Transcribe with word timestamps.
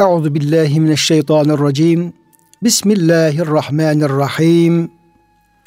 Euzu 0.00 0.34
billahi 0.34 0.80
mineşşeytanirracim. 0.80 2.12
Bismillahirrahmanirrahim. 2.62 4.90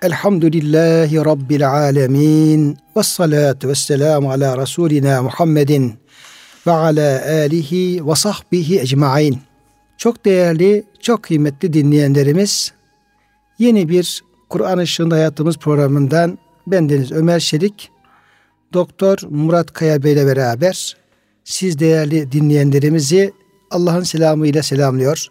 Elhamdülillahi 0.02 1.26
Rabbil 1.26 1.70
alemin. 1.70 2.78
Ve 2.98 3.04
salatu 3.04 3.68
ve 3.68 3.76
selamu 3.76 4.32
ala 4.32 4.58
Resulina 4.58 5.22
Muhammedin 5.22 5.94
ve 6.68 6.72
ala 6.72 7.22
alihi 7.26 8.08
ve 8.08 8.16
sahbihi 8.16 8.80
ecmain. 8.80 9.40
Çok 9.98 10.26
değerli, 10.26 10.84
çok 11.02 11.24
kıymetli 11.24 11.74
dinleyenlerimiz, 11.74 12.74
yeni 13.60 13.90
bir 13.90 14.24
Kur'an 14.50 14.80
Işığında 14.80 15.16
Hayatımız 15.16 15.58
programından 15.58 16.38
bendeniz 16.68 17.12
Ömer 17.12 17.40
Şerik, 17.40 17.92
Doktor 18.74 19.18
Murat 19.30 19.74
Kaya 19.74 20.04
Bey 20.04 20.14
ile 20.14 20.26
beraber 20.26 20.98
siz 21.44 21.80
değerli 21.80 22.32
dinleyenlerimizi 22.32 23.34
Allah'ın 23.74 24.04
selamı 24.04 24.48
ile 24.48 24.64
selamlıyor. 24.64 25.28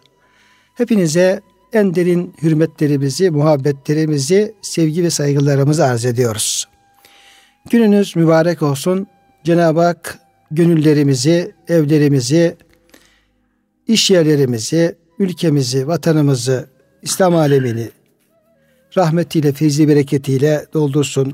Hepinize 0.75 1.41
en 1.73 1.95
derin 1.95 2.33
hürmetlerimizi, 2.41 3.31
muhabbetlerimizi, 3.31 4.53
sevgi 4.61 5.03
ve 5.03 5.09
saygılarımızı 5.09 5.85
arz 5.85 6.05
ediyoruz. 6.05 6.67
Gününüz 7.69 8.15
mübarek 8.15 8.61
olsun. 8.61 9.07
Cenab-ı 9.43 9.81
Hak 9.81 10.19
gönüllerimizi, 10.51 11.51
evlerimizi, 11.67 12.57
iş 13.87 14.11
yerlerimizi, 14.11 14.95
ülkemizi, 15.19 15.87
vatanımızı, 15.87 16.69
İslam 17.01 17.35
alemini 17.35 17.89
rahmetiyle, 18.97 19.51
feyzi 19.51 19.87
bereketiyle 19.87 20.65
doldursun. 20.73 21.33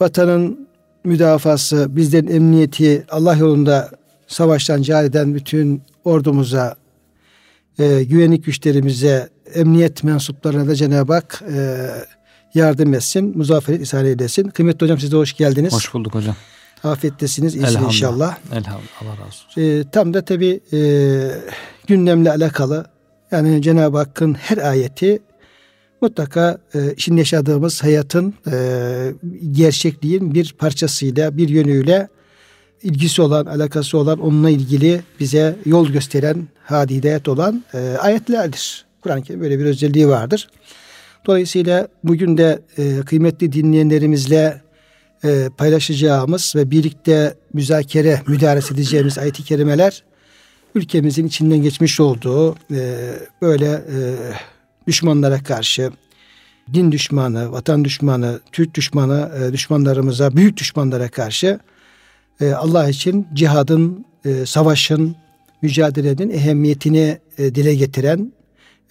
Vatanın 0.00 0.68
müdafası, 1.04 1.96
bizlerin 1.96 2.28
emniyeti, 2.28 3.04
Allah 3.10 3.36
yolunda 3.36 3.90
savaştan 4.26 4.82
cihad 4.82 5.04
eden 5.04 5.34
bütün 5.34 5.82
ordumuza, 6.04 6.76
e, 7.78 8.02
güvenlik 8.02 8.44
güçlerimize, 8.44 9.28
emniyet 9.54 10.04
mensuplarına 10.04 10.68
da 10.68 10.74
Cenab-ı 10.74 11.12
Hak 11.12 11.42
e, 11.54 11.88
yardım 12.54 12.94
etsin, 12.94 13.38
muzafferet 13.38 13.80
ihsan 13.80 14.06
eylesin. 14.06 14.48
Kıymetli 14.48 14.84
hocam 14.84 14.98
siz 14.98 15.12
de 15.12 15.16
hoş 15.16 15.32
geldiniz. 15.32 15.72
Hoş 15.72 15.94
bulduk 15.94 16.14
hocam. 16.14 16.36
Afiyettesiniz, 16.84 17.54
iyisiniz 17.54 17.84
inşallah. 17.84 18.38
Elhamdülillah. 18.52 19.02
Allah 19.02 19.10
razı 19.10 19.22
olsun. 19.24 19.62
E, 19.62 19.84
tam 19.92 20.14
da 20.14 20.24
tabi 20.24 20.60
e, 20.72 20.78
gündemle 21.86 22.30
alakalı 22.30 22.86
yani 23.30 23.62
Cenab-ı 23.62 23.96
Hakk'ın 23.96 24.34
her 24.34 24.58
ayeti 24.58 25.22
mutlaka 26.00 26.58
e, 26.74 26.78
şimdi 26.96 27.18
yaşadığımız 27.18 27.82
hayatın 27.82 28.34
e, 28.52 28.56
gerçekliğin 29.52 30.34
bir 30.34 30.54
parçasıyla, 30.58 31.36
bir 31.36 31.48
yönüyle 31.48 32.08
ilgisi 32.84 33.22
olan, 33.22 33.46
alakası 33.46 33.98
olan, 33.98 34.20
onunla 34.20 34.50
ilgili 34.50 35.00
bize 35.20 35.56
yol 35.66 35.88
gösteren, 35.88 36.48
hadi 36.64 36.94
hidayet 36.94 37.28
olan 37.28 37.64
e, 37.74 37.78
ayetlerdir. 37.78 38.84
Kur'an-ı 39.00 39.22
Kerim 39.22 39.40
böyle 39.40 39.58
bir 39.58 39.64
özelliği 39.64 40.08
vardır. 40.08 40.48
Dolayısıyla 41.26 41.88
bugün 42.04 42.38
de 42.38 42.62
e, 42.78 43.00
kıymetli 43.00 43.52
dinleyenlerimizle 43.52 44.62
e, 45.24 45.48
paylaşacağımız 45.58 46.52
ve 46.56 46.70
birlikte 46.70 47.34
müzakere, 47.52 48.22
müdaresi 48.26 48.74
edeceğimiz 48.74 49.18
ayet-i 49.18 49.44
kerimeler 49.44 50.02
ülkemizin 50.74 51.26
içinden 51.26 51.58
geçmiş 51.58 52.00
olduğu 52.00 52.54
e, 52.70 53.14
böyle 53.42 53.66
e, 53.66 53.98
düşmanlara 54.86 55.42
karşı 55.42 55.90
din 56.74 56.92
düşmanı, 56.92 57.52
vatan 57.52 57.84
düşmanı, 57.84 58.40
Türk 58.52 58.74
düşmanı 58.74 59.30
e, 59.38 59.52
düşmanlarımıza, 59.52 60.36
büyük 60.36 60.56
düşmanlara 60.56 61.08
karşı 61.08 61.58
e, 62.40 62.52
Allah 62.52 62.88
için 62.88 63.26
cihadın, 63.34 64.06
e, 64.24 64.46
savaşın, 64.46 65.16
mücadelenin 65.62 66.30
ehemmiyetini 66.30 67.18
e, 67.38 67.54
dile 67.54 67.74
getiren 67.74 68.32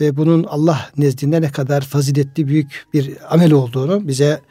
ve 0.02 0.18
bunun 0.18 0.44
Allah 0.44 0.90
nezdinde 0.98 1.42
ne 1.42 1.52
kadar 1.52 1.82
faziletli 1.82 2.48
büyük 2.48 2.86
bir 2.94 3.12
amel 3.30 3.52
olduğunu 3.52 4.08
bize 4.08 4.42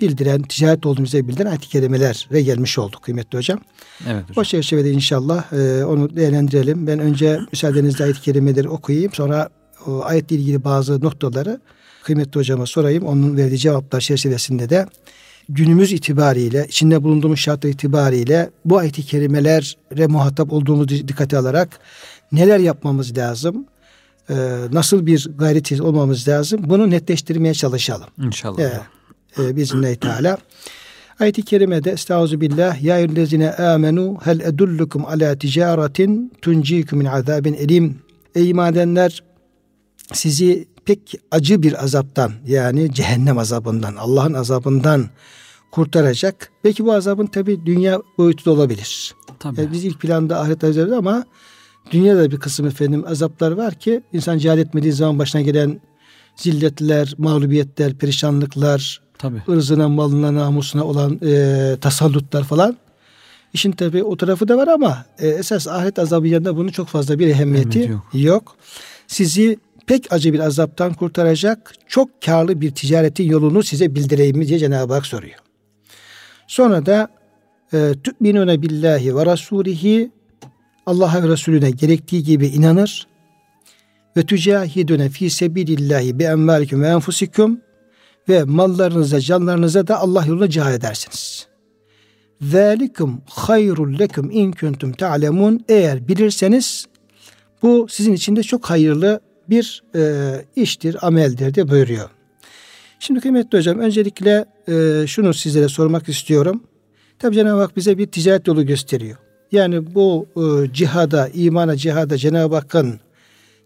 bildiren, 0.00 0.42
ticaret 0.42 0.86
olduğunu 0.86 1.04
bize 1.04 1.28
bildiren 1.28 1.46
ayet-i 1.50 1.68
kerimelere 1.68 2.42
gelmiş 2.42 2.78
olduk 2.78 3.02
kıymetli 3.02 3.38
hocam. 3.38 3.60
Evet 4.06 4.22
hocam. 4.22 4.36
O 4.36 4.44
çerçevede 4.44 4.90
inşallah 4.90 5.52
e, 5.52 5.84
onu 5.84 6.16
değerlendirelim. 6.16 6.86
Ben 6.86 6.98
önce 6.98 7.40
müsaadenizle 7.52 8.04
ayet-i 8.04 8.20
kerimeleri 8.20 8.68
okuyayım. 8.68 9.12
Sonra 9.12 9.48
o 9.86 10.02
ayetle 10.04 10.36
ilgili 10.36 10.64
bazı 10.64 11.04
noktaları 11.04 11.60
kıymetli 12.02 12.38
hocama 12.38 12.66
sorayım. 12.66 13.04
Onun 13.04 13.36
verdiği 13.36 13.58
cevaplar 13.58 14.00
çerçevesinde 14.00 14.70
de 14.70 14.86
günümüz 15.48 15.92
itibariyle, 15.92 16.66
içinde 16.68 17.02
bulunduğumuz 17.02 17.38
şartlar 17.38 17.70
itibariyle 17.70 18.50
bu 18.64 18.78
ayet-i 18.78 19.02
kerimelere 19.02 20.06
muhatap 20.06 20.52
olduğumuzu 20.52 21.08
dikkate 21.08 21.38
alarak 21.38 21.78
neler 22.32 22.58
yapmamız 22.58 23.18
lazım? 23.18 23.66
Ee, 24.30 24.34
nasıl 24.72 25.06
bir 25.06 25.28
gayret 25.38 25.80
olmamız 25.80 26.28
lazım? 26.28 26.60
Bunu 26.64 26.90
netleştirmeye 26.90 27.54
çalışalım. 27.54 28.08
İnşallah. 28.18 28.58
Ee, 28.58 29.42
e, 29.42 29.56
Bismillahirrahmanirrahim. 29.56 30.00
Teala. 30.00 30.38
Ayet-i 31.20 31.42
kerimede 31.42 31.90
Estaizu 31.90 32.40
billah 32.40 32.82
Ya 32.82 32.98
eyyühellezine 32.98 33.52
amenu 33.52 34.18
hel 34.24 34.40
edullukum 34.40 35.06
ala 35.06 35.38
ticaretin 35.38 36.32
tuncikum 36.42 36.98
min 36.98 37.06
azabin 37.06 37.54
elim. 37.54 37.98
Ey 38.34 38.50
iman 38.50 38.72
edenler 38.72 39.22
sizi 40.12 40.68
pek 40.84 41.14
acı 41.30 41.62
bir 41.62 41.84
azaptan 41.84 42.32
yani 42.46 42.94
cehennem 42.94 43.38
azabından, 43.38 43.96
Allah'ın 43.96 44.34
azabından 44.34 45.06
kurtaracak. 45.70 46.50
Belki 46.64 46.84
bu 46.84 46.92
azabın 46.92 47.26
tabi 47.26 47.66
dünya 47.66 48.02
boyutu 48.18 48.44
da 48.44 48.50
olabilir. 48.50 49.14
Tabii. 49.38 49.60
Yani 49.60 49.72
biz 49.72 49.84
ilk 49.84 50.00
planda 50.00 50.40
ahiret 50.40 50.64
azabı 50.64 50.96
ama 50.96 51.24
dünyada 51.90 52.30
bir 52.30 52.36
kısım 52.36 52.66
efendim 52.66 53.04
azaplar 53.06 53.52
var 53.52 53.74
ki 53.74 54.02
insan 54.12 54.38
cihad 54.38 54.58
etmediği 54.58 54.92
zaman 54.92 55.18
başına 55.18 55.40
gelen 55.40 55.80
zilletler, 56.36 57.14
mağlubiyetler, 57.18 57.94
perişanlıklar, 57.94 59.02
Tabii. 59.18 59.42
ırzına, 59.48 59.88
malına, 59.88 60.34
namusuna 60.34 60.84
olan 60.84 61.18
e, 61.22 61.76
tasallutlar 61.80 62.44
falan. 62.44 62.76
İşin 63.52 63.72
tabi 63.72 64.02
o 64.02 64.16
tarafı 64.16 64.48
da 64.48 64.56
var 64.56 64.68
ama 64.68 65.04
e, 65.18 65.28
esas 65.28 65.68
ahiret 65.68 65.98
azabı 65.98 66.28
yanında 66.28 66.56
bunun 66.56 66.68
çok 66.68 66.88
fazla 66.88 67.18
bir 67.18 67.26
ehemmiyeti 67.26 67.78
yok. 67.78 68.08
yok. 68.14 68.56
Sizi 69.06 69.58
pek 69.86 70.12
acı 70.12 70.32
bir 70.32 70.40
azaptan 70.40 70.94
kurtaracak 70.94 71.74
çok 71.86 72.22
karlı 72.22 72.60
bir 72.60 72.70
ticaretin 72.70 73.24
yolunu 73.24 73.62
size 73.62 73.94
bildireyim 73.94 74.38
mi 74.38 74.48
diye 74.48 74.58
Cenab-ı 74.58 74.94
Hak 74.94 75.06
soruyor. 75.06 75.38
Sonra 76.46 76.86
da 76.86 77.08
e, 77.72 77.92
tü'minune 78.04 78.62
billahi 78.62 79.16
ve 79.16 79.26
rasulihi 79.26 80.10
Allah'a 80.86 81.22
ve 81.22 81.28
Resulüne 81.28 81.70
gerektiği 81.70 82.22
gibi 82.22 82.46
inanır 82.46 83.06
ve 84.16 84.26
tücahidune 84.26 85.08
fi 85.08 85.30
sebilillahi 85.30 86.18
bi 86.18 86.24
envalikum 86.24 86.82
ve 86.82 86.88
enfusikum 86.88 87.60
ve 88.28 88.44
mallarınıza, 88.44 89.20
canlarınıza 89.20 89.86
da 89.86 89.98
Allah 89.98 90.26
yolunda 90.26 90.50
cihad 90.50 90.74
edersiniz. 90.74 91.46
Zalikum 92.40 93.22
hayrul 93.26 93.98
lekum 93.98 94.30
in 94.30 94.52
kuntum 94.52 94.92
ta'lemun. 94.92 95.64
Eğer 95.68 96.08
bilirseniz 96.08 96.86
bu 97.62 97.86
sizin 97.90 98.12
için 98.12 98.36
de 98.36 98.42
çok 98.42 98.70
hayırlı 98.70 99.20
bir 99.50 99.82
e, 99.94 100.32
iştir, 100.56 101.06
ameldir 101.06 101.54
diye 101.54 101.68
buyuruyor. 101.68 102.10
Şimdi 102.98 103.20
kıymetli 103.20 103.58
hocam 103.58 103.78
öncelikle 103.78 104.44
e, 104.68 105.06
şunu 105.06 105.34
sizlere 105.34 105.68
sormak 105.68 106.08
istiyorum. 106.08 106.62
Tabi 107.18 107.34
Cenab-ı 107.34 107.60
Hak 107.60 107.76
bize 107.76 107.98
bir 107.98 108.06
ticaret 108.06 108.46
yolu 108.46 108.66
gösteriyor. 108.66 109.16
Yani 109.52 109.94
bu 109.94 110.26
e, 110.36 110.72
cihada, 110.72 111.28
imana 111.34 111.76
cihada 111.76 112.18
Cenab-ı 112.18 112.54
Hakk'ın 112.54 113.00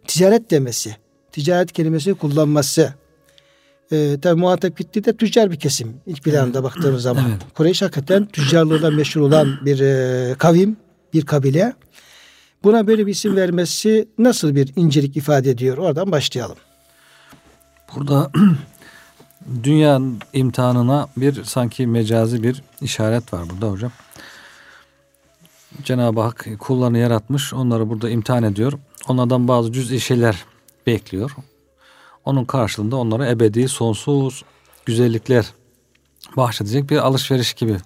ticaret 0.07 0.51
demesi, 0.51 0.97
ticaret 1.33 1.73
kelimesini 1.73 2.15
kullanması. 2.15 2.95
E, 3.93 4.21
tabi 4.23 4.41
muhatap 4.41 4.77
gittiği 4.77 5.05
de 5.05 5.17
tüccar 5.17 5.51
bir 5.51 5.57
kesim 5.57 5.95
ilk 6.07 6.25
planda 6.25 6.63
baktığımız 6.63 7.03
zaman. 7.03 7.25
Evet. 7.29 7.41
Kureyş 7.55 7.83
hakikaten 7.83 8.27
tüccarlığıyla 8.27 8.91
meşhur 8.91 9.21
olan 9.21 9.59
bir 9.65 9.81
e, 9.81 10.35
kavim, 10.35 10.77
bir 11.15 11.23
kabile. 11.23 11.73
Buna 12.67 12.87
böyle 12.87 13.07
bir 13.07 13.13
isim 13.13 13.37
vermesi 13.37 14.09
nasıl 14.19 14.55
bir 14.55 14.73
incelik 14.77 15.17
ifade 15.17 15.51
ediyor? 15.51 15.79
Oradan 15.79 16.13
başlayalım. 16.13 16.57
Burada 17.95 18.31
dünya 19.63 20.01
imtihanına 20.33 21.09
bir 21.17 21.45
sanki 21.45 21.87
mecazi 21.87 22.43
bir 22.43 22.63
işaret 22.81 23.33
var 23.33 23.51
burada 23.51 23.71
hocam. 23.71 23.93
Cenab-ı 25.85 26.21
Hak 26.21 26.47
kullarını 26.59 26.99
yaratmış, 26.99 27.55
onları 27.55 27.91
burada 27.91 28.11
imtihan 28.11 28.43
ediyor. 28.43 28.73
Onlardan 29.09 29.49
bazı 29.49 29.73
cüz'i 29.73 30.01
şeyler 30.01 30.45
bekliyor. 30.87 31.31
Onun 32.25 32.45
karşılığında 32.45 32.97
onlara 32.97 33.29
ebedi, 33.29 33.69
sonsuz 33.69 34.45
güzellikler 34.87 35.47
bahşedecek 36.37 36.91
bir 36.91 36.97
alışveriş 36.97 37.55
gibi. 37.55 37.77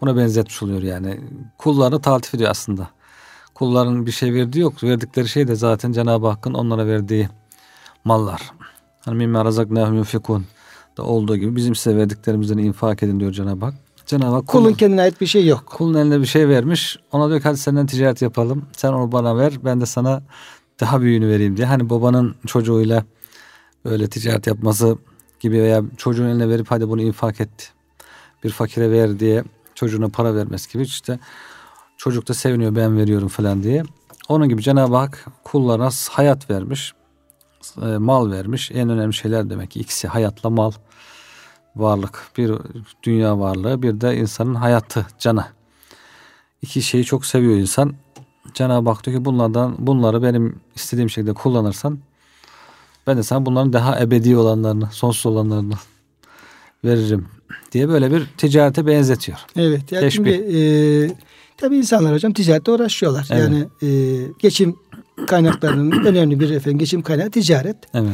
Buna 0.00 0.16
benzetmiş 0.16 0.62
oluyor 0.62 0.82
yani. 0.82 1.20
Kullarını 1.58 2.02
taltif 2.02 2.34
ediyor 2.34 2.50
aslında. 2.50 3.01
Kulların 3.62 4.06
bir 4.06 4.12
şey 4.12 4.34
verdiği 4.34 4.60
yok. 4.60 4.82
Verdikleri 4.82 5.28
şey 5.28 5.48
de 5.48 5.54
zaten 5.54 5.92
Cenab-ı 5.92 6.26
Hakk'ın 6.26 6.54
onlara 6.54 6.86
verdiği 6.86 7.28
mallar. 8.04 8.52
Hani 9.00 9.16
mimme 9.16 9.44
razaknahum 9.44 9.94
yunfikun 9.94 10.44
da 10.96 11.02
olduğu 11.02 11.36
gibi 11.36 11.56
bizim 11.56 11.74
size 11.74 11.96
verdiklerimizden 11.96 12.58
infak 12.58 13.02
edin 13.02 13.20
diyor 13.20 13.32
Cenab-ı 13.32 13.64
Hak. 13.64 13.74
Cenab-ı 14.06 14.34
Hak 14.34 14.46
Kulun 14.46 14.72
kendine 14.72 15.00
ait 15.00 15.20
bir 15.20 15.26
şey 15.26 15.46
yok. 15.46 15.66
kulun 15.66 15.94
eline 15.94 16.20
bir 16.20 16.26
şey 16.26 16.48
vermiş. 16.48 16.98
Ona 17.12 17.28
diyor 17.28 17.40
ki 17.40 17.48
hadi 17.48 17.56
senden 17.56 17.86
ticaret 17.86 18.22
yapalım. 18.22 18.66
Sen 18.76 18.92
onu 18.92 19.12
bana 19.12 19.36
ver. 19.36 19.52
Ben 19.64 19.80
de 19.80 19.86
sana 19.86 20.22
daha 20.80 21.00
büyüğünü 21.00 21.28
vereyim 21.28 21.56
diye. 21.56 21.66
Hani 21.66 21.90
babanın 21.90 22.34
çocuğuyla 22.46 23.04
böyle 23.84 24.08
ticaret 24.08 24.46
yapması 24.46 24.98
gibi 25.40 25.62
veya 25.62 25.82
çocuğun 25.96 26.26
eline 26.26 26.48
verip 26.48 26.70
hadi 26.70 26.88
bunu 26.88 27.02
infak 27.02 27.40
et 27.40 27.72
bir 28.44 28.50
fakire 28.50 28.90
ver 28.90 29.18
diye 29.18 29.44
çocuğuna 29.74 30.08
para 30.08 30.34
vermesi 30.34 30.72
gibi 30.72 30.82
işte 30.82 31.18
çocuk 32.02 32.28
da 32.28 32.34
seviniyor 32.34 32.76
ben 32.76 32.98
veriyorum 32.98 33.28
falan 33.28 33.62
diye. 33.62 33.82
Onun 34.28 34.48
gibi 34.48 34.62
Cenab-ı 34.62 34.96
Hak 34.96 35.26
kullarına 35.44 35.90
hayat 36.10 36.50
vermiş, 36.50 36.92
e, 37.82 37.86
mal 37.86 38.30
vermiş. 38.30 38.70
En 38.74 38.88
önemli 38.88 39.14
şeyler 39.14 39.50
demek 39.50 39.70
ki 39.70 39.80
ikisi 39.80 40.08
hayatla 40.08 40.50
mal 40.50 40.72
varlık. 41.76 42.28
Bir 42.36 42.52
dünya 43.02 43.38
varlığı 43.38 43.82
bir 43.82 44.00
de 44.00 44.16
insanın 44.16 44.54
hayatı, 44.54 45.06
canı. 45.18 45.44
İki 46.62 46.82
şeyi 46.82 47.04
çok 47.04 47.26
seviyor 47.26 47.56
insan. 47.56 47.94
Cenab-ı 48.54 48.90
Hak 48.90 49.06
diyor 49.06 49.18
ki 49.18 49.24
bunlardan 49.24 49.74
bunları 49.78 50.22
benim 50.22 50.60
istediğim 50.74 51.10
şekilde 51.10 51.32
kullanırsan 51.32 51.98
ben 53.06 53.16
de 53.16 53.22
sana 53.22 53.46
bunların 53.46 53.72
daha 53.72 54.00
ebedi 54.00 54.36
olanlarını, 54.36 54.88
sonsuz 54.92 55.26
olanlarını 55.26 55.74
veririm 56.84 57.28
diye 57.72 57.88
böyle 57.88 58.10
bir 58.10 58.26
ticarete 58.36 58.86
benzetiyor. 58.86 59.38
Evet. 59.56 59.92
Yani 59.92 60.12
şimdi 60.12 60.30
e, 60.30 60.58
tabii 61.62 61.76
insanlar 61.76 62.14
hocam 62.14 62.32
ticarette 62.32 62.70
uğraşıyorlar. 62.70 63.28
Evet. 63.30 63.42
Yani 63.42 63.66
e, 63.82 63.88
geçim 64.38 64.76
kaynaklarının 65.26 66.04
önemli 66.06 66.40
bir 66.40 66.50
efendim 66.50 66.78
geçim 66.78 67.02
kaynağı 67.02 67.30
ticaret. 67.30 67.76
Evet. 67.94 68.10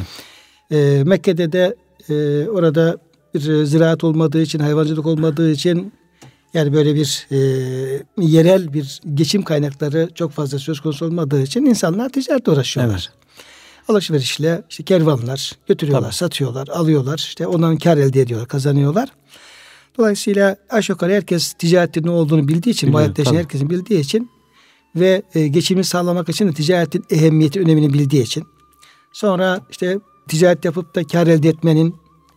E, 0.70 1.04
Mekke'de 1.04 1.52
de 1.52 1.76
e, 2.08 2.48
orada 2.48 2.98
bir 3.34 3.64
ziraat 3.64 4.04
olmadığı 4.04 4.42
için, 4.42 4.58
hayvancılık 4.58 5.06
olmadığı 5.06 5.50
için 5.50 5.92
yani 6.54 6.72
böyle 6.72 6.94
bir 6.94 7.26
e, 7.30 7.38
yerel 8.18 8.72
bir 8.72 9.00
geçim 9.14 9.42
kaynakları 9.42 10.08
çok 10.14 10.32
fazla 10.32 10.58
söz 10.58 10.80
konusu 10.80 11.06
olmadığı 11.06 11.42
için 11.42 11.66
insanlar 11.66 12.08
ticaretle 12.08 12.52
uğraşıyorlar. 12.52 13.10
Evet. 13.12 13.28
Alışverişle 13.88 14.62
işte 14.70 14.82
kervanlar 14.82 15.52
götürüyorlar, 15.68 16.08
Tabii. 16.08 16.16
satıyorlar, 16.16 16.68
alıyorlar. 16.68 17.18
İşte 17.18 17.46
ondan 17.46 17.76
kar 17.76 17.96
elde 17.96 18.20
ediyorlar, 18.20 18.48
kazanıyorlar. 18.48 19.08
Dolayısıyla 19.98 20.56
aşağı 20.70 20.94
yukarı 20.94 21.12
herkes 21.12 21.52
ticaretin 21.52 22.06
ne 22.06 22.10
olduğunu 22.10 22.48
bildiği 22.48 22.70
için, 22.70 22.92
bu 22.92 22.98
hayatta 22.98 23.32
herkesin 23.32 23.70
bildiği 23.70 24.00
için 24.00 24.30
ve 24.96 25.22
e, 25.34 25.48
geçimini 25.48 25.84
sağlamak 25.84 26.28
için 26.28 26.48
de 26.48 26.52
ticaretin 26.52 27.04
ehemmiyeti, 27.10 27.60
önemini 27.60 27.92
bildiği 27.92 28.22
için. 28.22 28.44
Sonra 29.12 29.60
işte 29.70 29.98
ticaret 30.28 30.64
yapıp 30.64 30.94
da 30.94 31.04
kar 31.04 31.26
elde 31.26 31.48
etmenin 31.48 31.94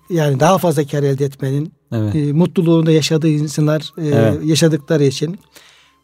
yani 0.10 0.40
daha 0.40 0.58
fazla 0.58 0.88
kar 0.88 1.04
elde 1.04 1.26
etmenin 1.26 1.74
evet. 1.92 2.16
e, 2.16 2.34
mutluluğunda 2.34 2.92
yaşadığı 2.92 3.30
insanlar 3.30 3.94
e, 3.98 4.08
evet. 4.08 4.46
yaşadıkları 4.46 5.04
için 5.04 5.40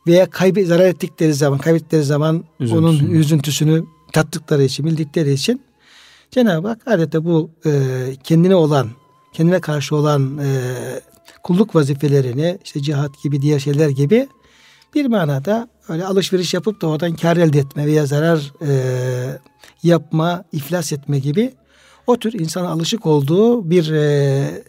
veya 0.08 0.30
kaybı 0.30 0.66
zarar 0.66 0.86
ettikleri 0.86 1.34
zaman, 1.34 1.60
kaybettikleri 1.60 2.04
zaman 2.04 2.44
Üzüntüsünü. 2.60 2.88
onun 2.88 3.20
üzüntüsünü 3.20 3.86
tattıkları 4.14 4.64
için, 4.64 4.86
bildikleri 4.86 5.34
için 5.34 5.62
Cenab-ı 6.32 6.68
Hak 6.68 6.88
adeta 6.88 7.26
bu 7.26 7.50
e, 7.66 7.72
kendine 8.24 8.56
olan, 8.56 8.90
kendine 9.34 9.60
karşı 9.60 9.96
olan 9.96 10.38
e, 10.38 10.48
kulluk 11.48 11.76
vazifelerini 11.76 12.60
işte 12.64 12.82
cihat 12.82 13.24
gibi 13.24 13.42
diğer 13.42 13.60
şeyler 13.60 13.90
gibi 13.90 14.28
bir 14.96 15.06
manada 15.06 15.68
öyle 15.90 16.06
alışveriş 16.06 16.54
yapıp 16.54 16.82
da 16.82 16.88
oradan 16.88 17.16
kar 17.16 17.38
elde 17.38 17.60
etme 17.60 17.86
veya 17.86 18.06
zarar 18.06 18.54
e, 18.62 18.72
yapma, 19.84 20.44
iflas 20.52 20.94
etme 20.94 21.20
gibi 21.20 21.54
o 22.08 22.18
tür 22.18 22.34
insan 22.34 22.66
alışık 22.66 23.06
olduğu 23.06 23.70
bir 23.70 23.92
e, 23.92 24.64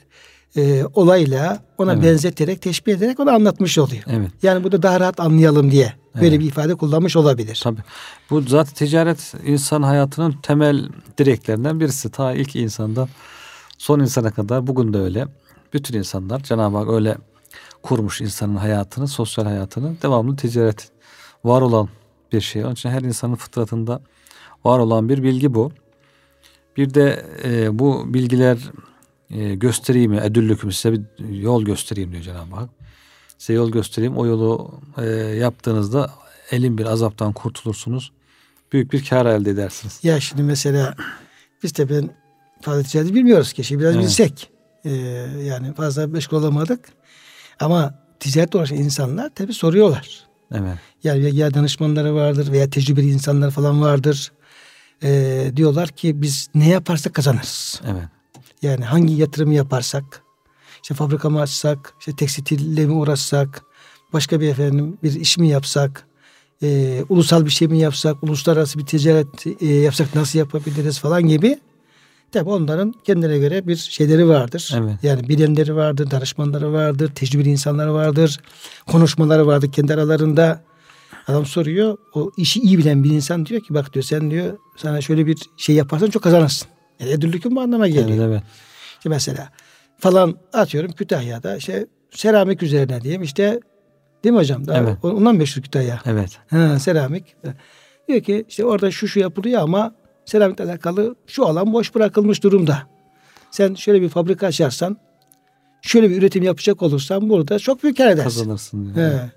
e, 0.57 0.85
olayla 0.95 1.63
ona 1.79 1.93
evet. 1.93 2.03
benzeterek, 2.03 2.63
teşbih 2.63 2.93
ederek 2.93 3.21
onu 3.21 3.31
anlatmış 3.31 3.79
oluyor. 3.79 4.03
Evet. 4.07 4.31
Yani 4.43 4.65
bu 4.65 4.73
da 4.73 4.83
daha 4.83 5.01
rahat 5.01 5.21
anlayalım 5.21 5.71
diye 5.71 5.93
böyle 6.15 6.29
evet. 6.29 6.41
bir 6.41 6.47
ifade 6.47 6.75
kullanmış 6.75 7.17
olabilir. 7.17 7.61
Tabii. 7.65 7.81
Bu 8.31 8.43
zaten 8.43 8.75
ticaret 8.75 9.35
insan 9.47 9.83
hayatının 9.83 10.35
temel 10.43 10.89
direklerinden 11.19 11.81
birisi. 11.81 12.11
Ta 12.11 12.33
ilk 12.33 12.57
insandan 12.57 13.09
son 13.79 14.01
insana 14.01 14.31
kadar 14.31 14.67
bugün 14.67 14.93
de 14.93 14.99
öyle. 14.99 15.27
Bütün 15.73 15.99
insanlar 15.99 16.43
Cenab-ı 16.43 16.77
Hak 16.77 16.89
öyle 16.89 17.17
kurmuş 17.83 18.21
insanın 18.21 18.57
hayatını, 18.57 19.09
sosyal 19.09 19.45
hayatını 19.45 19.97
devamlı 20.03 20.37
ticaret 20.37 20.91
var 21.45 21.63
olan 21.63 21.89
bir 22.33 22.41
şey. 22.41 22.65
Onun 22.65 22.73
için 22.73 22.89
her 22.91 23.03
insanın 23.03 23.35
fıtratında 23.35 24.01
var 24.65 24.79
olan 24.79 25.09
bir 25.09 25.23
bilgi 25.23 25.55
bu. 25.55 25.73
Bir 26.77 26.95
de 26.95 27.25
e, 27.45 27.79
bu 27.79 28.15
bilgiler 28.15 28.59
e, 29.31 29.55
göstereyim, 29.55 30.13
edüllüküm 30.13 30.73
size 30.73 30.93
bir 30.93 31.29
yol 31.29 31.63
göstereyim 31.63 32.13
diyor 32.13 32.23
Cenab-ı 32.23 32.55
Hak. 32.55 32.71
Size 33.39 33.53
yol 33.53 33.71
göstereyim. 33.71 34.17
O 34.17 34.27
yolu 34.27 34.81
e, 34.99 35.05
yaptığınızda 35.15 36.11
elin 36.51 36.79
bir 36.79 36.87
azaptan 36.87 37.33
kurtulursunuz. 37.33 38.13
Büyük 38.73 38.93
bir 38.93 39.05
kar 39.05 39.27
elde 39.27 39.51
edersiniz. 39.51 40.01
Ya 40.03 40.21
şimdi 40.21 40.43
mesela 40.43 40.95
biz 41.63 41.77
de 41.77 41.89
ben 41.91 42.11
fazla 42.61 42.83
ticareti 42.83 43.15
bilmiyoruz. 43.15 43.55
Şimdi 43.63 43.83
biraz 43.83 43.95
evet. 43.95 44.05
bilsek. 44.05 44.51
E, 44.85 44.91
yani 45.45 45.75
fazla 45.75 46.07
meşgul 46.07 46.37
olamadık. 46.37 46.89
Ama 47.61 47.95
ticaret 48.21 48.55
uğraşan 48.55 48.79
insanlar 48.79 49.35
tabi 49.35 49.53
soruyorlar. 49.53 50.27
Evet. 50.55 50.79
Yani 51.05 51.37
ya 51.37 51.55
danışmanları 51.55 52.15
vardır 52.15 52.53
veya 52.53 52.71
tecrübeli 52.71 53.11
insanlar 53.11 53.51
falan 53.51 53.83
vardır. 53.83 54.33
E, 55.03 55.53
diyorlar 55.57 55.89
ki 55.89 56.23
biz 56.23 56.49
ne 56.55 56.69
yaparsak 56.69 57.15
kazanırız. 57.15 57.81
Evet. 57.87 58.05
Yani 58.63 58.85
hangi 58.85 59.15
yatırımı 59.15 59.55
yaparsak, 59.55 60.23
işte 60.83 60.95
fabrika 60.95 61.31
mı 61.31 61.41
açsak, 61.41 61.95
işte 62.01 62.17
tekstille 62.17 62.87
mi 62.87 62.93
uğraşsak, 62.93 63.63
başka 64.13 64.41
bir 64.41 64.49
efendim 64.49 64.99
bir 65.03 65.15
iş 65.15 65.39
mi 65.39 65.49
yapsak, 65.49 66.07
e, 66.63 67.01
ulusal 67.09 67.45
bir 67.45 67.51
şey 67.51 67.69
mi 67.69 67.79
yapsak, 67.79 68.23
uluslararası 68.23 68.79
bir 68.79 68.87
ticaret 68.87 69.47
e, 69.61 69.67
yapsak 69.67 70.15
nasıl 70.15 70.39
yapabiliriz 70.39 70.99
falan 70.99 71.23
gibi. 71.23 71.59
Tabi 72.33 72.51
onların 72.51 72.95
kendine 73.05 73.39
göre 73.39 73.67
bir 73.67 73.77
şeyleri 73.77 74.29
vardır. 74.29 74.75
Evet. 74.77 74.95
Yani 75.03 75.29
bilenleri 75.29 75.77
vardır, 75.77 76.11
danışmanları 76.11 76.73
vardır, 76.73 77.13
tecrübeli 77.15 77.49
insanları 77.49 77.95
vardır, 77.95 78.41
konuşmaları 78.87 79.47
vardır 79.47 79.73
kendi 79.73 79.95
aralarında. 79.95 80.63
Adam 81.29 81.47
soruyor, 81.47 81.97
o 82.15 82.31
işi 82.37 82.61
iyi 82.61 82.79
bilen 82.79 83.05
bir 83.05 83.11
insan 83.11 83.47
diyor 83.47 83.61
ki 83.61 83.75
bak 83.75 83.95
diyor 83.95 84.03
sen 84.03 84.31
diyor 84.31 84.59
sana 84.77 85.01
şöyle 85.01 85.27
bir 85.27 85.39
şey 85.57 85.75
yaparsan 85.75 86.11
çok 86.11 86.23
kazanırsın. 86.23 86.69
Yani 87.01 87.11
edüllükün 87.11 87.57
bu 87.57 87.61
anlama 87.61 87.89
geliyor. 87.89 88.09
Evet, 88.09 88.21
evet. 88.21 88.43
İşte 88.97 89.09
mesela 89.09 89.49
falan 89.99 90.35
atıyorum 90.53 90.93
Kütahya'da 90.93 91.57
işte 91.57 91.87
seramik 92.11 92.63
üzerine 92.63 93.01
diyeyim 93.01 93.23
işte 93.23 93.61
değil 94.25 94.33
mi 94.33 94.39
hocam? 94.39 94.67
Daha 94.67 94.79
evet. 94.79 95.05
Ondan 95.05 95.37
meşhur 95.37 95.63
Kütahya. 95.63 96.01
Evet. 96.07 96.39
Ha, 96.51 96.79
seramik. 96.79 97.37
Diyor 98.09 98.21
ki 98.21 98.45
işte 98.49 98.65
orada 98.65 98.91
şu 98.91 99.09
şu 99.09 99.21
yapılıyor 99.21 99.63
ama 99.63 99.95
seramikle 100.29 100.65
alakalı 100.65 101.15
şu 101.27 101.47
alan 101.47 101.73
boş 101.73 101.95
bırakılmış 101.95 102.43
durumda. 102.43 102.83
Sen 103.51 103.75
şöyle 103.75 104.03
bir 104.03 104.09
fabrika 104.09 104.47
açarsan 104.47 104.97
şöyle 105.83 106.11
bir 106.11 106.17
üretim 106.17 106.43
yapacak 106.43 106.83
olursan 106.83 107.31
burada 107.31 107.59
çok 107.59 107.83
büyük 107.83 107.97
kar 107.97 108.07
edersin. 108.11 108.41
Kazanırsın. 108.41 108.95
Diyor. 108.95 109.11
He. 109.11 109.31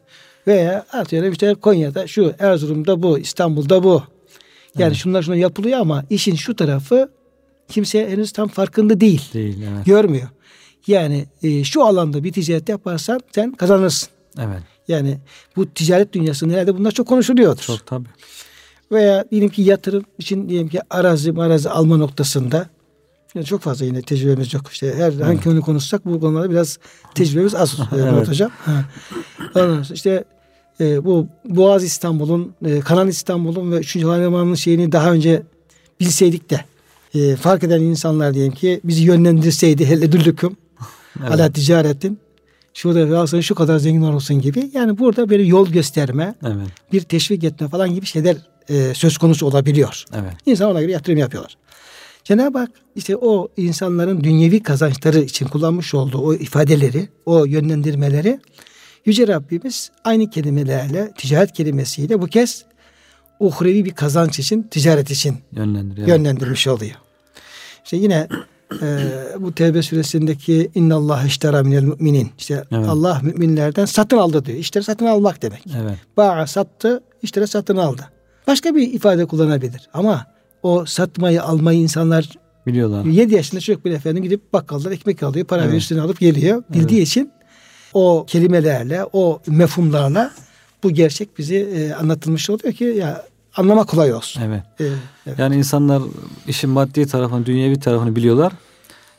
Veya 0.48 0.86
atıyorum 0.94 1.32
işte 1.32 1.54
Konya'da 1.54 2.08
şu, 2.08 2.34
Erzurum'da 2.40 3.04
bu, 3.04 3.20
İstanbul'da 3.20 3.84
bu. 3.84 4.04
Yani 4.78 4.88
evet. 4.88 4.98
şunlar 4.98 5.22
şunlar 5.22 5.38
yapılıyor 5.38 5.80
ama 5.80 6.04
işin 6.10 6.36
şu 6.36 6.56
tarafı 6.56 7.12
kimse 7.68 8.10
henüz 8.10 8.32
tam 8.32 8.48
farkında 8.48 9.02
değil. 9.02 9.22
Değil, 9.34 9.58
evet. 9.74 9.86
Görmüyor. 9.86 10.28
Yani 10.88 11.26
e, 11.44 11.64
şu 11.64 11.86
alanda 11.86 12.24
bir 12.24 12.32
ticaret 12.32 12.70
yaparsan 12.70 13.20
sen 13.32 13.52
kazanırsın. 13.52 14.10
Evet. 14.38 14.62
Yani 14.88 15.18
bu 15.56 15.70
ticaret 15.70 16.14
dünyasında 16.14 16.54
herhalde 16.54 16.78
bunlar 16.78 16.92
çok 16.92 17.08
konuşuluyordur. 17.08 17.62
Çok 17.62 17.86
tabii. 17.86 18.10
Veya 18.92 19.26
diyelim 19.32 19.50
ki 19.50 19.62
yatırım 19.62 20.04
için 20.18 20.50
diyelim 20.50 20.68
ki 20.68 20.80
arazi 20.90 21.34
arazi 21.38 21.70
alma 21.70 21.98
noktasında 21.98 22.70
yani 23.36 23.46
çok 23.46 23.62
fazla 23.62 23.86
yine 23.86 24.02
tecrübemiz 24.02 24.54
yok. 24.54 24.64
İşte 24.72 24.96
her 24.96 25.12
evet. 25.12 25.26
hangi 25.26 25.44
konu 25.44 25.62
konuşsak 25.62 26.06
bu 26.06 26.20
konularda 26.20 26.52
biraz 26.52 26.80
tecrübemiz 27.16 27.56
az 27.56 27.78
evet. 27.96 28.28
hocam. 28.28 28.52
İşte 29.94 30.24
e, 30.80 31.06
bu 31.06 31.28
Boğaz 31.46 31.84
İstanbul'un, 31.84 32.54
e, 32.66 32.80
Kanal 32.80 33.08
İstanbul'un 33.08 33.72
ve 33.72 33.80
3. 33.80 34.04
Havalimanı'nın 34.04 34.56
şeyini 34.56 34.92
daha 34.92 35.12
önce 35.12 35.44
bilseydik 36.00 36.50
de 36.50 36.66
e, 37.16 37.36
fark 37.36 37.64
eden 37.64 37.82
insanlar 37.82 38.34
diyelim 38.34 38.54
ki 38.54 38.82
bizi 38.84 39.04
yönlendirseydi 39.04 39.86
hele 39.86 40.12
düllüküm 40.12 40.58
evet. 41.20 41.32
ala 41.32 41.52
ticaretin 41.52 42.20
şurada 42.74 43.20
alsın 43.20 43.42
şu 43.42 43.56
kadar 43.56 43.78
zengin 43.78 44.02
olursun 44.02 44.42
gibi. 44.42 44.72
Yani 44.74 44.98
burada 44.98 45.30
böyle 45.30 45.44
yol 45.44 45.68
gösterme, 45.68 46.36
evet. 46.44 46.68
bir 46.92 47.02
teşvik 47.02 47.44
etme 47.44 47.68
falan 47.68 47.94
gibi 47.96 48.06
şeyler 48.06 48.38
e, 48.72 48.94
söz 48.94 49.18
konusu 49.18 49.46
olabiliyor. 49.46 50.06
Evet. 50.14 50.34
İnsan 50.46 50.72
ona 50.72 50.82
göre 50.82 50.92
yatırım 50.92 51.18
yapıyorlar. 51.18 51.58
Cenab-ı 52.24 52.58
Hak 52.58 52.72
işte 52.96 53.16
o 53.16 53.48
insanların 53.58 54.24
dünyevi 54.24 54.64
kazançları 54.64 55.20
için 55.20 55.48
kullanmış 55.48 55.94
olduğu 55.94 56.18
o 56.18 56.34
ifadeleri, 56.34 57.10
o 57.26 57.46
yönlendirmeleri 57.46 58.40
Yüce 59.06 59.28
Rabbimiz 59.28 59.92
aynı 60.04 60.30
kelimelerle, 60.30 61.12
ticaret 61.18 61.54
kelimesiyle 61.54 62.22
bu 62.22 62.28
kez 62.28 62.66
uhrevi 63.40 63.86
bir 63.86 63.92
kazanç 63.92 64.40
için, 64.40 64.64
ticaret 64.64 65.12
için 65.12 65.38
Yönlendiriyor. 65.52 66.08
yönlendirmiş 66.08 66.68
oluyor. 66.68 66.96
İşte 67.84 67.98
yine 67.98 68.28
e, 68.82 68.88
bu 69.40 69.56
Tevbe 69.56 69.82
suresindeki 69.82 70.72
inna 70.76 70.96
Allah 70.96 71.24
iştera 71.26 71.64
minel 71.64 71.84
müminin. 71.84 72.32
İşte 72.38 72.64
evet. 72.72 72.90
Allah 72.90 73.22
müminlerden 73.24 73.86
satın 73.86 74.18
aldı 74.18 74.46
diyor. 74.46 74.58
İşte 74.58 74.82
satın 74.82 75.06
almak 75.06 75.42
demek. 75.42 75.64
Evet. 75.82 75.98
Ba'a 76.18 76.48
sattı, 76.48 77.04
işleri 77.22 77.48
satın 77.48 77.78
aldı. 77.78 78.10
Başka 78.48 78.76
bir 78.76 78.94
ifade 78.94 79.26
kullanabilir. 79.26 79.90
Ama 79.94 80.26
o 80.64 80.86
satmayı 80.86 81.44
almayı 81.44 81.80
insanlar 81.80 82.30
Biliyorlar. 82.68 83.06
7 83.06 83.36
yaşında 83.36 83.62
çocuk 83.62 83.86
bir 83.86 83.92
efendim 83.92 84.24
gidip 84.24 84.54
bakkaldan 84.54 84.92
ekmek 84.92 85.24
alıyor. 85.24 85.46
Para 85.46 85.64
Evet. 85.64 85.74
üstüne 85.74 86.02
alıp 86.02 86.20
geliyor. 86.20 86.64
Bildiği 86.74 86.98
Evet. 86.98 87.08
için 87.08 87.32
o 87.94 88.26
kelimelerle, 88.28 89.06
o 89.14 89.42
mefhumlarla 89.48 90.32
bu 90.84 90.92
gerçek 90.92 91.38
bizi 91.38 91.56
e, 91.56 91.94
anlatılmış 91.94 92.50
oluyor 92.50 92.74
ki 92.74 92.84
ya 92.84 93.26
anlama 93.58 93.84
kolay 93.86 94.14
olsun. 94.14 94.42
Evet. 94.42 94.64
E, 94.80 94.86
evet. 95.28 95.40
Yani 95.40 95.56
insanlar 95.56 96.02
işin 96.48 96.70
maddi 96.70 97.08
tarafını, 97.08 97.46
dünyevi 97.46 97.80
tarafını 97.80 98.16
biliyorlar. 98.16 98.54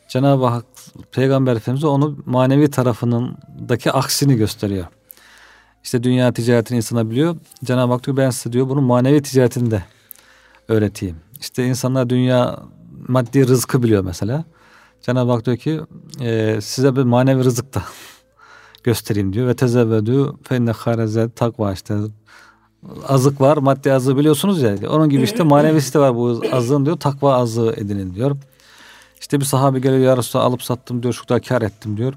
Cenab-ı 0.09 0.47
Hak 0.47 0.65
Peygamber 1.13 1.57
Efendimiz 1.57 1.85
onu 1.85 2.19
manevi 2.27 2.71
tarafınındaki 2.71 3.93
aksini 3.93 4.37
gösteriyor. 4.37 4.87
İşte 5.85 6.03
dünya 6.03 6.33
ticaretini 6.33 6.77
insana 6.77 7.11
biliyor. 7.11 7.37
Cenab-ı 7.65 7.93
Hak 7.93 8.07
diyor 8.07 8.17
ben 8.17 8.31
size 8.31 8.53
diyor 8.53 8.69
bunu 8.69 8.81
manevi 8.81 9.23
ticaretini 9.23 9.71
de 9.71 9.85
öğreteyim. 10.69 11.17
İşte 11.41 11.67
insanlar 11.67 12.11
dünya 12.11 12.59
maddi 13.09 13.49
rızkı 13.49 13.83
biliyor 13.83 14.05
mesela. 14.05 14.45
Cenab-ı 15.01 15.31
Hak 15.33 15.47
diyor 15.47 15.57
ki 15.57 15.81
e, 16.21 16.59
size 16.61 16.97
bir 16.97 17.03
manevi 17.03 17.45
rızık 17.45 17.75
da 17.75 17.83
göstereyim 18.85 19.33
diyor. 19.33 19.49
Ve 19.49 19.57
tezevvedü 19.57 20.27
fe 20.43 20.57
inne 20.57 20.71
hayrezed 20.71 21.31
takva 21.37 21.73
işte 21.73 21.95
azık 23.09 23.41
var 23.41 23.57
maddi 23.57 23.93
azığı 23.93 24.17
biliyorsunuz 24.17 24.63
ya 24.63 24.77
onun 24.91 25.09
gibi 25.09 25.23
işte 25.23 25.43
manevisi 25.43 25.95
de 25.95 25.99
var 25.99 26.15
bu 26.15 26.43
azığın 26.53 26.85
diyor 26.87 26.97
takva 26.97 27.35
azığı 27.35 27.75
edinin 27.77 28.15
diyor. 28.15 28.37
İşte 29.21 29.41
bir 29.41 29.45
sahabe 29.45 29.79
geliyor 29.79 30.01
ya 30.01 30.17
Resulallah 30.17 30.47
alıp 30.47 30.63
sattım 30.63 31.03
diyor 31.03 31.15
şu 31.15 31.27
kadar 31.27 31.43
kar 31.43 31.63
ettim 31.63 31.97
diyor. 31.97 32.15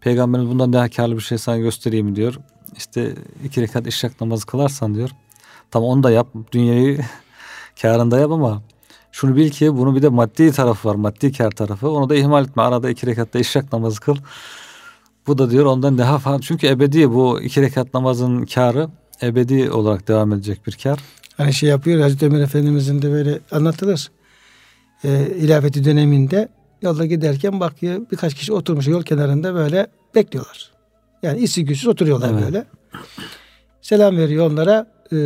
Peygamberimiz 0.00 0.50
bundan 0.50 0.72
daha 0.72 0.88
karlı 0.88 1.16
bir 1.16 1.20
şey 1.20 1.38
sana 1.38 1.58
göstereyim 1.58 2.16
diyor. 2.16 2.34
İşte 2.76 3.14
iki 3.44 3.62
rekat 3.62 3.86
işrak 3.86 4.20
namazı 4.20 4.46
kılarsan 4.46 4.94
diyor. 4.94 5.10
Tamam 5.70 5.88
onu 5.88 6.02
da 6.02 6.10
yap 6.10 6.26
dünyayı 6.52 7.00
karında 7.82 8.18
yap 8.18 8.30
ama 8.30 8.62
şunu 9.12 9.36
bil 9.36 9.50
ki 9.50 9.76
bunun 9.76 9.96
bir 9.96 10.02
de 10.02 10.08
maddi 10.08 10.52
tarafı 10.52 10.88
var 10.88 10.94
maddi 10.94 11.32
kar 11.32 11.50
tarafı 11.50 11.90
onu 11.90 12.08
da 12.08 12.14
ihmal 12.14 12.44
etme 12.44 12.62
arada 12.62 12.90
iki 12.90 13.06
rekatta 13.06 13.38
işrak 13.38 13.72
namazı 13.72 14.00
kıl. 14.00 14.16
Bu 15.26 15.38
da 15.38 15.50
diyor 15.50 15.66
ondan 15.66 15.98
daha 15.98 16.18
fazla 16.18 16.40
çünkü 16.40 16.66
ebedi 16.66 17.10
bu 17.10 17.40
iki 17.40 17.62
rekat 17.62 17.94
namazın 17.94 18.44
karı 18.44 18.88
ebedi 19.22 19.70
olarak 19.70 20.08
devam 20.08 20.32
edecek 20.32 20.66
bir 20.66 20.78
kar. 20.82 21.00
Hani 21.36 21.52
şey 21.52 21.68
yapıyor 21.68 22.00
Hazreti 22.00 22.26
Ömer 22.26 22.40
Efendimizin 22.40 23.02
de 23.02 23.10
böyle 23.12 23.40
anlatılır. 23.50 24.10
E, 25.04 25.26
ilafeti 25.36 25.84
döneminde 25.84 26.48
yolda 26.82 27.06
giderken 27.06 27.60
bakıyor 27.60 28.00
birkaç 28.12 28.34
kişi 28.34 28.52
oturmuş 28.52 28.86
yol 28.86 29.02
kenarında 29.02 29.54
böyle 29.54 29.86
bekliyorlar. 30.14 30.70
Yani 31.22 31.40
işsiz 31.40 31.64
güçsüz 31.64 31.88
oturuyorlar 31.88 32.30
Evet. 32.32 32.44
böyle. 32.44 32.64
Selam 33.82 34.16
veriyor 34.16 34.50
onlara. 34.50 34.86
E, 35.12 35.16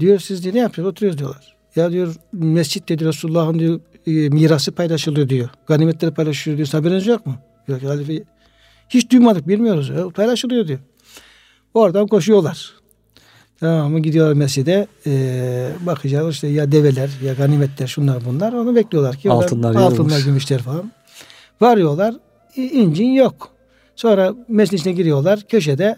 diyor 0.00 0.18
siz 0.18 0.44
diyor, 0.44 0.54
ne 0.54 0.58
yapıyorsunuz? 0.58 0.92
Oturuyoruz 0.92 1.18
diyorlar. 1.18 1.56
Ya 1.76 1.90
diyor 1.92 2.14
mescitte 2.32 2.98
diyor 2.98 3.12
Resulullah'ın 3.12 3.58
diyor 3.58 3.80
e, 4.06 4.10
mirası 4.10 4.72
paylaşılıyor 4.72 5.28
diyor. 5.28 5.48
Ganimetleri 5.66 6.14
paylaşılıyor 6.14 6.56
diyor. 6.58 6.68
Haberiniz 6.68 7.06
yok 7.06 7.26
mu? 7.26 7.34
Yok 7.68 7.82
halife 7.82 8.22
hiç 8.88 9.10
duymadık 9.12 9.48
bilmiyoruz. 9.48 9.88
Ya, 9.88 10.08
paylaşılıyor 10.08 10.68
diyor. 10.68 10.78
Oradan 11.74 12.06
koşuyorlar. 12.06 12.70
Tamam 13.60 13.92
mı? 13.92 14.00
Gidiyorlar 14.00 14.34
mescide. 14.34 14.86
E, 15.06 15.68
bakacağız 15.80 16.34
işte 16.34 16.48
ya 16.48 16.72
develer 16.72 17.10
ya 17.24 17.32
ganimetler 17.34 17.86
şunlar 17.86 18.24
bunlar. 18.24 18.52
Onu 18.52 18.76
bekliyorlar 18.76 19.16
ki. 19.16 19.30
Altınlar 19.30 19.74
altınlar 19.74 20.20
gümüşler 20.20 20.58
falan. 20.62 20.92
Varıyorlar. 21.60 22.14
e, 22.56 22.62
incin 22.62 23.12
yok. 23.12 23.55
Sonra 23.96 24.34
mescidin 24.48 24.76
içine 24.76 24.92
giriyorlar. 24.92 25.40
Köşede 25.48 25.96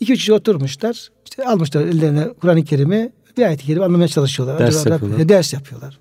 iki 0.00 0.12
üç 0.12 0.18
kişi 0.18 0.32
oturmuşlar. 0.32 1.08
İşte 1.24 1.44
almışlar 1.44 1.80
ellerine 1.86 2.28
Kur'an-ı 2.40 2.64
Kerim'i 2.64 3.12
bir 3.36 3.42
ayet-i 3.42 3.66
kerime 3.66 3.84
anlamaya 3.84 4.08
çalışıyorlar. 4.08 4.58
Ders 4.58 4.76
Acaba 4.80 4.94
yapıyorlar. 4.94 5.20
Rab- 5.24 5.28
ders 5.28 5.52
yapıyorlar. 5.52 5.98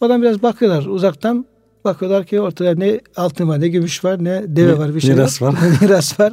Oradan 0.00 0.22
biraz 0.22 0.42
bakıyorlar 0.42 0.86
uzaktan. 0.86 1.46
Bakıyorlar 1.84 2.26
ki 2.26 2.40
ortada 2.40 2.74
ne 2.74 3.00
altın 3.16 3.48
var 3.48 3.60
ne 3.60 3.68
gümüş 3.68 4.04
var 4.04 4.24
ne 4.24 4.42
deve 4.46 4.72
Mi- 4.72 4.78
var 4.78 4.94
bir 4.94 5.00
şey 5.00 5.10
miras 5.14 5.40
yok. 5.40 5.52
var. 5.54 5.58
miras 5.80 6.20
var. 6.20 6.32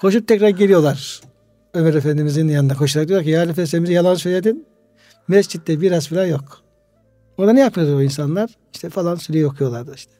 Koşup 0.00 0.28
tekrar 0.28 0.48
geliyorlar. 0.48 1.20
Ömer 1.74 1.94
Efendimizin 1.94 2.48
yanına 2.48 2.74
koşarak 2.74 3.08
diyor 3.08 3.22
ki 3.24 3.30
ya 3.30 3.40
Halife 3.40 3.66
sen 3.66 3.82
bize 3.82 3.92
yalan 3.92 4.14
söyledin. 4.14 4.66
Mescitte 5.28 5.76
miras 5.76 6.08
falan 6.08 6.26
yok. 6.26 6.60
Orada 7.36 7.52
ne 7.52 7.60
yapıyordu 7.60 7.96
o 7.96 8.02
insanlar? 8.02 8.50
İşte 8.74 8.90
falan 8.90 9.14
süreyi 9.14 9.46
okuyorlardı 9.46 9.94
işte. 9.94 10.12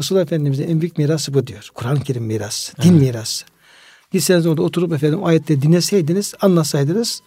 Resulullah 0.00 0.22
Efendimiz'in 0.24 0.68
en 0.68 0.80
büyük 0.80 0.98
mirası 0.98 1.34
bu 1.34 1.46
diyor. 1.46 1.70
Kur'an-ı 1.74 2.00
Kerim 2.00 2.24
mirası, 2.24 2.76
din 2.82 2.94
mirası. 2.94 3.44
Gitseniz 4.12 4.46
orada 4.46 4.62
oturup 4.62 4.92
efendim 4.92 5.24
ayette 5.24 5.62
dinleseydiniz, 5.62 6.34
anlasaydınız 6.40 7.22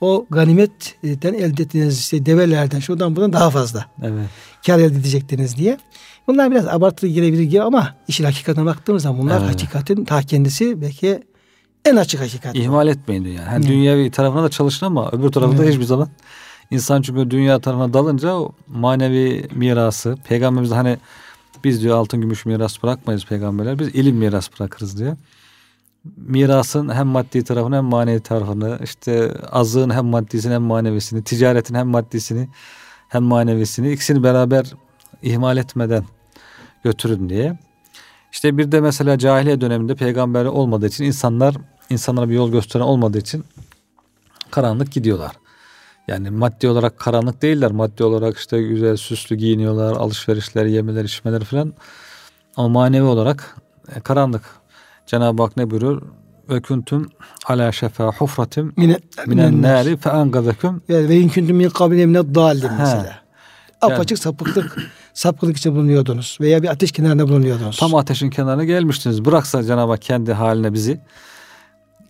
o 0.00 0.26
ganimetten 0.30 1.34
elde 1.34 1.62
ettiğiniz 1.62 1.98
işte 1.98 2.26
develerden 2.26 2.78
şuradan 2.80 3.16
buradan 3.16 3.32
daha 3.32 3.50
fazla 3.50 3.86
Evet. 4.02 4.26
kar 4.66 4.78
elde 4.78 4.84
edecektiniz 4.96 5.56
diye. 5.56 5.78
Bunlar 6.26 6.50
biraz 6.50 6.66
abartılı 6.68 7.10
gelebilir 7.10 7.58
ama 7.60 7.94
işin 8.08 8.24
hakikatine 8.24 8.64
baktığımız 8.64 9.02
zaman 9.02 9.22
bunlar 9.22 9.40
Evet. 9.40 9.48
hakikatin 9.54 10.04
ta 10.04 10.22
kendisi 10.22 10.80
belki 10.80 11.22
en 11.84 11.96
açık 11.96 12.20
hakikat. 12.20 12.56
İhmal 12.56 12.88
etmeyin 12.88 13.24
diyor 13.24 13.34
yani. 13.36 13.48
Hani 13.48 13.64
Hı. 13.64 13.68
dünyevi 13.68 14.10
tarafına 14.10 14.42
da 14.42 14.48
çalışın 14.48 14.86
ama 14.86 15.10
öbür 15.12 15.28
tarafında 15.32 15.62
Evet. 15.62 15.72
hiçbir 15.74 15.84
zaman 15.84 16.08
insan 16.70 17.02
çünkü 17.02 17.30
dünya 17.30 17.58
tarafına 17.60 17.92
dalınca 17.92 18.34
o 18.34 18.52
manevi 18.68 19.48
mirası 19.54 20.16
peygamberimiz 20.28 20.70
hani 20.70 20.98
biz 21.64 21.82
diyor 21.82 21.96
altın 21.96 22.20
gümüş 22.20 22.46
miras 22.46 22.82
bırakmayız 22.82 23.24
peygamberler 23.24 23.78
biz 23.78 23.88
ilim 23.88 24.16
miras 24.16 24.48
bırakırız 24.52 24.98
diyor. 24.98 25.16
Mirasın 26.16 26.88
hem 26.88 27.06
maddi 27.06 27.44
tarafını 27.44 27.76
hem 27.76 27.84
manevi 27.84 28.20
tarafını 28.20 28.78
işte 28.84 29.34
azığın 29.50 29.90
hem 29.90 30.06
maddisini 30.06 30.54
hem 30.54 30.62
manevisini 30.62 31.24
ticaretin 31.24 31.74
hem 31.74 31.88
maddisini 31.88 32.48
hem 33.08 33.22
manevisini 33.22 33.92
ikisini 33.92 34.22
beraber 34.22 34.72
ihmal 35.22 35.56
etmeden 35.56 36.04
götürün 36.84 37.28
diye. 37.28 37.58
İşte 38.32 38.58
bir 38.58 38.72
de 38.72 38.80
mesela 38.80 39.18
cahiliye 39.18 39.60
döneminde 39.60 39.94
peygamber 39.94 40.44
olmadığı 40.44 40.86
için 40.86 41.04
insanlar 41.04 41.54
insanlara 41.90 42.28
bir 42.28 42.34
yol 42.34 42.52
gösteren 42.52 42.84
olmadığı 42.84 43.18
için 43.18 43.44
karanlık 44.50 44.92
gidiyorlar. 44.92 45.32
Yani 46.08 46.30
maddi 46.30 46.68
olarak 46.68 46.98
karanlık 46.98 47.42
değiller. 47.42 47.70
Maddi 47.70 48.04
olarak 48.04 48.38
işte 48.38 48.62
güzel 48.62 48.96
süslü 48.96 49.36
giyiniyorlar, 49.36 49.92
alışverişler, 49.92 50.64
yemeler, 50.66 51.04
içmeler 51.04 51.44
falan. 51.44 51.72
Ama 52.56 52.68
manevi 52.68 53.04
olarak 53.04 53.56
e, 53.96 54.00
karanlık. 54.00 54.42
Cenab-ı 55.06 55.42
Hak 55.42 55.56
ne 55.56 55.70
buyuruyor? 55.70 56.02
Ve 56.48 56.62
kuntum 56.62 57.10
ala 57.46 57.72
şefa 57.72 58.12
hufratim 58.12 58.72
Mine, 58.76 58.98
minen 59.26 59.62
nari 59.62 59.96
fe 59.96 60.10
angazakum. 60.10 60.82
Yani 60.88 61.08
ve 61.08 61.16
inküntüm 61.16 61.56
min 61.56 61.68
kabine 61.68 62.06
mined 62.06 62.34
dallin 62.34 62.72
mesela. 62.78 63.20
Apaçık 63.80 64.18
sapıklık, 64.18 64.76
sapıklık 65.14 65.56
içinde 65.56 65.74
bulunuyordunuz. 65.74 66.38
Veya 66.40 66.62
bir 66.62 66.68
ateş 66.68 66.92
kenarında 66.92 67.28
bulunuyordunuz. 67.28 67.76
Tam 67.76 67.94
ateşin 67.94 68.30
kenarına 68.30 68.64
gelmiştiniz. 68.64 69.24
Bıraksa 69.24 69.62
Cenab-ı 69.62 69.90
Hak 69.90 70.02
kendi 70.02 70.32
haline 70.32 70.72
bizi 70.72 71.00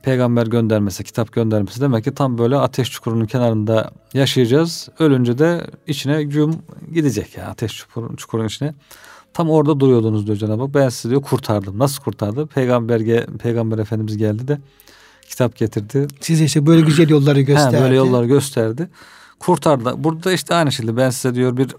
peygamber 0.02 0.46
göndermesi, 0.46 1.04
kitap 1.04 1.32
göndermesi 1.32 1.80
demek 1.80 2.04
ki 2.04 2.14
tam 2.14 2.38
böyle 2.38 2.56
ateş 2.56 2.90
çukurunun 2.90 3.26
kenarında 3.26 3.90
yaşayacağız. 4.14 4.88
Ölünce 4.98 5.38
de 5.38 5.66
içine 5.86 6.30
cum 6.30 6.56
gidecek 6.92 7.36
yani 7.36 7.48
ateş 7.48 7.76
çukurun, 7.76 8.16
çukurun 8.16 8.46
içine. 8.46 8.74
Tam 9.34 9.50
orada 9.50 9.80
duruyordunuz 9.80 10.26
diyor 10.26 10.38
Cenab-ı 10.38 10.62
Hak. 10.62 10.74
Ben 10.74 10.88
sizi 10.88 11.10
diyor 11.10 11.22
kurtardım. 11.22 11.78
Nasıl 11.78 12.02
kurtardı? 12.02 12.46
Peygamber, 12.46 13.26
Peygamber 13.38 13.78
Efendimiz 13.78 14.16
geldi 14.16 14.48
de 14.48 14.58
kitap 15.28 15.56
getirdi. 15.56 16.06
Size 16.20 16.44
işte 16.44 16.66
böyle 16.66 16.80
güzel 16.80 17.08
yolları 17.08 17.40
gösterdi. 17.40 17.76
Ha, 17.76 17.82
böyle 17.82 17.94
yolları 17.94 18.26
gösterdi. 18.26 18.88
Kurtardı. 19.38 20.04
Burada 20.04 20.24
da 20.24 20.32
işte 20.32 20.54
aynı 20.54 20.72
şekilde 20.72 20.96
ben 20.96 21.10
size 21.10 21.34
diyor 21.34 21.56
bir 21.56 21.66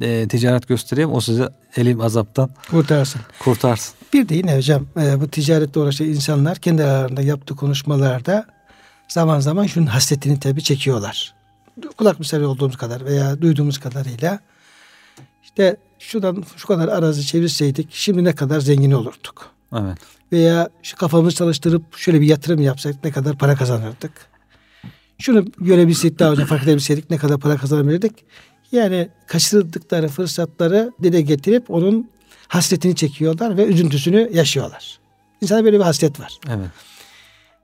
e, 0.00 0.28
ticaret 0.28 0.68
göstereyim. 0.68 1.12
O 1.12 1.20
size 1.20 1.48
elim 1.76 2.00
azaptan 2.00 2.50
Kurtarsın. 2.70 3.20
kurtarsın. 3.38 3.94
Bir 4.12 4.28
de 4.28 4.34
yine 4.34 4.56
hocam 4.56 4.86
e, 5.00 5.20
bu 5.20 5.28
ticarette 5.28 5.80
uğraşan 5.80 6.06
insanlar 6.06 6.58
kendi 6.58 6.84
aralarında 6.84 7.22
yaptığı 7.22 7.56
konuşmalarda 7.56 8.46
zaman 9.08 9.40
zaman 9.40 9.66
şunun 9.66 9.86
hasretini 9.86 10.40
tabii 10.40 10.62
çekiyorlar. 10.62 11.34
Kulak 11.96 12.18
misali 12.18 12.46
olduğumuz 12.46 12.76
kadar 12.76 13.04
veya 13.04 13.40
duyduğumuz 13.42 13.78
kadarıyla 13.78 14.40
işte 15.44 15.76
şuradan 15.98 16.44
şu 16.56 16.66
kadar 16.66 16.88
arazi 16.88 17.26
çevirseydik 17.26 17.88
şimdi 17.90 18.24
ne 18.24 18.34
kadar 18.34 18.60
zengin 18.60 18.90
olurduk. 18.90 19.50
Evet. 19.72 19.98
Veya 20.32 20.68
şu 20.82 20.96
kafamızı 20.96 21.36
çalıştırıp 21.36 21.96
şöyle 21.96 22.20
bir 22.20 22.26
yatırım 22.26 22.60
yapsak 22.60 23.04
ne 23.04 23.10
kadar 23.10 23.38
para 23.38 23.54
kazanırdık. 23.54 24.12
Şunu 25.18 25.44
görebilseydik 25.60 26.18
daha 26.18 26.32
önce 26.32 26.44
fark 26.44 26.62
edebilseydik 26.62 27.10
ne 27.10 27.16
kadar 27.16 27.38
para 27.38 27.56
kazanabilirdik. 27.56 28.12
Yani 28.72 29.08
kaçırdıkları 29.26 30.08
fırsatları 30.08 30.92
dile 31.02 31.20
getirip 31.20 31.70
onun 31.70 32.10
hasretini 32.48 32.94
çekiyorlar 32.96 33.56
ve 33.56 33.64
üzüntüsünü 33.64 34.30
yaşıyorlar. 34.32 34.98
İnsana 35.40 35.64
böyle 35.64 35.78
bir 35.78 35.84
hasret 35.84 36.20
var. 36.20 36.38
Evet. 36.48 36.68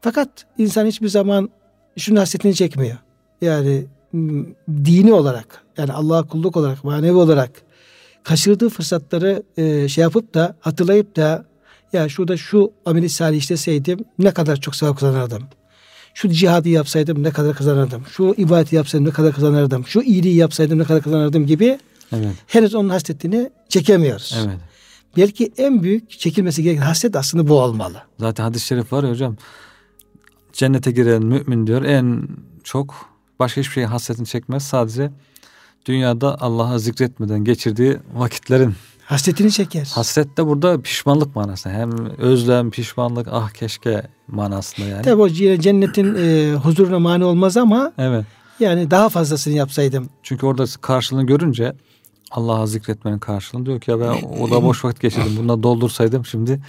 Fakat 0.00 0.28
insan 0.58 0.86
hiçbir 0.86 1.08
zaman 1.08 1.50
şunun 1.96 2.16
hasretini 2.16 2.54
çekmiyor. 2.54 2.96
Yani 3.40 3.84
m, 4.12 4.44
dini 4.68 5.12
olarak 5.12 5.64
yani 5.76 5.92
Allah'a 5.92 6.22
kulluk 6.22 6.56
olarak 6.56 6.84
manevi 6.84 7.16
olarak 7.16 7.50
kaçırdığı 8.22 8.68
fırsatları 8.68 9.42
e, 9.56 9.88
şey 9.88 10.02
yapıp 10.02 10.34
da 10.34 10.56
hatırlayıp 10.60 11.16
da 11.16 11.44
ya 11.92 12.08
şurada 12.08 12.36
şu 12.36 12.72
ameli 12.86 13.08
salih 13.08 13.38
işleseydim 13.38 14.04
ne 14.18 14.30
kadar 14.30 14.56
çok 14.56 14.76
sevap 14.76 15.00
kazanırdım. 15.00 15.42
Şu 16.14 16.28
cihadı 16.28 16.68
yapsaydım 16.68 17.22
ne 17.22 17.30
kadar 17.30 17.54
kazanırdım. 17.56 18.02
Şu 18.10 18.34
ibadeti 18.36 18.76
yapsaydım 18.76 19.06
ne 19.06 19.10
kadar 19.10 19.32
kazanırdım. 19.32 19.86
Şu 19.86 20.00
iyiliği 20.00 20.36
yapsaydım 20.36 20.78
ne 20.78 20.84
kadar 20.84 21.02
kazanırdım 21.02 21.46
gibi 21.46 21.78
Evet. 22.12 22.34
henüz 22.46 22.74
onun 22.74 22.88
hasretini 22.88 23.50
çekemiyoruz. 23.68 24.38
Evet. 24.44 24.58
Belki 25.16 25.52
en 25.58 25.82
büyük 25.82 26.10
çekilmesi 26.10 26.62
gereken 26.62 26.82
hasret 26.82 27.16
aslında 27.16 27.48
bu 27.48 27.60
olmalı. 27.60 28.02
Zaten 28.20 28.44
hadis-i 28.44 28.66
şerif 28.66 28.92
var 28.92 29.04
ya 29.04 29.10
hocam. 29.10 29.36
Cennete 30.52 30.90
giren 30.90 31.22
mümin 31.24 31.66
diyor 31.66 31.84
en 31.84 32.28
çok 32.64 32.94
başka 33.38 33.60
hiçbir 33.60 33.72
şeyin 33.72 33.86
hasretini 33.88 34.26
çekmez. 34.26 34.62
Sadece 34.62 35.10
dünyada 35.86 36.40
Allah'a 36.40 36.78
zikretmeden 36.78 37.44
geçirdiği 37.44 37.96
vakitlerin 38.14 38.74
Hasretini 39.12 39.52
çeker. 39.52 39.90
hasret 39.94 40.36
de 40.36 40.46
burada 40.46 40.82
pişmanlık 40.82 41.36
manasında. 41.36 41.74
Hem 41.74 42.06
özlem, 42.18 42.70
pişmanlık, 42.70 43.28
ah 43.30 43.50
keşke 43.50 44.02
manasında 44.28 44.86
yani. 44.86 45.02
Tabi 45.02 45.22
o 45.22 45.28
c- 45.28 45.60
cennetin 45.60 46.14
e, 46.14 46.54
huzuruna 46.54 46.98
mani 46.98 47.24
olmaz 47.24 47.56
ama 47.56 47.92
Evet. 47.98 48.24
yani 48.60 48.90
daha 48.90 49.08
fazlasını 49.08 49.54
yapsaydım. 49.54 50.08
Çünkü 50.22 50.46
orada 50.46 50.64
karşılığını 50.80 51.26
görünce 51.26 51.72
Allah'a 52.30 52.66
zikretmenin 52.66 53.18
karşılığını 53.18 53.66
diyor 53.66 53.80
ki 53.80 53.90
ya 53.90 54.00
ben 54.00 54.22
o 54.40 54.50
da 54.50 54.62
boş 54.62 54.84
vakit 54.84 55.00
geçirdim. 55.00 55.32
Bununla 55.38 55.62
doldursaydım 55.62 56.26
şimdi 56.26 56.60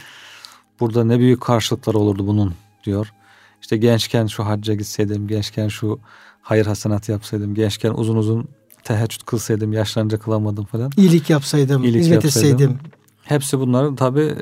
burada 0.79 1.03
ne 1.03 1.19
büyük 1.19 1.41
karşılıklar 1.41 1.93
olurdu 1.93 2.27
bunun 2.27 2.53
diyor. 2.83 3.13
İşte 3.62 3.77
gençken 3.77 4.27
şu 4.27 4.45
hacca 4.45 4.73
gitseydim, 4.73 5.27
gençken 5.27 5.67
şu 5.67 6.00
hayır 6.41 6.65
hasenat 6.65 7.09
yapsaydım, 7.09 7.55
gençken 7.55 7.91
uzun 7.91 8.15
uzun 8.15 8.47
teheccüd 8.83 9.21
kılsaydım, 9.25 9.73
yaşlanınca 9.73 10.19
kılamadım 10.19 10.65
falan. 10.65 10.91
İyilik 10.97 11.29
yapsaydım, 11.29 11.83
İyilik 11.83 12.01
hizmet 12.01 12.23
yapsaydım. 12.23 12.53
etseydim. 12.53 12.79
Hepsi 13.23 13.59
bunların 13.59 13.95
tabi 13.95 14.35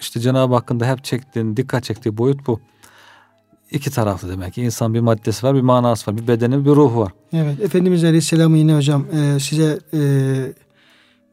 işte 0.00 0.20
Cenab-ı 0.20 0.54
Hakk'ın 0.54 0.80
da 0.80 0.88
hep 0.88 1.04
çektiğin, 1.04 1.56
dikkat 1.56 1.84
çektiği 1.84 2.16
boyut 2.16 2.46
bu. 2.46 2.60
İki 3.70 3.90
taraflı 3.90 4.28
demek 4.28 4.54
ki. 4.54 4.62
İnsan 4.62 4.94
bir 4.94 5.00
maddesi 5.00 5.46
var, 5.46 5.54
bir 5.54 5.60
manası 5.60 6.10
var, 6.10 6.18
bir 6.18 6.28
bedeni, 6.28 6.64
bir 6.64 6.70
ruhu 6.70 7.00
var. 7.00 7.12
Evet, 7.32 7.60
Efendimiz 7.60 8.04
Aleyhisselam'ı 8.04 8.58
yine 8.58 8.74
hocam 8.76 9.06
e, 9.12 9.40
size 9.40 9.78
e, 9.94 10.00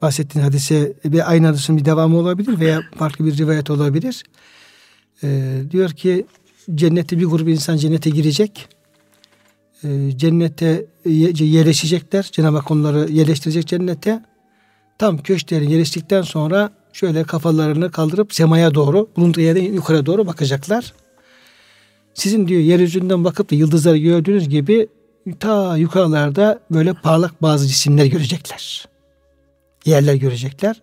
bahsettiğin 0.01 0.45
hadise 0.45 0.93
bir 1.05 1.31
aynı 1.31 1.47
hadisin 1.47 1.77
bir 1.77 1.85
devamı 1.85 2.17
olabilir 2.17 2.59
veya 2.59 2.81
farklı 2.97 3.25
bir 3.25 3.37
rivayet 3.37 3.69
olabilir. 3.69 4.23
E, 5.23 5.59
diyor 5.71 5.89
ki 5.89 6.25
cennette 6.75 7.19
bir 7.19 7.25
grup 7.25 7.47
insan 7.49 7.77
cennete 7.77 8.09
girecek. 8.09 8.69
E, 9.83 10.17
cennete 10.17 10.85
ye- 11.05 11.33
yerleşecekler. 11.39 12.29
Cenab-ı 12.31 12.57
Hak 12.57 12.71
onları 12.71 13.11
yerleştirecek 13.11 13.67
cennete. 13.67 14.23
Tam 14.97 15.17
köşklerine 15.17 15.71
yerleştikten 15.71 16.21
sonra 16.21 16.71
şöyle 16.93 17.23
kafalarını 17.23 17.91
kaldırıp 17.91 18.33
semaya 18.33 18.75
doğru, 18.75 19.09
bulunduğu 19.17 19.41
yerden 19.41 19.63
yukarı 19.63 20.05
doğru 20.05 20.27
bakacaklar. 20.27 20.93
Sizin 22.13 22.47
diyor 22.47 22.61
yeryüzünden 22.61 23.23
bakıp 23.23 23.51
da 23.51 23.55
yıldızları 23.55 23.97
gördüğünüz 23.97 24.49
gibi 24.49 24.87
ta 25.39 25.77
yukarılarda 25.77 26.59
böyle 26.71 26.93
parlak 26.93 27.41
bazı 27.41 27.67
cisimler 27.67 28.05
görecekler. 28.05 28.85
Yerler 29.85 30.15
görecekler. 30.15 30.81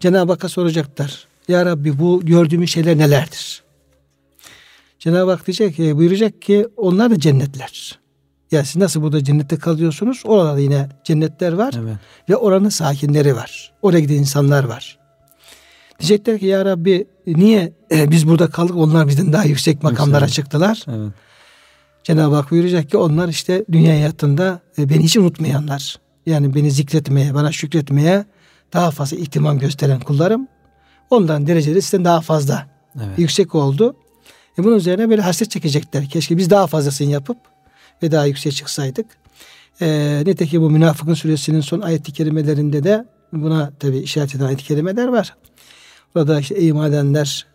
Cenab-ı 0.00 0.32
Hakk'a 0.32 0.48
soracaklar. 0.48 1.26
Ya 1.48 1.66
Rabbi 1.66 1.98
bu 1.98 2.20
gördüğümüz 2.26 2.70
şeyler 2.70 2.98
nelerdir? 2.98 3.62
Cenab-ı 4.98 5.30
Hak 5.30 5.46
diyecek 5.46 5.76
ki, 5.76 5.96
buyuracak 5.96 6.42
ki 6.42 6.66
onlar 6.76 7.10
da 7.10 7.20
cennetler. 7.20 8.01
Yani 8.52 8.66
siz 8.66 8.76
nasıl 8.76 9.02
burada 9.02 9.24
cennette 9.24 9.56
kalıyorsunuz? 9.56 10.22
Orada 10.24 10.58
yine 10.58 10.88
cennetler 11.04 11.52
var 11.52 11.74
Evet. 11.82 11.96
ve 12.28 12.36
oranın 12.36 12.68
sakinleri 12.68 13.36
var. 13.36 13.72
Oraya 13.82 14.00
giden 14.00 14.14
insanlar 14.14 14.64
var. 14.64 14.98
Diyecekler 16.00 16.38
ki 16.38 16.46
ya 16.46 16.64
Rabbi 16.64 17.06
niye 17.26 17.72
e, 17.92 18.10
biz 18.10 18.28
burada 18.28 18.46
kaldık 18.50 18.76
onlar 18.76 19.08
bizden 19.08 19.32
daha 19.32 19.44
yüksek 19.44 19.82
makamlara 19.82 20.24
Yüksek. 20.24 20.44
çıktılar? 20.44 20.84
Evet. 20.88 21.12
Cenab-ı 22.04 22.34
Hak 22.34 22.50
buyuracak 22.50 22.90
ki 22.90 22.96
onlar 22.96 23.28
işte 23.28 23.64
dünya 23.72 23.92
hayatında 23.92 24.60
e, 24.78 24.88
beni 24.88 25.02
hiç 25.04 25.16
unutmayanlar. 25.16 25.96
Yani 26.26 26.54
beni 26.54 26.70
zikretmeye, 26.70 27.34
bana 27.34 27.52
şükretmeye 27.52 28.24
daha 28.72 28.90
fazla 28.90 29.16
ihtimam 29.16 29.58
gösteren 29.58 30.00
kullarım. 30.00 30.48
Ondan 31.10 31.46
dereceleri 31.46 31.82
sizden 31.82 32.04
daha 32.04 32.20
fazla 32.20 32.66
Evet. 32.96 33.18
yüksek 33.18 33.54
oldu. 33.54 33.96
E 34.58 34.64
bunun 34.64 34.76
üzerine 34.76 35.10
böyle 35.10 35.22
hasret 35.22 35.50
çekecekler. 35.50 36.08
Keşke 36.08 36.36
biz 36.36 36.50
daha 36.50 36.66
fazlasını 36.66 37.10
yapıp 37.10 37.36
ve 38.02 38.12
daha 38.12 38.26
yükseğe 38.26 38.52
çıksaydık. 38.52 39.06
E, 39.80 40.22
nitekim 40.26 40.62
bu 40.62 40.70
Münafıkın 40.70 41.14
suresinin 41.14 41.60
son 41.60 41.80
ayet-i 41.80 42.12
kerimelerinde 42.12 42.84
de 42.84 43.04
buna 43.32 43.72
tabi 43.80 43.98
işaret 43.98 44.34
eden 44.34 44.44
ayet-i 44.44 44.64
kerimeler 44.64 45.08
var. 45.08 45.36
Burada 46.14 46.40
işte 46.40 46.54
ey 46.54 46.68
iman 46.68 46.88
edenler 46.90 47.46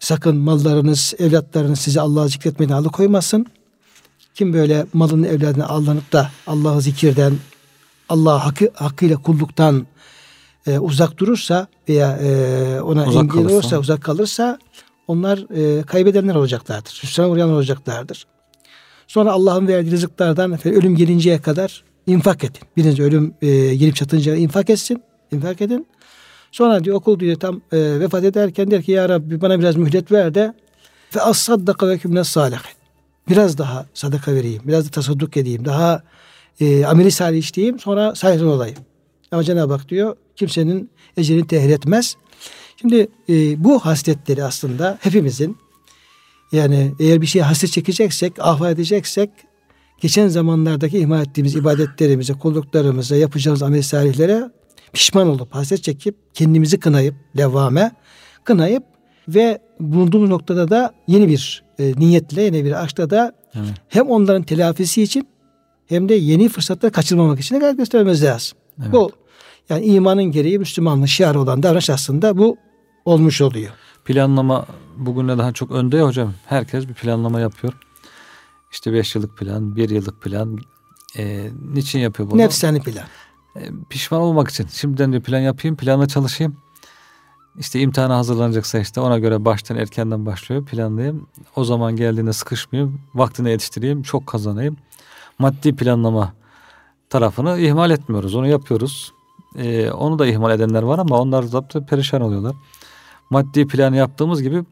sakın 0.00 0.36
mallarınız, 0.36 1.14
evlatlarınız 1.18 1.78
sizi 1.80 2.00
Allah'ı 2.00 2.28
zikretmeden 2.28 2.72
alıkoymasın. 2.74 3.46
Kim 4.34 4.52
böyle 4.52 4.86
malını 4.92 5.28
evladını 5.28 5.68
aldanıp 5.68 6.12
da 6.12 6.30
Allah'ı 6.46 6.80
zikirden, 6.80 7.34
Allah 8.08 8.46
hakkı, 8.46 8.70
hakkıyla 8.74 9.16
kulluktan 9.16 9.86
e, 10.66 10.78
uzak 10.78 11.18
durursa 11.18 11.66
veya 11.88 12.16
e, 12.16 12.80
ona 12.80 13.06
Uzak 13.06 13.22
engel 13.22 13.28
kalırsa. 13.28 13.54
olursa, 13.54 13.78
uzak 13.78 14.02
kalırsa 14.02 14.58
onlar 15.06 15.38
e, 15.78 15.82
kaybedenler 15.82 16.34
olacaklardır. 16.34 17.00
Hüsrana 17.02 17.28
uğrayanlar 17.28 17.54
olacaklardır. 17.54 18.26
Sonra 19.08 19.32
Allah'ın 19.32 19.68
verdiği 19.68 19.90
rızıklardan 19.90 20.52
efendim, 20.52 20.80
ölüm 20.80 20.96
gelinceye 20.96 21.40
kadar 21.40 21.84
infak 22.06 22.44
edin. 22.44 22.60
Biriniz 22.76 23.00
ölüm 23.00 23.34
e, 23.42 23.74
gelip 23.74 23.96
çatınca 23.96 24.34
infak 24.34 24.70
etsin. 24.70 25.02
infak 25.32 25.60
edin. 25.60 25.86
Sonra 26.52 26.84
diyor 26.84 26.96
okul 26.96 27.20
diyor 27.20 27.36
tam 27.36 27.60
e, 27.72 28.00
vefat 28.00 28.24
ederken 28.24 28.70
der 28.70 28.82
ki 28.82 28.92
ya 28.92 29.08
Rabbi 29.08 29.40
bana 29.40 29.58
biraz 29.58 29.76
mühlet 29.76 30.12
ver 30.12 30.34
de 30.34 30.54
ve 31.16 31.20
as 31.20 31.38
saddaka 31.38 31.88
ve 31.88 31.98
kümne 31.98 32.24
salihin. 32.24 32.78
Biraz 33.28 33.58
daha 33.58 33.86
sadaka 33.94 34.34
vereyim. 34.34 34.62
Biraz 34.64 34.86
da 34.86 34.90
tasadduk 34.90 35.36
edeyim. 35.36 35.64
Daha 35.64 36.02
e, 36.60 36.86
ameli 36.86 37.10
salih 37.10 37.38
işleyeyim. 37.38 37.78
Sonra 37.78 38.14
saygın 38.14 38.46
olayım. 38.46 38.78
Ama 39.32 39.44
Cenab-ı 39.44 39.72
Hak 39.72 39.88
diyor 39.88 40.16
kimsenin 40.36 40.90
ecrini 41.16 41.46
tehir 41.46 41.70
etmez. 41.70 42.16
Şimdi 42.76 43.08
e, 43.28 43.64
bu 43.64 43.78
hasletleri 43.78 44.44
aslında 44.44 44.98
hepimizin 45.00 45.56
yani 46.52 46.94
eğer 47.00 47.20
bir 47.20 47.26
şeye 47.26 47.42
hasret 47.42 47.72
çekeceksek, 47.72 48.32
ahva 48.38 48.70
edeceksek 48.70 49.30
geçen 50.00 50.28
zamanlardaki 50.28 50.98
ihmal 50.98 51.22
ettiğimiz 51.22 51.54
ibadetlerimize, 51.54 52.32
kulluklarımıza, 52.32 53.16
yapacağımız 53.16 53.62
amel 53.62 53.82
salihlere 53.82 54.50
pişman 54.92 55.28
olup, 55.28 55.54
hasret 55.54 55.82
çekip, 55.82 56.16
kendimizi 56.34 56.80
kınayıp, 56.80 57.14
levvame 57.36 57.92
kınayıp 58.44 58.82
ve 59.28 59.58
bulunduğumuz 59.80 60.28
noktada 60.30 60.70
da 60.70 60.94
yeni 61.06 61.28
bir 61.28 61.64
e, 61.78 61.92
niyetle, 61.96 62.42
yeni 62.42 62.64
bir 62.64 62.82
aşkla 62.84 63.10
da 63.10 63.32
Evet. 63.54 63.68
hem 63.88 64.06
onların 64.06 64.42
telafisi 64.42 65.02
için 65.02 65.28
hem 65.86 66.08
de 66.08 66.14
yeni 66.14 66.48
fırsatları 66.48 66.92
kaçırmamak 66.92 67.40
için 67.40 67.54
de 67.54 67.58
gayret 67.58 67.78
göstermemiz 67.78 68.24
lazım. 68.24 68.58
Evet. 68.82 68.92
Bu 68.92 69.10
yani 69.68 69.84
imanın 69.84 70.24
gereği 70.24 70.58
Müslümanlığın 70.58 71.06
şiarı 71.06 71.40
olan 71.40 71.62
davranış 71.62 71.90
aslında 71.90 72.38
bu 72.38 72.56
olmuş 73.04 73.40
oluyor. 73.40 73.70
Planlama 74.04 74.66
bugüne 74.98 75.38
daha 75.38 75.52
çok 75.52 75.70
önde 75.70 75.96
ya 75.96 76.06
hocam. 76.06 76.34
Herkes 76.46 76.88
bir 76.88 76.94
planlama 76.94 77.40
yapıyor. 77.40 77.72
İşte 78.72 78.92
5 78.92 79.14
yıllık 79.14 79.36
plan, 79.36 79.76
1 79.76 79.90
yıllık 79.90 80.20
plan. 80.22 80.58
Ee, 81.16 81.50
niçin 81.72 81.98
yapıyor 81.98 82.30
bunu? 82.30 82.38
Nefsani 82.38 82.80
plan. 82.80 83.04
Ee, 83.56 83.70
pişman 83.90 84.20
olmak 84.20 84.48
için. 84.48 84.66
Şimdiden 84.66 85.12
bir 85.12 85.20
plan 85.20 85.38
yapayım, 85.38 85.76
planla 85.76 86.08
çalışayım. 86.08 86.56
İşte 87.58 87.80
imtihana 87.80 88.16
hazırlanacaksa 88.16 88.78
işte 88.78 89.00
ona 89.00 89.18
göre 89.18 89.44
baştan 89.44 89.76
erkenden 89.76 90.26
başlıyor. 90.26 90.64
Planlayayım. 90.66 91.26
O 91.56 91.64
zaman 91.64 91.96
geldiğinde 91.96 92.32
sıkışmayayım. 92.32 93.00
Vaktine 93.14 93.50
yetiştireyim. 93.50 94.02
Çok 94.02 94.26
kazanayım. 94.26 94.76
Maddi 95.38 95.76
planlama 95.76 96.32
tarafını 97.10 97.58
ihmal 97.58 97.90
etmiyoruz. 97.90 98.34
Onu 98.34 98.46
yapıyoruz. 98.46 99.12
Ee, 99.56 99.90
onu 99.90 100.18
da 100.18 100.26
ihmal 100.26 100.50
edenler 100.50 100.82
var 100.82 100.98
ama 100.98 101.20
onlar 101.20 101.52
da 101.52 101.86
perişan 101.86 102.20
oluyorlar. 102.20 102.54
Maddi 103.30 103.66
plan 103.66 103.94
yaptığımız 103.94 104.42
gibi 104.42 104.64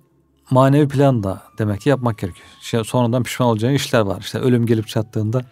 manevi 0.50 0.88
plan 0.88 1.22
da 1.22 1.42
demek 1.58 1.80
ki 1.80 1.88
yapmak 1.88 2.18
gerekiyor. 2.18 2.46
Şey, 2.60 2.84
sonradan 2.84 3.22
pişman 3.22 3.48
olacağın 3.48 3.72
işler 3.72 4.00
var. 4.00 4.20
İşte 4.20 4.38
ölüm 4.38 4.66
gelip 4.66 4.88
çattığında 4.88 5.42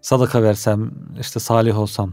sadaka 0.00 0.42
versem, 0.42 0.90
işte 1.20 1.40
salih 1.40 1.78
olsam 1.78 2.12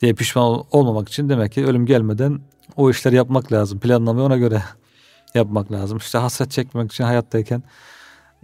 diye 0.00 0.12
pişman 0.14 0.44
ol- 0.44 0.64
olmamak 0.70 1.08
için 1.08 1.28
demek 1.28 1.52
ki 1.52 1.66
ölüm 1.66 1.86
gelmeden 1.86 2.40
o 2.76 2.90
işleri 2.90 3.16
yapmak 3.16 3.52
lazım. 3.52 3.80
Planlamayı 3.80 4.26
ona 4.26 4.36
göre 4.36 4.62
yapmak 5.34 5.72
lazım. 5.72 5.98
İşte 5.98 6.18
hasret 6.18 6.50
çekmek 6.50 6.92
için 6.92 7.04
hayattayken 7.04 7.62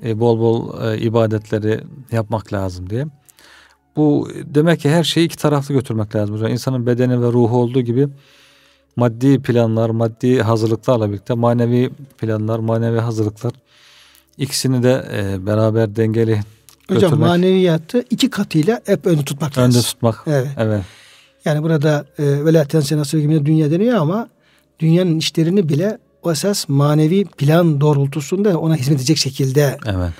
e, 0.04 0.20
bol 0.20 0.38
bol 0.38 0.84
e, 0.92 0.98
ibadetleri 0.98 1.80
yapmak 2.12 2.52
lazım 2.52 2.90
diye. 2.90 3.06
Bu 3.96 4.28
demek 4.44 4.80
ki 4.80 4.90
her 4.90 5.04
şeyi 5.04 5.26
iki 5.26 5.36
taraflı 5.36 5.74
götürmek 5.74 6.14
lazım. 6.14 6.34
hocam. 6.34 6.50
İnsanın 6.50 6.86
bedeni 6.86 7.22
ve 7.22 7.26
ruhu 7.26 7.56
olduğu 7.56 7.80
gibi 7.80 8.08
maddi 8.96 9.42
planlar, 9.42 9.90
maddi 9.90 10.42
hazırlıklarla 10.42 11.08
birlikte 11.10 11.34
manevi 11.34 11.90
planlar, 12.18 12.58
manevi 12.58 12.98
hazırlıklar 13.00 13.52
ikisini 14.38 14.82
de 14.82 15.04
e, 15.12 15.46
beraber 15.46 15.96
dengeli 15.96 16.40
Hocam 16.88 17.00
götürmek, 17.00 17.18
maneviyatı 17.28 18.04
iki 18.10 18.30
katıyla 18.30 18.80
hep 18.86 19.06
önde 19.06 19.24
tutmak 19.24 19.58
önde 19.58 19.66
lazım. 19.66 19.82
tutmak. 19.82 20.22
Evet. 20.26 20.48
Evet. 20.58 20.82
Yani 21.44 21.62
burada 21.62 22.06
e, 22.18 22.44
vela 22.44 22.64
tense 22.64 22.96
nasıl 22.96 23.18
gibi 23.18 23.46
dünya 23.46 23.70
deniyor 23.70 23.98
ama 23.98 24.28
dünyanın 24.80 25.18
işlerini 25.18 25.68
bile 25.68 25.98
o 26.22 26.32
esas 26.32 26.68
manevi 26.68 27.24
plan 27.24 27.80
doğrultusunda 27.80 28.58
ona 28.58 28.76
hizmet 28.76 28.96
edecek 28.98 29.16
şekilde 29.16 29.78
Evet. 29.86 30.12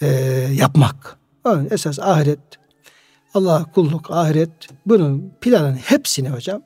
e, 0.00 0.06
yapmak. 0.54 1.16
Yani 1.46 1.68
esas 1.70 1.98
ahiret, 1.98 2.38
Allah 3.34 3.64
kulluk, 3.74 4.10
ahiret 4.10 4.50
bunun 4.86 5.32
planın 5.40 5.74
hepsini 5.74 6.28
hocam 6.28 6.62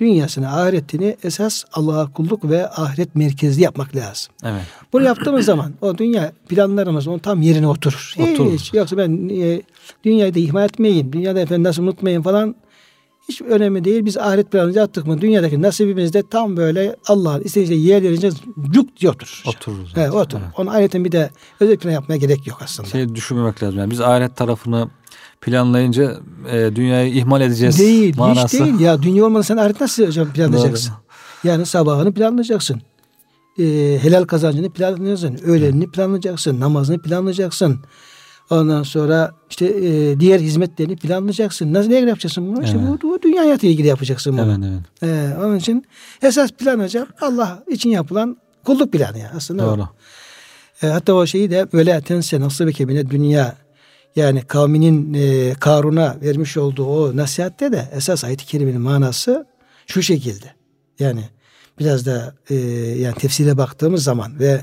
dünyasını, 0.00 0.56
ahiretini 0.60 1.16
esas 1.22 1.64
Allah'a 1.72 2.12
kulluk 2.12 2.44
ve 2.44 2.70
ahiret 2.70 3.14
merkezli 3.14 3.62
yapmak 3.62 3.96
lazım. 3.96 4.32
Evet. 4.44 4.62
Bunu 4.92 5.04
yaptığımız 5.04 5.46
zaman 5.46 5.72
o 5.80 5.98
dünya 5.98 6.32
planlarımız 6.48 7.08
onun 7.08 7.18
tam 7.18 7.42
yerine 7.42 7.66
oturur. 7.66 8.14
Oturur. 8.18 8.52
Hiç, 8.52 8.74
yoksa 8.74 8.98
ben 8.98 9.28
e, 9.28 9.62
dünyayı 10.04 10.34
da 10.34 10.38
ihmal 10.38 10.64
etmeyin, 10.64 11.12
dünyada 11.12 11.40
efendim 11.40 11.64
nasıl 11.64 11.82
unutmayın 11.82 12.22
falan 12.22 12.54
hiç 13.28 13.42
önemli 13.42 13.84
değil. 13.84 14.04
Biz 14.04 14.16
ahiret 14.16 14.52
planımızı 14.52 14.78
yaptık 14.78 15.06
mı 15.06 15.20
dünyadaki 15.20 15.62
nasibimiz 15.62 16.12
de 16.12 16.22
tam 16.30 16.56
böyle 16.56 16.96
Allah'ın 17.06 17.42
istediği 17.42 17.86
yerlerince 17.86 18.30
cuk 18.70 18.96
diye 18.96 19.10
oturur. 19.10 19.42
Otururuz. 19.46 19.92
Evet, 19.96 20.14
oturur. 20.14 20.42
Evet. 20.42 20.54
Onun 20.58 20.70
ahiretin 20.70 21.04
bir 21.04 21.12
de 21.12 21.30
özel 21.60 21.76
plan 21.76 21.92
yapmaya 21.92 22.16
gerek 22.16 22.46
yok 22.46 22.58
aslında. 22.64 22.88
Şey 22.88 23.14
düşünmemek 23.14 23.62
lazım. 23.62 23.78
Yani 23.78 23.90
biz 23.90 24.00
ahiret 24.00 24.36
tarafını 24.36 24.88
planlayınca 25.44 26.16
e, 26.50 26.76
dünyayı 26.76 27.14
ihmal 27.14 27.40
edeceğiz. 27.40 27.78
Değil, 27.78 28.14
manası. 28.18 28.56
hiç 28.56 28.64
değil. 28.64 28.80
Ya 28.80 29.02
dünya 29.02 29.24
olmadan 29.24 29.42
sen 29.42 29.56
ahiret 29.56 29.80
nasıl 29.80 30.06
hocam 30.06 30.32
planlayacaksın? 30.32 30.90
Doğru. 30.90 31.48
Yani 31.50 31.66
sabahını 31.66 32.12
planlayacaksın. 32.14 32.82
E, 33.58 33.64
helal 34.02 34.24
kazancını 34.24 34.70
planlayacaksın. 34.70 35.50
Öğlenini 35.50 35.90
planlayacaksın. 35.90 36.60
Namazını 36.60 37.02
planlayacaksın. 37.02 37.80
Ondan 38.50 38.82
sonra 38.82 39.32
işte 39.50 39.66
e, 39.66 40.20
diğer 40.20 40.40
hizmetlerini 40.40 40.96
planlayacaksın. 40.96 41.72
Nasıl 41.72 41.90
ne 41.90 41.98
yapacaksın 41.98 42.46
bunu? 42.46 42.58
Evet. 42.58 42.66
İşte 42.66 42.78
bu, 42.88 43.08
bu 43.08 43.22
dünya 43.22 43.42
hayatıyla 43.42 43.72
ilgili 43.72 43.88
yapacaksın 43.88 44.38
bunu. 44.38 44.58
Evet, 44.64 44.82
evet. 45.02 45.34
E, 45.34 45.38
onun 45.44 45.56
için 45.56 45.84
esas 46.22 46.50
plan 46.52 46.80
hocam 46.80 47.06
Allah 47.20 47.62
için 47.68 47.90
yapılan 47.90 48.36
kulluk 48.64 48.92
planı 48.92 49.18
ya 49.18 49.32
aslında. 49.36 49.66
Doğru. 49.66 49.88
E, 50.82 50.86
hatta 50.86 51.14
o 51.14 51.26
şeyi 51.26 51.50
de 51.50 51.72
böyle 51.72 52.00
tense 52.00 52.40
nasıl 52.40 52.66
bir 52.66 53.10
dünya 53.10 53.63
yani 54.16 54.42
kavminin 54.42 55.14
e, 55.14 55.54
Karun'a 55.60 56.16
vermiş 56.22 56.56
olduğu 56.56 56.86
o 56.86 57.16
nasihatte 57.16 57.72
de 57.72 57.88
esas 57.96 58.24
ayet-i 58.24 58.46
kerimenin 58.46 58.80
manası 58.80 59.46
şu 59.86 60.02
şekilde. 60.02 60.46
Yani 60.98 61.24
biraz 61.78 62.06
da 62.06 62.34
e, 62.50 62.54
yani 62.98 63.14
tefsire 63.14 63.58
baktığımız 63.58 64.04
zaman 64.04 64.38
ve 64.38 64.60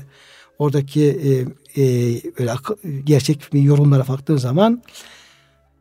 oradaki 0.58 1.02
e, 1.04 1.30
e, 1.82 1.84
böyle 2.38 2.52
gerçek 3.04 3.48
bir 3.52 3.62
yorumlara 3.62 4.08
baktığın 4.08 4.36
zaman 4.36 4.82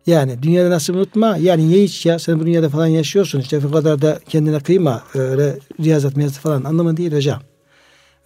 yani 0.08 0.44
dünyada 0.44 0.70
nasıl 0.70 0.94
unutma 0.94 1.38
yani 1.38 1.72
ye 1.72 1.84
iç 1.84 2.06
ya 2.06 2.20
sen 2.20 2.40
bu 2.40 2.46
dünyada 2.46 2.70
falan 2.70 2.88
yaşıyorsun 2.88 3.40
işte 3.40 3.64
bu 3.64 3.72
kadar 3.72 4.02
da 4.02 4.20
kendine 4.30 4.60
kıyma 4.60 5.04
öyle 5.14 5.60
riyazat 5.80 6.32
falan 6.32 6.64
anlamı 6.64 6.98
değil 6.98 7.14
hocam. 7.14 7.42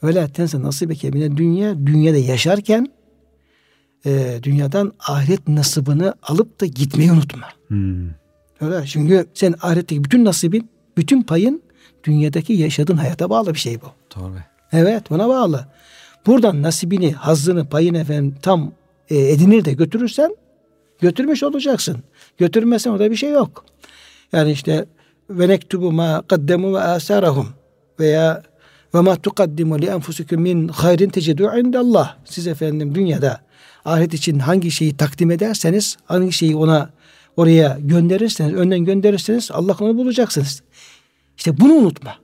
Öyle 0.02 0.28
tense 0.28 0.62
nasıl 0.62 0.90
bir 0.90 1.38
dünya 1.38 1.88
dünyada 1.88 2.18
yaşarken 2.18 2.95
e, 4.06 4.39
dünyadan 4.44 4.94
ahiret 5.08 5.48
nasibini 5.48 6.12
alıp 6.24 6.62
da 6.62 6.65
gitmeyi 6.65 7.12
unutma. 7.12 7.48
Hmm. 7.68 8.10
Öyle. 8.62 8.86
Çünkü 8.86 9.26
sen 9.34 9.56
ahiretteki 9.62 10.04
bütün 10.04 10.26
nasibin, 10.26 10.70
bütün 10.98 11.22
payın 11.22 11.62
dünyadaki 12.04 12.54
yaşadığın 12.54 12.98
hayata 12.98 13.30
bağlı 13.30 13.54
bir 13.54 13.60
şey 13.60 13.82
bu. 13.82 13.86
Doğru. 14.15 14.34
Evet 14.72 15.10
buna 15.10 15.30
bağlı. 15.30 15.68
Buradan 16.26 16.62
nasibini, 16.62 17.13
hazzını, 17.13 17.70
payını 17.70 17.98
efendim 17.98 18.36
tam 18.41 18.72
e, 19.10 19.18
edinir 19.18 19.65
de 19.65 19.74
götürürsen 19.74 20.36
götürmüş 21.02 21.44
olacaksın. 21.44 21.98
Götürmezsen 22.38 22.91
orada 22.91 23.12
bir 23.12 23.15
şey 23.15 23.32
yok. 23.32 23.65
Yani 24.34 24.52
işte 24.52 24.86
ve 25.30 25.48
nektubu 25.48 25.91
ma 25.91 26.24
kaddemu 26.28 26.74
ve 26.74 26.80
asarahum 26.80 27.50
veya 28.00 28.44
ve 28.96 29.02
ma 29.02 29.15
tukaddimu 29.15 29.82
li 29.82 29.86
enfusikum 29.86 30.41
min 30.41 30.68
hayrin 30.68 31.10
tecidu 31.10 31.52
indallah. 31.58 32.18
Siz 32.26 32.48
efendim 32.48 32.96
dünyada 32.96 33.45
ahiret 33.86 34.13
için 34.13 34.39
hangi 34.39 34.71
şeyi 34.71 34.98
takdim 34.98 35.32
ederseniz, 35.32 35.98
hangi 36.06 36.32
şeyi 36.32 36.56
ona 36.56 36.89
oraya 37.38 37.78
gönderirseniz, 37.82 38.54
önden 38.54 38.86
gönderirseniz 38.86 39.52
Allah 39.52 39.78
onu 39.80 39.98
bulacaksınız. 39.98 40.62
İşte 41.38 41.60
bunu 41.60 41.74
unutma. 41.74 42.15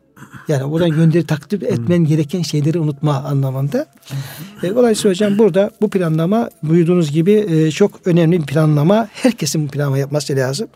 Yani 0.48 0.64
oradan 0.64 0.90
gönderi 0.90 1.26
takdim 1.26 1.60
etmen 1.64 2.06
gereken 2.06 2.42
şeyleri 2.42 2.80
unutma 2.80 3.14
anlamında. 3.14 3.86
E, 4.64 4.70
dolayısıyla 4.70 5.12
hocam 5.12 5.38
burada 5.38 5.72
bu 5.82 5.90
planlama 5.90 6.50
buyurduğunuz 6.64 7.12
gibi 7.12 7.32
e, 7.32 7.72
çok 7.72 8.08
önemli 8.08 8.42
bir 8.42 8.46
planlama. 8.46 9.08
Herkesin 9.12 9.68
bu 9.68 9.72
planlama 9.72 9.98
yapması 9.98 10.36
lazım. 10.36 10.68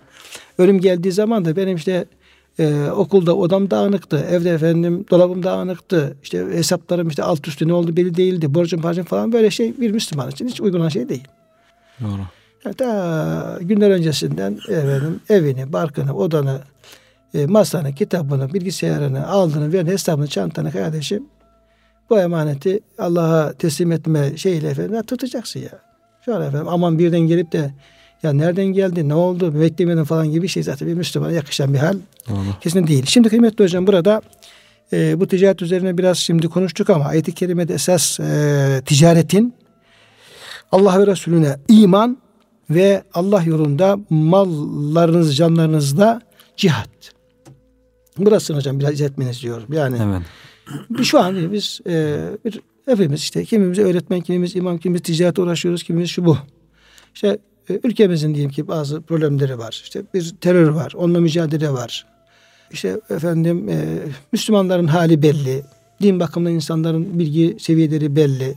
Ölüm 0.58 0.80
geldiği 0.80 1.12
zaman 1.12 1.46
da 1.46 1.56
benim 1.56 1.76
işte 1.76 2.06
ee, 2.60 2.90
okulda 2.90 3.36
odam 3.36 3.72
dağınıktı. 3.72 4.18
Evde 4.18 4.50
efendim 4.50 5.06
dolabım 5.12 5.44
dağınıktı. 5.44 6.18
İşte 6.24 6.46
hesaplarım 6.52 7.08
işte 7.08 7.24
alt 7.24 7.48
üstü 7.48 7.68
ne 7.68 7.74
oldu 7.74 7.98
belli 7.98 8.16
değildi. 8.16 8.54
Borcum 8.54 8.82
parçam 8.82 9.06
falan 9.06 9.32
böyle 9.32 9.52
şey 9.52 9.78
bir 9.78 9.92
Müslüman 9.92 10.32
için 10.32 10.48
hiç 10.48 10.62
uygun 10.62 10.90
şey 10.90 11.10
değil. 11.10 11.28
Doğru. 12.02 12.22
Yani 12.66 12.76
ta 12.76 13.58
günler 13.62 13.90
öncesinden 13.90 14.60
efendim, 14.70 15.20
evini, 15.30 15.74
barkını, 15.74 16.16
odanı, 16.16 16.60
e, 17.34 17.46
masanı, 17.46 17.94
kitabını, 17.94 18.54
bilgisayarını, 18.54 19.28
aldığını, 19.28 19.74
veren 19.74 19.86
hesabını, 19.86 20.28
çantanı 20.28 20.72
kardeşim 20.72 21.24
bu 22.10 22.20
emaneti 22.20 22.80
Allah'a 22.98 23.54
teslim 23.54 23.92
etme 23.92 24.38
şeyle 24.38 24.70
efendim 24.70 25.04
tutacaksın 25.04 25.60
ya. 25.60 25.80
Şu 26.26 26.36
an 26.36 26.42
efendim 26.42 26.68
aman 26.68 27.00
birden 27.00 27.20
gelip 27.20 27.52
de 27.52 27.74
ya 28.26 28.34
nereden 28.34 28.66
geldi, 28.66 29.10
ne 29.10 29.14
oldu, 29.14 29.60
beklemedin 29.60 30.04
falan 30.04 30.32
gibi 30.32 30.48
şey 30.48 30.64
zaten 30.64 30.88
bir 30.88 30.94
Müslümana 30.94 31.32
yakışan 31.32 31.74
bir 31.74 31.80
hal 31.80 31.98
Doğru. 32.30 32.38
kesin 32.62 32.88
değil. 32.88 33.06
Şimdi 33.06 33.30
kıymetli 33.30 33.64
hocam 33.64 33.88
burada 33.88 34.22
e, 34.94 35.20
bu 35.20 35.28
ticaret 35.28 35.62
üzerine 35.62 35.98
biraz 35.98 36.18
şimdi 36.18 36.48
konuştuk 36.48 36.90
ama 36.90 37.06
ayet-i 37.06 37.32
kerimede 37.32 37.74
esas 37.74 38.20
e, 38.20 38.82
ticaretin 38.86 39.54
Allah 40.72 41.00
ve 41.00 41.08
Resulüne 41.08 41.58
iman 41.68 42.18
ve 42.70 43.04
Allah 43.14 43.44
yolunda 43.44 44.00
mallarınız, 44.10 45.38
canlarınızda 45.38 46.22
cihat. 46.58 46.90
Burasını 48.18 48.58
hocam 48.58 48.80
biraz 48.80 48.94
izah 48.94 49.06
etmenizi 49.06 49.36
istiyorum. 49.36 49.68
Yani 49.72 49.98
evet. 50.04 51.06
şu 51.06 51.20
an 51.20 51.54
biz 51.54 51.80
e, 51.88 52.18
bir, 52.46 52.62
hepimiz 52.86 53.20
işte 53.20 53.46
kimimiz 53.46 53.80
öğretmen, 53.80 54.22
kimimiz 54.22 54.56
imam, 54.56 54.78
kimimiz 54.78 55.02
ticarete 55.02 55.42
uğraşıyoruz, 55.42 55.84
kimimiz 55.84 56.10
şu 56.10 56.26
bu. 56.26 56.38
İşte 57.16 57.38
ülkemizin 57.70 58.36
diyelim 58.36 58.52
ki 58.52 58.68
bazı 58.68 59.02
problemleri 59.02 59.58
var. 59.58 59.82
İşte 59.84 60.04
bir 60.14 60.36
terör 60.42 60.68
var, 60.68 60.94
onunla 60.96 61.20
mücadele 61.20 61.70
var. 61.70 62.06
İşte 62.72 63.00
efendim 63.10 63.70
e, 63.70 63.86
Müslümanların 64.32 64.88
hali 64.88 65.22
belli. 65.22 65.64
Din 66.02 66.20
bakımından 66.20 66.54
insanların 66.54 67.20
bilgi 67.20 67.58
seviyeleri 67.60 68.16
belli. 68.16 68.56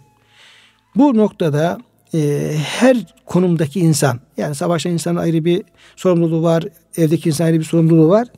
Bu 0.96 1.16
noktada 1.16 1.78
e, 2.14 2.52
her 2.64 2.96
konumdaki 3.26 3.80
insan 3.80 4.20
yani 4.36 4.54
savaşan 4.54 4.92
insanın 4.92 5.16
ayrı 5.16 5.44
bir 5.44 5.62
sorumluluğu 5.96 6.42
var. 6.42 6.64
Evdeki 6.96 7.28
insan 7.28 7.44
ayrı 7.44 7.58
bir 7.58 7.64
sorumluluğu 7.64 8.08
var. 8.08 8.28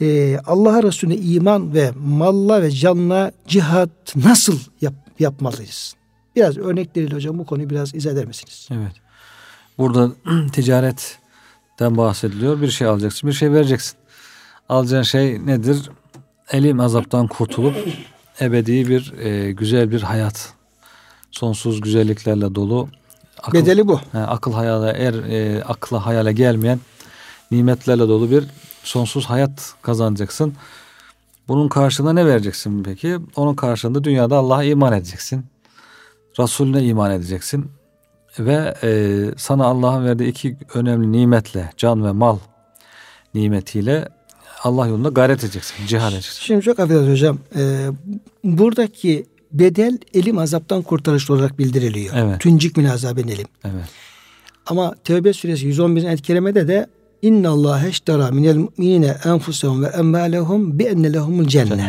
E, 0.00 0.38
Allah'a 0.46 0.82
Resulüne 0.82 1.16
iman 1.16 1.74
ve 1.74 1.90
malla 1.96 2.62
ve 2.62 2.70
canla 2.70 3.32
cihat 3.46 4.16
nasıl 4.16 4.58
yap, 4.80 4.94
yapmalıyız? 5.18 5.94
Biraz 6.36 6.56
örnekleriyle 6.56 7.14
hocam 7.14 7.38
bu 7.38 7.46
konuyu 7.46 7.70
biraz 7.70 7.94
izah 7.94 8.12
eder 8.12 8.26
misiniz? 8.26 8.68
Evet. 8.72 9.07
Burada 9.78 10.10
ticaretten 10.52 11.96
bahsediliyor. 11.96 12.60
Bir 12.60 12.70
şey 12.70 12.86
alacaksın, 12.86 13.28
bir 13.28 13.34
şey 13.34 13.52
vereceksin. 13.52 13.98
Alacağın 14.68 15.02
şey 15.02 15.46
nedir? 15.46 15.90
Elim 16.50 16.80
azaptan 16.80 17.26
kurtulup 17.26 17.74
ebedi 18.40 18.88
bir 18.88 19.12
e, 19.18 19.52
güzel 19.52 19.90
bir 19.90 20.02
hayat. 20.02 20.52
Sonsuz 21.30 21.80
güzelliklerle 21.80 22.54
dolu. 22.54 22.88
Akıl, 23.38 23.58
Bedeli 23.58 23.88
bu. 23.88 24.00
He, 24.12 24.18
akıl 24.18 24.52
hayale 24.52 24.90
er 24.90 25.14
e, 25.14 25.64
akla 25.64 26.06
hayale 26.06 26.32
gelmeyen 26.32 26.80
nimetlerle 27.50 28.08
dolu 28.08 28.30
bir 28.30 28.44
sonsuz 28.82 29.26
hayat 29.26 29.74
kazanacaksın. 29.82 30.54
Bunun 31.48 31.68
karşılığında 31.68 32.12
ne 32.12 32.26
vereceksin 32.26 32.82
peki? 32.82 33.18
Onun 33.36 33.54
karşılığında 33.54 34.04
dünyada 34.04 34.36
Allah'a 34.36 34.64
iman 34.64 34.92
edeceksin. 34.92 35.46
Resulüne 36.38 36.84
iman 36.84 37.10
edeceksin 37.10 37.70
ve 38.40 38.74
e, 38.82 38.90
sana 39.36 39.64
Allah'ın 39.64 40.04
verdiği 40.04 40.28
iki 40.28 40.56
önemli 40.74 41.12
nimetle 41.12 41.70
can 41.76 42.04
ve 42.04 42.12
mal 42.12 42.38
nimetiyle 43.34 44.08
Allah 44.62 44.86
yolunda 44.86 45.08
gayret 45.08 45.44
edeceksin, 45.44 45.86
cihad 45.86 46.12
edeceksin. 46.12 46.42
Şimdi 46.42 46.62
çok 46.62 46.80
affedersiniz 46.80 47.12
hocam. 47.12 47.38
Ee, 47.56 47.88
buradaki 48.44 49.26
bedel 49.52 49.98
elim 50.14 50.38
azaptan 50.38 50.82
kurtarış 50.82 51.30
olarak 51.30 51.58
bildiriliyor. 51.58 52.14
Evet. 52.16 52.40
Tüncik 52.40 52.76
min 52.76 52.84
azabın 52.84 53.28
elim. 53.28 53.46
Evet. 53.64 53.88
Ama 54.66 54.94
Tevbe 55.04 55.32
suresi 55.32 55.66
111. 55.66 56.04
ayet 56.04 56.22
kerimede 56.22 56.68
de 56.68 56.86
İnna 57.22 57.50
Allah 57.50 57.86
eştara 57.86 58.30
minel 58.30 58.56
mu'minine 58.56 59.16
enfusehum 59.24 59.82
ve 59.82 59.86
emmalehum 59.86 60.78
bi 60.78 60.84
enne 60.84 61.12
lehumul 61.12 61.46
cennet. 61.46 61.80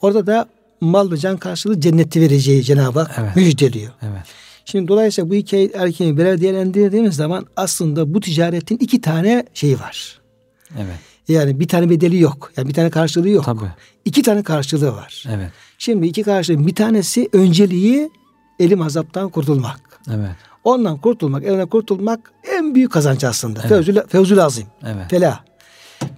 Orada 0.00 0.26
da 0.26 0.46
mal 0.80 1.10
ve 1.10 1.16
can 1.16 1.36
karşılığı 1.36 1.80
cenneti 1.80 2.20
vereceği 2.20 2.62
Cenab-ı 2.62 3.00
Hak 3.00 3.16
evet. 3.18 3.36
müjdeliyor. 3.36 3.92
Evet. 4.02 4.26
Şimdi 4.66 4.88
dolayısıyla 4.88 5.30
bu 5.30 5.34
iki 5.34 5.70
erkeği 5.74 6.16
birer 6.16 6.40
değerlendirdiğimiz 6.40 7.16
zaman 7.16 7.46
aslında 7.56 8.14
bu 8.14 8.20
ticaretin 8.20 8.76
iki 8.76 9.00
tane 9.00 9.46
şeyi 9.54 9.80
var. 9.80 10.20
Evet. 10.76 10.98
Yani 11.28 11.60
bir 11.60 11.68
tane 11.68 11.90
bedeli 11.90 12.20
yok. 12.20 12.52
Yani 12.56 12.68
bir 12.68 12.74
tane 12.74 12.90
karşılığı 12.90 13.28
yok. 13.28 13.44
Tabii. 13.44 13.70
İki 14.04 14.22
tane 14.22 14.42
karşılığı 14.42 14.92
var. 14.92 15.24
Evet. 15.30 15.50
Şimdi 15.78 16.06
iki 16.06 16.22
karşılığı 16.22 16.66
bir 16.66 16.74
tanesi 16.74 17.28
önceliği 17.32 18.10
elim 18.58 18.82
azaptan 18.82 19.28
kurtulmak. 19.28 19.80
Evet. 20.10 20.30
Ondan 20.64 20.98
kurtulmak, 20.98 21.44
elinden 21.44 21.66
kurtulmak 21.66 22.32
en 22.56 22.74
büyük 22.74 22.92
kazanç 22.92 23.24
aslında. 23.24 23.60
Evet. 23.60 23.68
Fevzül, 23.68 23.96
fevzül 24.08 24.44
azim. 24.44 24.66
Evet. 24.82 25.10
Felah. 25.10 25.40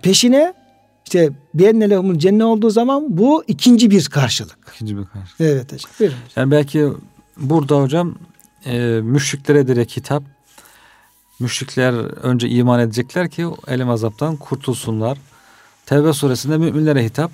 Peşine 0.02 0.54
işte 1.04 1.30
bienne 1.54 1.90
lehumun 1.90 2.18
cennet 2.18 2.44
olduğu 2.44 2.70
zaman 2.70 3.18
bu 3.18 3.44
ikinci 3.46 3.90
bir 3.90 4.04
karşılık. 4.04 4.58
İkinci 4.74 4.98
bir 4.98 5.04
karşı. 5.04 5.34
Evet 5.40 5.72
hocam. 5.72 5.90
Buyurun. 6.00 6.16
Yani 6.36 6.50
belki 6.50 6.88
burada 7.36 7.82
hocam 7.82 8.14
e, 8.66 9.00
müşriklere 9.02 9.68
direkt 9.68 9.96
hitap. 9.96 10.22
Müşrikler 11.40 11.92
önce 12.22 12.48
iman 12.48 12.80
edecekler 12.80 13.30
ki 13.30 13.46
elim 13.68 13.90
azaptan 13.90 14.36
kurtulsunlar. 14.36 15.18
Tevbe 15.86 16.12
suresinde 16.12 16.58
müminlere 16.58 17.04
hitap. 17.04 17.30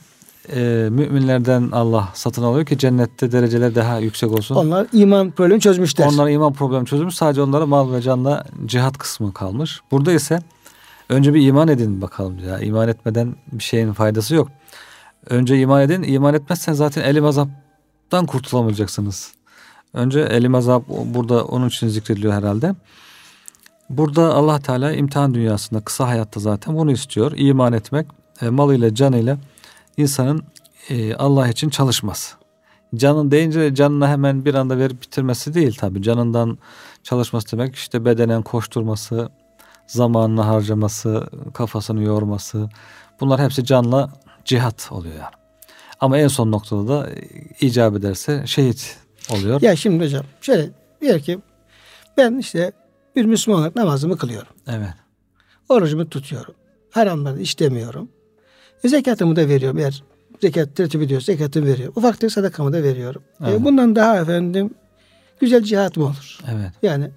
E, 0.52 0.88
müminlerden 0.90 1.68
Allah 1.72 2.08
satın 2.14 2.42
alıyor 2.42 2.66
ki 2.66 2.78
cennette 2.78 3.32
dereceler 3.32 3.74
daha 3.74 3.98
yüksek 3.98 4.32
olsun. 4.32 4.54
Onlar 4.54 4.86
iman 4.92 5.30
problemi 5.30 5.60
çözmüşler. 5.60 6.06
Onlara 6.06 6.30
iman 6.30 6.52
problemi 6.52 6.86
çözülmüş. 6.86 7.14
Sadece 7.14 7.42
onlara 7.42 7.66
mal 7.66 7.92
ve 7.92 8.02
canla 8.02 8.44
cihat 8.66 8.98
kısmı 8.98 9.34
kalmış. 9.34 9.80
Burada 9.90 10.12
ise 10.12 10.38
önce 11.08 11.34
bir 11.34 11.46
iman 11.46 11.68
edin 11.68 12.02
bakalım 12.02 12.38
ya. 12.38 12.58
İman 12.58 12.88
etmeden 12.88 13.36
bir 13.52 13.62
şeyin 13.64 13.92
faydası 13.92 14.34
yok. 14.34 14.48
Önce 15.30 15.58
iman 15.58 15.82
edin. 15.82 16.02
İman 16.02 16.34
etmezsen 16.34 16.72
zaten 16.72 17.02
elim 17.02 17.24
azaptan 17.24 18.26
kurtulamayacaksınız. 18.26 19.32
Önce 19.94 20.20
elim 20.20 20.54
azap 20.54 20.88
burada 20.88 21.44
onun 21.44 21.68
için 21.68 21.88
zikrediliyor 21.88 22.32
herhalde. 22.32 22.74
Burada 23.90 24.34
Allah 24.34 24.58
Teala 24.58 24.92
imtihan 24.92 25.34
dünyasında 25.34 25.80
kısa 25.80 26.08
hayatta 26.08 26.40
zaten 26.40 26.76
bunu 26.76 26.92
istiyor. 26.92 27.32
İman 27.36 27.72
etmek 27.72 28.06
e, 28.42 28.48
malıyla 28.48 28.94
canıyla 28.94 29.38
insanın 29.96 30.44
e, 30.88 31.14
Allah 31.14 31.48
için 31.48 31.70
çalışması. 31.70 32.36
Canın 32.94 33.30
deyince 33.30 33.74
canına 33.74 34.08
hemen 34.08 34.44
bir 34.44 34.54
anda 34.54 34.78
verip 34.78 35.02
bitirmesi 35.02 35.54
değil 35.54 35.76
tabi. 35.76 36.02
Canından 36.02 36.58
çalışması 37.02 37.52
demek 37.52 37.74
işte 37.74 38.04
bedenen 38.04 38.42
koşturması, 38.42 39.28
zamanını 39.86 40.42
harcaması, 40.42 41.28
kafasını 41.54 42.02
yorması. 42.02 42.68
Bunlar 43.20 43.40
hepsi 43.40 43.64
canla 43.64 44.10
cihat 44.44 44.92
oluyor 44.92 45.14
yani. 45.14 45.34
Ama 46.00 46.18
en 46.18 46.28
son 46.28 46.52
noktada 46.52 46.88
da 46.88 47.08
icap 47.60 47.96
ederse 47.96 48.42
şehit 48.46 49.03
oluyor. 49.30 49.62
Ya 49.62 49.76
şimdi 49.76 50.04
hocam 50.04 50.24
şöyle 50.40 50.70
diyor 51.00 51.20
ki 51.20 51.38
ben 52.16 52.38
işte 52.38 52.72
bir 53.16 53.24
Müslüman 53.24 53.60
olarak 53.60 53.76
namazımı 53.76 54.18
kılıyorum. 54.18 54.52
Evet. 54.68 54.94
Orucumu 55.68 56.08
tutuyorum. 56.10 56.54
Haramları 56.90 57.40
işlemiyorum. 57.40 58.08
E, 58.84 58.88
zekatımı 58.88 59.36
da 59.36 59.48
veriyorum. 59.48 59.78
Eğer 59.78 60.02
zekat 60.40 60.76
tertip 60.76 61.02
ediyorsa 61.02 61.32
zekatımı 61.32 61.66
veriyorum. 61.66 61.94
Ufak 61.96 62.20
tefek 62.20 62.32
sadakamı 62.32 62.72
da 62.72 62.82
veriyorum. 62.82 63.22
E, 63.40 63.50
Evet. 63.50 63.60
bundan 63.64 63.96
daha 63.96 64.20
efendim 64.20 64.70
güzel 65.40 65.62
cihat 65.62 65.96
mı 65.96 66.04
olur? 66.04 66.38
Evet. 66.54 66.70
Yani 66.82 67.10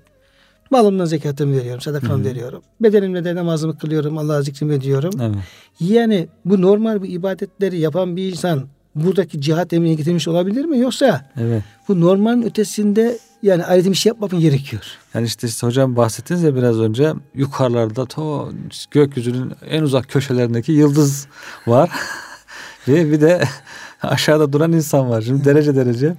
malımdan 0.72 1.06
zekatımı 1.06 1.58
veriyorum, 1.58 1.82
sadakamı 1.82 2.26
veriyorum. 2.26 2.62
Bedenimle 2.82 3.24
de 3.24 3.36
namazımı 3.36 3.78
kılıyorum, 3.78 4.18
Allah'a 4.18 4.42
zikrimi 4.42 4.74
ediyorum. 4.74 5.12
Evet. 5.22 5.36
Yani 5.80 6.28
bu 6.46 6.62
normal 6.62 7.02
bu 7.02 7.06
ibadetleri 7.06 7.80
yapan 7.80 8.16
bir 8.16 8.32
insan 8.32 8.68
buradaki 9.04 9.42
cihat 9.42 9.74
emrine 9.74 9.94
getirmiş 9.94 10.28
olabilir 10.28 10.66
mi? 10.66 10.80
Yoksa 10.80 11.26
Evet. 11.42 11.64
bu 11.88 12.02
normalin 12.02 12.42
ötesinde 12.42 13.18
yani 13.44 13.66
ayrıca 13.66 13.92
bir 13.92 13.96
şey 13.96 14.10
yapmak 14.10 14.32
mı 14.34 14.40
gerekiyor? 14.40 14.84
Yani 15.14 15.26
işte, 15.26 15.48
işte 15.48 15.68
hocam 15.68 15.96
bahsettiniz 15.96 16.44
ya 16.44 16.56
biraz 16.56 16.80
önce 16.80 17.14
yukarılarda 17.36 18.06
to 18.06 18.52
gökyüzünün 18.92 19.54
en 19.70 19.82
uzak 19.84 20.10
köşelerindeki 20.10 20.72
yıldız 20.72 21.28
var. 21.68 21.90
Ve 22.88 23.12
bir 23.12 23.22
de 23.22 23.44
aşağıda 24.02 24.54
duran 24.54 24.72
insan 24.72 25.10
var. 25.10 25.22
Şimdi 25.22 25.46
derece 25.46 25.76
derece 25.76 26.16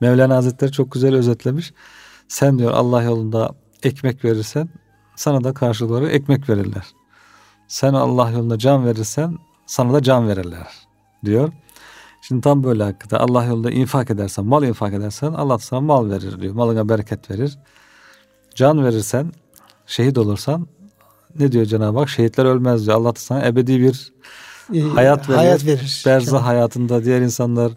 Mevlana 0.00 0.36
Hazretleri 0.36 0.72
çok 0.72 0.92
güzel 0.92 1.14
özetlemiş. 1.14 1.72
Sen 2.28 2.58
diyor 2.58 2.70
Allah 2.70 3.02
yolunda 3.02 3.54
ekmek 3.82 4.24
verirsen 4.24 4.68
sana 5.16 5.44
da 5.44 5.54
karşılık 5.54 5.90
olarak 5.90 6.14
ekmek 6.14 6.48
verirler. 6.48 6.84
Sen 7.68 7.94
Allah 7.94 8.30
yolunda 8.30 8.58
can 8.58 8.86
verirsen 8.86 9.38
sana 9.66 9.92
da 9.92 10.02
can 10.02 10.28
verirler 10.28 10.68
diyor. 11.24 11.52
Şimdi 12.22 12.40
tam 12.40 12.64
böyle 12.64 12.82
hakikaten 12.82 13.18
Allah 13.18 13.44
yolunda 13.44 13.70
infak 13.70 14.10
edersen, 14.10 14.44
mal 14.44 14.62
infak 14.62 14.94
edersen 14.94 15.32
Allah 15.32 15.58
sana 15.58 15.80
mal 15.80 16.10
verir 16.10 16.40
diyor. 16.40 16.54
Malına 16.54 16.88
bereket 16.88 17.30
verir. 17.30 17.58
Can 18.54 18.84
verirsen, 18.84 19.32
şehit 19.86 20.18
olursan 20.18 20.66
ne 21.38 21.52
diyor 21.52 21.64
Cenab-ı 21.64 21.98
Hak? 21.98 22.08
Şehitler 22.08 22.44
ölmez 22.44 22.86
diyor. 22.86 22.96
Allah 22.96 23.12
sana 23.16 23.46
ebedi 23.46 23.80
bir 23.80 24.12
Ee, 24.74 24.80
hayat 24.80 25.28
verir. 25.28 25.36
Hayat 25.36 25.66
verir. 25.66 26.02
Berzah 26.06 26.46
hayatında 26.46 27.04
diğer 27.04 27.20
insanlar 27.20 27.72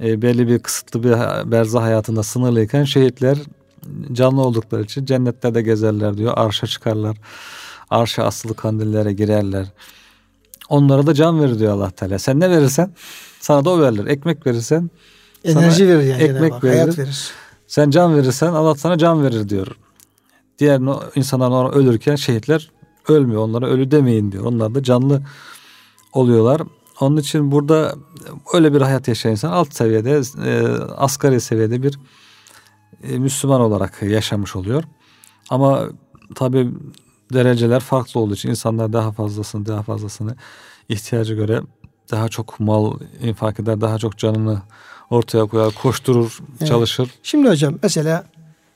e, 0.00 0.22
belli 0.22 0.48
bir 0.48 0.58
kısıtlı 0.58 1.02
bir 1.02 1.10
berzah 1.50 1.82
hayatında 1.82 2.22
sınırlıyken 2.22 2.84
şehitler 2.84 3.38
canlı 4.12 4.40
oldukları 4.40 4.82
için 4.82 5.04
cennetlerde 5.04 5.62
gezerler 5.62 6.16
diyor. 6.16 6.32
Arşa 6.36 6.66
çıkarlar. 6.66 7.16
Arşa 7.90 8.24
asılı 8.24 8.54
kandillere 8.54 9.12
girerler. 9.12 9.66
Onlara 10.68 11.06
da 11.06 11.14
can 11.14 11.40
verir 11.40 11.58
diyor 11.58 11.72
Allah 11.72 11.90
Teala. 11.90 12.18
Sen 12.18 12.40
ne 12.40 12.50
verirsen 12.50 12.90
sana 13.42 13.64
da 13.64 13.70
o 13.70 13.80
verilir. 13.80 14.06
Ekmek 14.06 14.46
verirsen 14.46 14.90
Enerji 15.44 15.88
verir 15.88 16.02
yani. 16.02 16.22
ekmek 16.22 16.52
Hak, 16.52 16.64
verir. 16.64 16.74
Hayat 16.74 16.98
verir. 16.98 17.30
sen 17.66 17.90
can 17.90 18.16
verirsen 18.16 18.52
Allah 18.52 18.74
sana 18.74 18.98
can 18.98 19.24
verir 19.24 19.48
diyor. 19.48 19.66
Diğer 20.58 20.80
insanlar 21.14 21.74
ölürken 21.74 22.16
şehitler 22.16 22.70
ölmüyor. 23.08 23.42
Onlara 23.42 23.66
ölü 23.66 23.90
demeyin 23.90 24.32
diyor. 24.32 24.44
Onlar 24.44 24.74
da 24.74 24.82
canlı 24.82 25.22
oluyorlar. 26.12 26.62
Onun 27.00 27.16
için 27.16 27.50
burada 27.52 27.94
öyle 28.54 28.74
bir 28.74 28.80
hayat 28.80 29.08
yaşayan 29.08 29.30
insan 29.30 29.52
alt 29.52 29.74
seviyede, 29.74 30.20
e, 30.44 30.66
asgari 30.96 31.40
seviyede 31.40 31.82
bir 31.82 31.98
e, 33.02 33.18
Müslüman 33.18 33.60
olarak 33.60 34.02
yaşamış 34.02 34.56
oluyor. 34.56 34.84
Ama 35.50 35.88
tabi 36.34 36.70
dereceler 37.32 37.80
farklı 37.80 38.20
olduğu 38.20 38.34
için 38.34 38.50
insanlar 38.50 38.92
daha 38.92 39.12
fazlasını, 39.12 39.66
daha 39.66 39.82
fazlasını 39.82 40.36
ihtiyacı 40.88 41.34
göre 41.34 41.62
daha 42.10 42.28
çok 42.28 42.60
mal 42.60 42.98
infak 43.22 43.60
eder, 43.60 43.80
daha 43.80 43.98
çok 43.98 44.18
canını 44.18 44.62
ortaya 45.10 45.46
koyar, 45.46 45.74
koşturur, 45.82 46.38
Evet. 46.58 46.68
çalışır. 46.68 47.10
Şimdi 47.22 47.48
hocam 47.48 47.78
mesela 47.82 48.24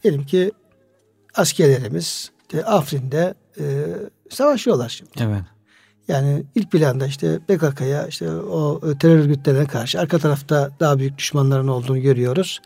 diyelim 0.04 0.26
ki 0.26 0.52
askerlerimiz 1.34 2.30
işte 2.42 2.64
Afrin'de 2.64 3.34
e, 3.60 3.64
savaşıyorlar 4.30 4.88
şimdi. 4.88 5.10
Evet. 5.20 5.42
Yani 6.08 6.44
ilk 6.54 6.72
planda 6.72 7.06
işte 7.06 7.38
PKK'ya 7.38 8.06
işte 8.06 8.30
o 8.30 8.80
terör 9.00 9.18
örgütlerine 9.18 9.66
karşı 9.66 10.00
arka 10.00 10.18
tarafta 10.18 10.70
daha 10.80 10.98
büyük 10.98 11.18
düşmanların 11.18 11.68
olduğunu 11.68 12.00
görüyoruz. 12.00 12.60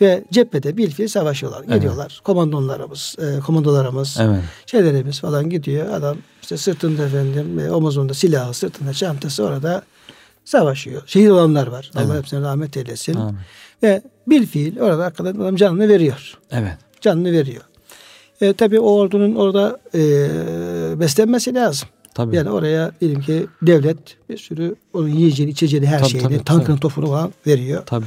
Ve 0.00 0.24
cephede 0.32 0.76
bilfiil 0.76 1.08
savaşıyorlar. 1.08 1.60
Evet. 1.60 1.74
Geliyorlar. 1.74 2.20
Komandolarımız, 2.24 3.16
e, 3.18 3.40
komandolarımız, 3.40 4.16
Evet. 4.20 4.40
şeylerimiz 4.66 5.20
falan 5.20 5.50
gidiyor. 5.50 5.92
Adam 5.92 6.16
işte 6.42 6.56
sırtında 6.56 7.04
efendim, 7.06 7.58
e, 7.58 7.70
omuzunda 7.70 8.14
silahı, 8.14 8.54
sırtında 8.54 8.92
çantası 8.92 9.44
orada 9.44 9.82
savaşıyor. 10.44 11.02
Şehit 11.06 11.30
olanlar 11.30 11.66
var. 11.66 11.90
Allah 11.94 12.04
Evet. 12.04 12.18
hepsine 12.18 12.40
rahmet 12.40 12.76
eylesin. 12.76 13.14
Amin. 13.14 13.36
Ve 13.82 14.02
bilfiil 14.26 14.80
orada 14.80 15.04
hakikaten 15.04 15.34
adam 15.40 15.56
canını 15.56 15.88
veriyor. 15.88 16.38
Evet. 16.50 16.76
Canını 17.00 17.32
veriyor. 17.32 17.62
E, 18.40 18.52
tabii 18.52 18.80
o 18.80 18.90
ordunun 18.92 19.34
orada 19.34 19.80
e, 19.94 20.00
beslenmesi 21.00 21.54
lazım. 21.54 21.88
Tabii. 22.14 22.36
Yani 22.36 22.50
oraya 22.50 22.92
diyelim 23.00 23.20
ki 23.20 23.46
devlet 23.62 23.98
bir 24.28 24.38
sürü 24.38 24.74
onun 24.92 25.08
yiyeceğini, 25.08 25.52
içeceğini, 25.52 25.86
her 25.86 25.98
Tabii, 25.98 26.08
şeyini, 26.10 26.28
tabii, 26.28 26.44
tankını, 26.44 26.66
tabii. 26.66 26.80
topunu 26.80 27.06
falan 27.06 27.32
veriyor. 27.46 27.82
Tabii. 27.86 28.04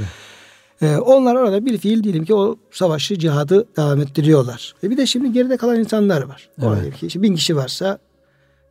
Ee, 0.81 0.97
onlar 0.97 1.35
orada 1.35 1.65
bir 1.65 1.77
fiil 1.77 2.03
diyelim 2.03 2.25
ki 2.25 2.35
o 2.35 2.55
savaşı, 2.71 3.19
cihadı 3.19 3.65
devam 3.77 4.01
ettiriyorlar. 4.01 4.73
Ve 4.83 4.89
bir 4.89 4.97
de 4.97 5.05
şimdi 5.05 5.33
geride 5.33 5.57
kalan 5.57 5.79
insanlar 5.79 6.21
var. 6.21 6.49
Orada 6.61 6.81
Evet. 6.83 6.97
ki 6.97 7.07
işte 7.07 7.21
bin 7.21 7.35
kişi 7.35 7.55
varsa 7.55 7.97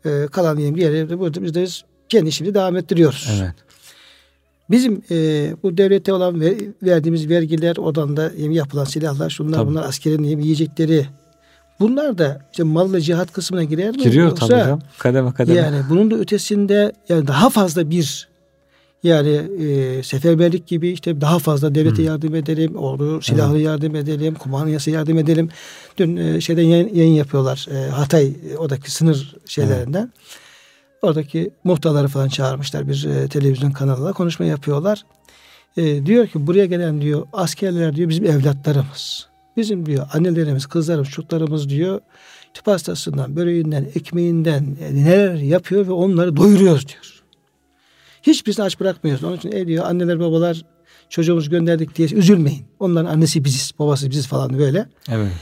e, 0.04 0.26
kalan 0.32 0.56
diyelim 0.56 0.76
diğeri 0.76 1.18
burada 1.18 1.42
biz 1.42 1.54
de 1.54 1.66
kendi 2.08 2.28
işimizi 2.28 2.54
devam 2.54 2.76
ettiriyoruz. 2.76 3.28
Evet. 3.40 3.54
Bizim 4.70 5.02
e, 5.10 5.16
bu 5.62 5.76
devlete 5.76 6.12
olan 6.12 6.40
ver- 6.40 6.56
verdiğimiz 6.82 7.28
vergiler, 7.28 7.76
oradan 7.76 8.16
da 8.16 8.30
yapılan 8.38 8.84
silahlar, 8.84 9.30
şunlar 9.30 9.58
Tabii. 9.58 9.68
bunlar 9.70 9.82
askerin 9.84 10.22
yiyecekleri. 10.24 11.06
Bunlar 11.80 12.18
da 12.18 12.40
işte 12.52 12.62
mallı 12.62 13.00
cihat 13.00 13.32
kısmına 13.32 13.64
girer 13.64 13.90
mi? 13.96 14.02
Giriyor 14.02 14.28
Yoksa- 14.28 14.46
tabii 14.48 14.60
hocam. 14.60 14.80
Kademe 14.98 15.32
kademe. 15.32 15.58
yani 15.58 15.76
bunun 15.90 16.10
da 16.10 16.14
ötesinde 16.16 16.92
yani 17.08 17.26
daha 17.26 17.50
fazla 17.50 17.90
bir 17.90 18.28
yani 19.02 19.62
e, 19.64 20.02
seferberlik 20.02 20.66
gibi 20.66 20.88
işte 20.88 21.20
daha 21.20 21.38
fazla 21.38 21.74
devlete 21.74 22.02
yardım 22.02 22.34
edelim, 22.34 22.76
ordu 22.76 23.22
silahlı 23.22 23.58
yardım 23.58 23.96
edelim, 23.96 24.34
kumanyası 24.34 24.90
yardım 24.90 25.18
edelim. 25.18 25.48
Dün 25.96 26.16
e, 26.16 26.40
şeyden 26.40 26.62
yayın, 26.62 26.94
yayın 26.94 27.12
yapıyorlar 27.12 27.68
e, 27.70 27.90
Hatay 27.90 28.26
e, 28.26 28.56
oradaki 28.56 28.90
sınır 28.90 29.36
şeylerinden. 29.46 30.12
Oradaki 31.02 31.50
muhtarları 31.64 32.08
falan 32.08 32.28
çağırmışlar 32.28 32.88
bir 32.88 33.04
e, 33.04 33.28
televizyon 33.28 33.70
kanalına 33.70 34.12
konuşma 34.12 34.44
yapıyorlar. 34.46 35.04
E, 35.76 36.06
diyor 36.06 36.26
ki 36.26 36.46
buraya 36.46 36.66
gelen 36.66 37.00
diyor 37.00 37.26
askerler 37.32 37.96
diyor 37.96 38.08
bizim 38.08 38.24
evlatlarımız. 38.24 39.28
Bizim 39.56 39.86
diyor 39.86 40.06
annelerimiz, 40.12 40.66
kızlarımız, 40.66 41.08
çocuklarımız 41.08 41.68
diyor 41.68 42.00
pastasından, 42.64 43.36
böreğinden, 43.36 43.86
ekmeğinden 43.94 44.76
e, 44.80 44.94
neler 44.94 45.34
yapıyor 45.34 45.86
ve 45.86 45.92
onları 45.92 46.36
doyuruyoruz 46.36 46.88
diyor. 46.88 47.19
Hiçbirisini 48.22 48.64
aç 48.64 48.80
bırakmıyoruz. 48.80 49.24
Onun 49.24 49.36
için 49.36 49.52
e 49.52 49.66
diyor 49.66 49.84
anneler 49.84 50.20
babalar 50.20 50.62
çocuğumuz 51.08 51.48
gönderdik 51.48 51.96
diye 51.96 52.08
üzülmeyin. 52.08 52.62
Onların 52.78 53.10
annesi 53.10 53.44
biziz, 53.44 53.72
babası 53.78 54.10
biziz 54.10 54.26
falan 54.26 54.58
böyle. 54.58 54.86
Evet. 55.10 55.32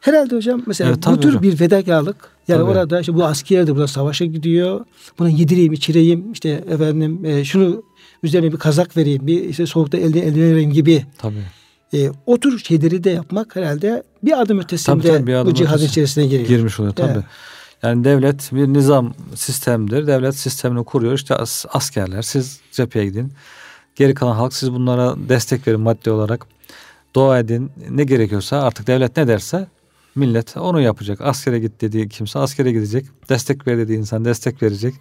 Herhalde 0.00 0.36
hocam 0.36 0.62
mesela 0.66 0.90
Evet, 0.90 1.06
bu 1.06 1.20
tür 1.20 1.28
hocam. 1.28 1.42
bir 1.42 1.56
fedakarlık 1.56 2.16
yani 2.48 2.58
Tabii. 2.60 2.70
orada 2.70 3.00
işte 3.00 3.14
bu 3.14 3.24
askerdir 3.24 3.76
buna 3.76 3.86
savaşa 3.86 4.24
gidiyor. 4.24 4.84
Buna 5.18 5.28
yedireyim, 5.28 5.72
içireyim 5.72 6.32
işte 6.32 6.48
efendim 6.70 7.24
e, 7.24 7.44
şunu 7.44 7.82
üzerine 8.22 8.52
bir 8.52 8.56
kazak 8.56 8.96
vereyim, 8.96 9.26
bir 9.26 9.44
işte 9.44 9.66
soğukta 9.66 9.98
elden 9.98 10.22
eldiven 10.22 10.50
vereyim 10.50 10.72
gibi 10.72 11.04
Tabii. 11.18 11.34
e, 11.94 12.10
o 12.26 12.40
tür 12.40 12.58
şeyleri 12.58 13.04
de 13.04 13.10
yapmak 13.10 13.56
herhalde 13.56 14.02
bir 14.24 14.40
adım 14.42 14.58
ötesinde 14.60 14.96
Tabii, 15.02 15.08
tabii, 15.08 15.26
bir 15.26 15.34
adım 15.34 15.50
bu 15.50 15.54
cihadın 15.54 15.74
ötesi. 15.78 15.90
içerisine 15.90 16.26
giriyor. 16.26 16.48
Girmiş 16.48 16.80
oluyor 16.80 16.94
tabii. 16.94 17.12
Evet. 17.12 17.24
Yani 17.84 18.04
devlet 18.04 18.50
bir 18.52 18.66
nizam 18.68 19.14
sistemdir. 19.34 20.06
Devlet 20.06 20.36
sistemini 20.36 20.84
kuruyor. 20.84 21.12
İşte 21.14 21.34
as- 21.34 21.66
askerler 21.68 22.22
siz 22.22 22.60
cepheye 22.72 23.04
gidin. 23.04 23.32
Geri 23.96 24.14
kalan 24.14 24.34
halk 24.34 24.52
siz 24.54 24.72
bunlara 24.72 25.14
destek 25.28 25.66
verin 25.68 25.80
maddi 25.80 26.10
olarak. 26.10 26.46
Dua 27.16 27.38
edin. 27.38 27.70
Ne 27.90 28.04
gerekiyorsa 28.04 28.62
artık 28.62 28.86
devlet 28.86 29.16
ne 29.16 29.28
derse 29.28 29.66
millet 30.14 30.56
onu 30.56 30.80
yapacak. 30.80 31.20
Askere 31.20 31.58
git 31.58 31.80
dediği 31.80 32.08
kimse 32.08 32.38
askere 32.38 32.72
gidecek. 32.72 33.06
Destek 33.28 33.66
ver 33.66 33.78
dediği 33.78 33.98
insan 33.98 34.24
destek 34.24 34.62
verecek. 34.62 34.94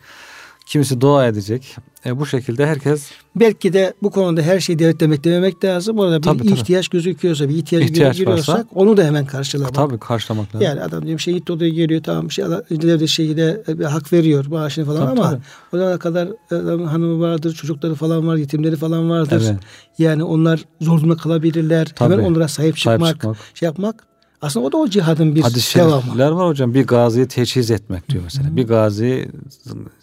Kimisi 0.66 1.02
dua 1.02 1.28
edecek. 1.28 1.76
E, 2.06 2.20
bu 2.20 2.26
şekilde 2.26 2.66
herkes 2.68 3.12
Belki 3.36 3.74
de 3.74 3.94
bu 4.04 4.12
konuda 4.12 4.42
her 4.42 4.60
şeyi 4.60 4.80
devletten 4.80 5.12
beklememek 5.12 5.64
lazım. 5.66 6.00
Orada 6.00 6.18
bir 6.18 6.22
Tabii, 6.22 6.38
tabii. 6.38 6.52
ihtiyaç 6.52 6.88
gözüküyorsa, 6.88 7.50
bir 7.50 7.56
ihtiyaç, 7.56 7.84
İhtiyaç 7.84 8.18
görüyorsak 8.18 8.56
varsa- 8.56 8.66
onu 8.76 8.98
da 8.98 9.04
hemen 9.04 9.26
karşılamak. 9.26 9.74
tabii 9.74 10.00
karşılamak 10.00 10.56
lazım. 10.56 10.68
Yani 10.68 10.82
adam 10.82 11.02
diyorum 11.04 11.20
şehit 11.20 11.50
oluyor 11.50 11.74
geliyor 11.76 12.04
tamam 12.04 12.32
şey 12.32 12.46
devlet 12.72 13.10
şehide 13.10 13.64
bir 13.68 13.84
hak 13.86 14.14
veriyor 14.14 14.46
maaşını 14.46 14.86
falan 14.86 14.98
Tabii, 15.08 15.20
ama 15.22 15.30
tabii. 15.30 15.42
o 15.74 15.78
zamana 15.78 16.00
kadar 16.00 16.28
adamın 16.52 16.86
hanımı 16.86 17.20
vardır, 17.20 17.54
çocukları 17.54 17.96
falan 17.96 18.28
var, 18.28 18.36
yetimleri 18.36 18.76
falan 18.76 19.10
vardır. 19.10 19.44
Evet. 19.46 19.60
Yani 19.98 20.24
onlar 20.24 20.66
zor 20.82 20.98
durumda 21.00 21.16
kalabilirler. 21.18 21.86
Tabii. 21.96 22.14
Hemen 22.14 22.26
onlara 22.26 22.48
sahip 22.48 22.80
Sahip 22.80 23.00
çıkmak, 23.00 23.14
çıkmak. 23.16 23.38
şey 23.54 23.66
yapmak. 23.68 24.13
Aslında 24.44 24.66
o 24.66 24.72
da 24.72 24.78
o 24.78 24.88
cihadın 24.88 25.36
bir 25.36 25.42
Hadis-i 25.42 25.80
devamı. 25.80 26.38
var 26.38 26.48
hocam. 26.48 26.74
Bir 26.74 26.88
gaziyi 26.88 27.28
teçhiz 27.28 27.72
etmek 27.72 28.10
diyor 28.10 28.24
mesela. 28.24 28.56
Bir 28.56 28.68
gazi 28.68 29.30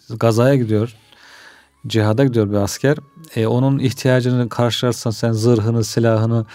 gazaya 0.09 0.55
gidiyor. 0.55 0.95
Cihada 1.87 2.25
gidiyor 2.25 2.49
bir 2.49 2.55
asker. 2.55 2.97
E, 3.35 3.47
onun 3.47 3.79
ihtiyacını 3.79 4.49
karşılarsan 4.49 5.11
sen 5.11 5.31
zırhını, 5.31 5.83
silahını, 5.83 6.45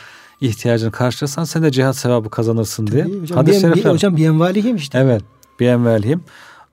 ihtiyacını 0.40 0.90
karşılarsan 0.90 1.44
sen 1.44 1.62
de 1.62 1.70
cihat 1.70 1.96
sevabı 1.96 2.30
kazanırsın 2.30 2.86
diye. 2.86 3.02
Tabii, 3.02 3.20
Hocam, 3.20 3.36
Hadis-i 3.38 3.56
bir, 3.66 3.72
şerifler. 3.74 3.90
hocam 3.92 4.16
bir 4.16 4.26
envalihim 4.26 4.76
işte. 4.76 4.98
Evet. 4.98 5.22
Bir 5.60 5.66
envelhim. 5.66 6.24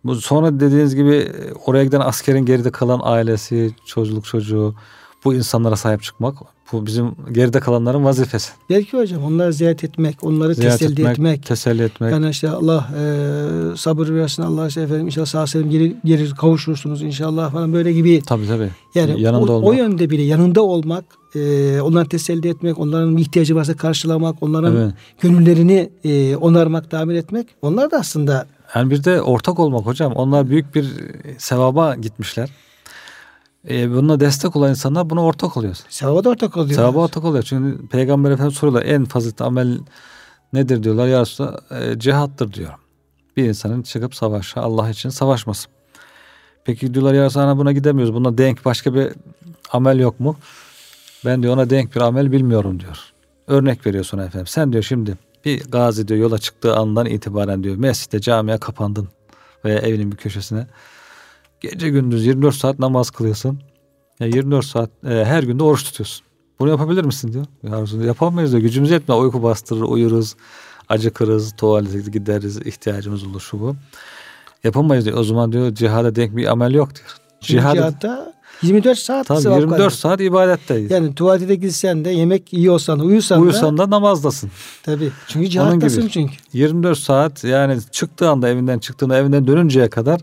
Bu 0.03 0.15
sonra 0.15 0.59
dediğiniz 0.59 0.95
gibi 0.95 1.31
oraya 1.65 1.83
giden 1.83 1.99
askerin 1.99 2.45
geride 2.45 2.71
kalan 2.71 2.99
ailesi, 3.03 3.71
çocuk 3.85 4.25
çocuğu 4.25 4.75
bu 5.25 5.33
insanlara 5.33 5.75
sahip 5.75 6.03
çıkmak 6.03 6.35
bu 6.71 6.85
bizim 6.85 7.11
geride 7.31 7.59
kalanların 7.59 8.03
vazifesi. 8.05 8.51
Belki 8.69 8.97
hocam 8.97 9.23
onları 9.23 9.53
ziyaret 9.53 9.83
etmek, 9.83 10.23
onları 10.23 10.55
Ziyaret 10.55 10.79
teselli 10.79 10.93
etmek, 11.01 11.11
etmek. 11.13 11.45
teselli 11.45 11.83
etmek. 11.83 12.11
Yani 12.11 12.29
işte 12.29 12.49
Allah 12.49 12.89
e, 12.99 13.77
sabır 13.77 14.09
versin 14.09 14.43
Allah 14.43 14.67
işte 14.67 14.81
efendim 14.81 15.05
inşallah 15.05 15.25
sağ 15.25 15.47
salim 15.47 15.69
gelir, 15.69 15.95
gelir 16.05 16.31
kavuşursunuz 16.31 17.01
inşallah 17.01 17.51
falan 17.51 17.73
böyle 17.73 17.93
gibi. 17.93 18.21
tabii 18.27 18.47
tabii. 18.47 18.69
Yani 18.95 19.21
yanında 19.21 19.51
o, 19.51 19.55
olmak. 19.55 19.69
o 19.69 19.73
yönde 19.73 20.09
bile 20.09 20.21
yanında 20.21 20.61
olmak, 20.61 21.05
e, 21.35 21.81
onları 21.81 22.09
teselli 22.09 22.47
etmek, 22.49 22.79
onların 22.79 23.17
ihtiyacı 23.17 23.55
varsa 23.55 23.75
karşılamak, 23.77 24.35
onların 24.43 24.75
Evet. 24.75 24.93
gönüllerini 25.21 25.89
e, 26.03 26.35
onarmak, 26.35 26.91
tamir 26.91 27.15
etmek. 27.15 27.47
Onlar 27.61 27.91
da 27.91 27.97
aslında 27.97 28.47
Yani 28.75 28.89
bir 28.91 29.03
de 29.03 29.21
ortak 29.21 29.59
olmak 29.59 29.85
hocam. 29.85 30.13
Onlar 30.13 30.49
büyük 30.49 30.75
bir 30.75 30.85
sevaba 31.37 31.95
gitmişler. 31.95 32.49
E, 33.69 33.91
bununla 33.91 34.19
destek 34.19 34.55
olan 34.55 34.69
insanlar 34.69 35.09
buna 35.09 35.23
ortak 35.23 35.57
oluyor. 35.57 35.77
sevaba 35.89 36.23
da 36.23 36.29
ortak 36.29 36.57
oluyor. 36.57 36.75
Sevaba 36.75 36.99
ortak 36.99 37.23
oluyor. 37.23 37.43
Çünkü 37.43 37.87
Peygamber 37.87 38.31
Efendimiz 38.31 38.57
soruyorlar 38.57 38.85
en 38.85 39.05
faziletli 39.05 39.45
amel 39.45 39.79
nedir 40.53 40.83
diyorlar. 40.83 41.07
Ya 41.07 41.21
Resulallah 41.21 41.81
e, 41.81 41.99
cihattır 41.99 42.53
diyor. 42.53 42.73
Bir 43.37 43.43
insanın 43.43 43.81
çıkıp 43.81 44.15
savaşa 44.15 44.61
Allah 44.61 44.89
için 44.89 45.09
savaşması. 45.09 45.69
Peki 46.65 46.93
diyorlar 46.93 47.13
ya 47.13 47.25
Resulallah 47.25 47.57
buna 47.57 47.71
gidemiyoruz. 47.71 48.13
Buna 48.13 48.37
denk 48.37 48.65
başka 48.65 48.93
bir 48.93 49.13
amel 49.71 49.99
yok 49.99 50.19
mu? 50.19 50.35
Ben 51.25 51.43
diyor 51.43 51.53
ona 51.53 51.69
denk 51.69 51.95
bir 51.95 52.01
amel 52.01 52.31
bilmiyorum 52.31 52.79
diyor. 52.79 52.99
Örnek 53.47 53.87
veriyor 53.87 54.03
sonra 54.03 54.25
efendim. 54.25 54.47
Sen 54.47 54.71
diyor 54.73 54.83
şimdi 54.83 55.17
bir 55.45 55.63
gazi 55.63 56.07
diyor 56.07 56.19
yola 56.19 56.37
çıktığı 56.37 56.75
andan 56.75 57.05
itibaren 57.05 57.63
diyor 57.63 57.75
mescitte 57.75 58.21
camiye 58.21 58.57
kapandın 58.57 59.07
veya 59.65 59.79
evinin 59.79 60.11
bir 60.11 60.17
köşesine. 60.17 60.67
Gece 61.63 61.89
gündüz 61.89 62.25
24 62.25 62.55
saat 62.55 62.79
namaz 62.79 63.09
kılıyorsun. 63.11 63.59
Ya 64.19 64.27
24 64.27 64.65
saat 64.65 64.89
e, 65.05 65.09
her 65.25 65.43
günde 65.43 65.63
oruç 65.63 65.83
tutuyorsun. 65.83 66.25
Bunu 66.59 66.69
yapabilir 66.69 67.03
misin 67.03 67.33
diyor. 67.33 67.45
Ya 67.63 68.05
yapamayız 68.05 68.51
diyor. 68.51 68.61
Gücümüz 68.63 68.91
yetmiyor. 68.91 69.21
Uyku 69.23 69.43
bastırır, 69.43 69.81
uyuruz, 69.81 70.35
acıkırız, 70.89 71.55
tuvalete 71.57 72.11
gideriz, 72.11 72.57
ihtiyacımız 72.57 73.23
olur 73.27 73.39
şu 73.41 73.59
bu. 73.59 73.75
Yapamayız 74.63 75.05
diyor. 75.05 75.17
O 75.17 75.23
zaman 75.23 75.51
diyor 75.51 75.75
cihada 75.75 76.15
denk 76.15 76.35
bir 76.35 76.45
amel 76.51 76.73
yok 76.73 76.95
diyor. 76.95 77.07
Çünkü 77.41 77.61
Cihad, 77.61 77.73
cihatta 77.75 78.33
24 78.61 78.99
saat 78.99 79.27
tabii 79.27 79.41
sevap 79.41 79.55
24 79.59 79.77
kalıyor. 79.77 79.91
saat 79.91 80.21
ibadetteyiz. 80.21 80.91
Yani 80.91 81.15
tuvalete 81.15 81.55
gitsen 81.55 82.05
de 82.05 82.09
yemek 82.09 82.53
yiyorsan 82.53 82.99
uyusan, 82.99 83.41
Uyusan 83.41 83.77
da 83.77 83.81
da 83.83 83.89
namazdasın. 83.89 84.51
tabii. 84.83 85.11
Çünkü 85.27 85.49
cihattasın 85.49 86.07
çünkü. 86.07 86.33
24 86.53 86.97
saat 86.97 87.43
yani 87.43 87.77
çıktığı 87.91 88.29
anda 88.29 88.49
evinden 88.49 88.79
çıktığında 88.79 89.17
evinden 89.17 89.47
dönünceye 89.47 89.89
kadar 89.89 90.21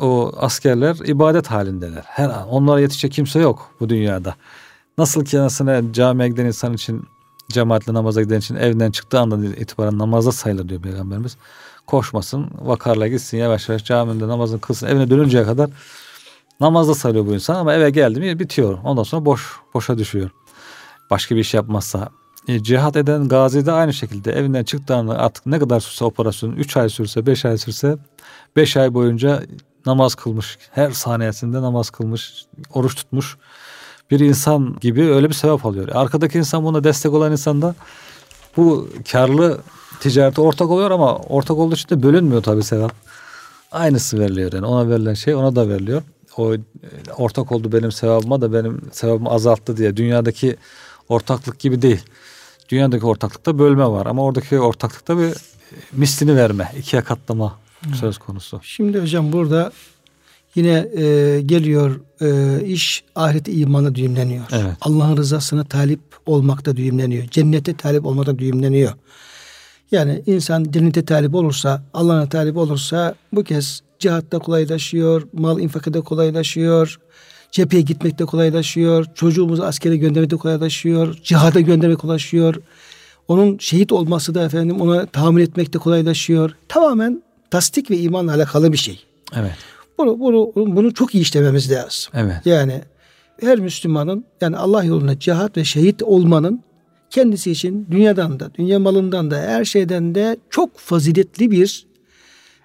o 0.00 0.32
askerler 0.36 0.96
ibadet 1.06 1.46
halindeler. 1.46 2.02
Her 2.06 2.28
an 2.30 2.48
onlara 2.48 2.80
yetişecek 2.80 3.12
kimse 3.12 3.40
yok 3.40 3.70
bu 3.80 3.88
dünyada. 3.88 4.34
Nasıl 4.98 5.24
ki 5.24 5.40
anasına 5.40 5.92
camiye 5.92 6.28
giden 6.28 6.46
insan 6.46 6.74
için 6.74 7.04
cemaatle 7.48 7.94
namaza 7.94 8.22
giden 8.22 8.38
için 8.38 8.54
evden 8.54 8.90
çıktığı 8.90 9.20
andan 9.20 9.42
itibaren 9.42 9.98
namazda 9.98 10.32
sayılır 10.32 10.68
diyor 10.68 10.82
Peygamberimiz. 10.82 11.36
Koşmasın, 11.86 12.50
vakarla 12.60 13.08
gitsin 13.08 13.38
yavaş 13.38 13.68
yavaş 13.68 13.84
camide 13.84 14.28
namazını 14.28 14.60
kılsın. 14.60 14.86
Evine 14.86 15.10
dönünceye 15.10 15.44
kadar 15.44 15.70
namazda 16.60 16.94
sayılıyor 16.94 17.26
bu 17.26 17.34
insan 17.34 17.54
ama 17.54 17.74
eve 17.74 17.90
geldi 17.90 18.20
mi 18.20 18.38
bitiyor. 18.38 18.78
Ondan 18.84 19.02
sonra 19.02 19.24
boş 19.24 19.56
boşa 19.74 19.98
düşüyor. 19.98 20.30
Başka 21.10 21.34
bir 21.36 21.40
iş 21.40 21.54
yapmazsa. 21.54 22.08
E, 22.48 22.62
cihat 22.62 22.96
eden 22.96 23.28
gazi 23.28 23.66
de 23.66 23.72
aynı 23.72 23.92
şekilde 23.92 24.32
evinden 24.32 24.64
çıktığında 24.64 25.18
artık 25.18 25.46
ne 25.46 25.58
kadar 25.58 25.80
sürse 25.80 26.04
operasyon 26.04 26.52
3 26.52 26.76
ay 26.76 26.88
sürse 26.88 27.26
5 27.26 27.44
ay 27.44 27.58
sürse 27.58 27.98
5 28.56 28.76
ay 28.76 28.94
boyunca 28.94 29.42
namaz 29.86 30.14
kılmış. 30.14 30.58
Her 30.70 30.90
saniyesinde 30.90 31.62
namaz 31.62 31.90
kılmış, 31.90 32.44
oruç 32.74 32.94
tutmuş 32.94 33.36
bir 34.10 34.20
insan 34.20 34.76
gibi 34.80 35.02
öyle 35.02 35.28
bir 35.28 35.34
sevap 35.34 35.66
alıyor. 35.66 35.88
Arkadaki 35.88 36.38
insan 36.38 36.64
buna 36.64 36.84
destek 36.84 37.12
olan 37.12 37.32
insan 37.32 37.62
da 37.62 37.74
bu 38.56 38.88
karlı 39.12 39.60
ticarete 40.00 40.40
ortak 40.40 40.70
oluyor 40.70 40.90
ama 40.90 41.16
ortak 41.16 41.58
olduğu 41.58 41.74
için 41.74 41.88
de 41.88 42.02
bölünmüyor 42.02 42.42
tabii 42.42 42.62
sevap. 42.62 42.92
Aynısı 43.72 44.18
veriliyor 44.18 44.52
yani 44.52 44.66
ona 44.66 44.88
verilen 44.88 45.14
şey 45.14 45.34
ona 45.34 45.56
da 45.56 45.68
veriliyor. 45.68 46.02
O 46.36 46.54
e, 46.54 46.58
ortak 47.16 47.52
oldu 47.52 47.72
benim 47.72 47.92
sevabıma 47.92 48.40
da 48.40 48.52
benim 48.52 48.80
sevabımı 48.92 49.30
azalttı 49.30 49.76
diye 49.76 49.96
dünyadaki 49.96 50.56
ortaklık 51.08 51.58
gibi 51.58 51.82
değil. 51.82 52.02
Dünyadaki 52.68 53.06
ortaklıkta 53.06 53.58
bölme 53.58 53.86
var 53.86 54.06
ama 54.06 54.24
oradaki 54.24 54.60
ortaklıkta 54.60 55.18
bir 55.18 55.28
e, 55.28 55.34
mislini 55.92 56.36
verme, 56.36 56.72
ikiye 56.78 57.02
katlama 57.02 57.58
söz 58.00 58.18
konusu. 58.18 58.60
Şimdi 58.62 59.00
hocam 59.00 59.32
burada 59.32 59.72
yine 60.54 60.88
e, 60.96 61.40
geliyor 61.40 62.00
e, 62.20 62.60
iş 62.64 63.04
ahiret 63.14 63.48
imanı 63.48 63.94
düğümleniyor. 63.94 64.44
Evet. 64.52 64.72
Allah'ın 64.80 65.16
rızasına 65.16 65.64
talip 65.64 66.00
olmakta 66.26 66.76
düğümleniyor. 66.76 67.24
Cennete 67.28 67.76
talip 67.76 68.06
olmakta 68.06 68.38
düğümleniyor. 68.38 68.92
Yani 69.92 70.22
insan 70.26 70.64
cennete 70.70 71.04
talip 71.04 71.34
olursa, 71.34 71.82
Allah'a 71.94 72.28
talip 72.28 72.56
olursa 72.56 73.14
bu 73.32 73.44
kez 73.44 73.82
cihatta 73.98 74.38
kolaylaşıyor, 74.38 75.28
mal 75.32 75.60
infakada 75.60 76.00
kolaylaşıyor, 76.00 77.00
cepheye 77.52 77.82
gitmekte 77.82 78.24
kolaylaşıyor, 78.24 79.06
çocuğumuzu 79.14 79.62
askere 79.62 79.96
göndermekte 79.96 80.36
kolaylaşıyor, 80.36 81.18
cihada 81.22 81.60
göndermek 81.60 81.98
kolaylaşıyor. 81.98 82.54
Onun 83.28 83.58
şehit 83.58 83.92
olması 83.92 84.34
da 84.34 84.44
efendim 84.44 84.80
ona 84.80 85.06
tahammül 85.06 85.42
etmekte 85.42 85.78
kolaylaşıyor. 85.78 86.56
Tamamen 86.68 87.22
tasdik 87.51 87.91
ve 87.91 87.97
imanla 87.97 88.33
alakalı 88.33 88.71
bir 88.71 88.77
şey. 88.77 88.99
Evet. 89.35 89.51
Bunu, 89.97 90.19
bunu, 90.19 90.51
bunu 90.55 90.93
çok 90.93 91.15
iyi 91.15 91.21
işlememiz 91.21 91.71
lazım. 91.71 92.13
Evet. 92.13 92.45
Yani 92.45 92.81
her 93.41 93.59
Müslümanın 93.59 94.25
yani 94.41 94.57
Allah 94.57 94.83
yolunda 94.83 95.19
cihat 95.19 95.57
ve 95.57 95.63
şehit 95.63 96.03
olmanın 96.03 96.63
kendisi 97.09 97.51
için 97.51 97.87
dünyadan 97.91 98.39
da, 98.39 98.53
dünya 98.53 98.79
malından 98.79 99.31
da, 99.31 99.37
her 99.39 99.65
şeyden 99.65 100.15
de 100.15 100.37
çok 100.49 100.77
faziletli 100.77 101.51
bir 101.51 101.87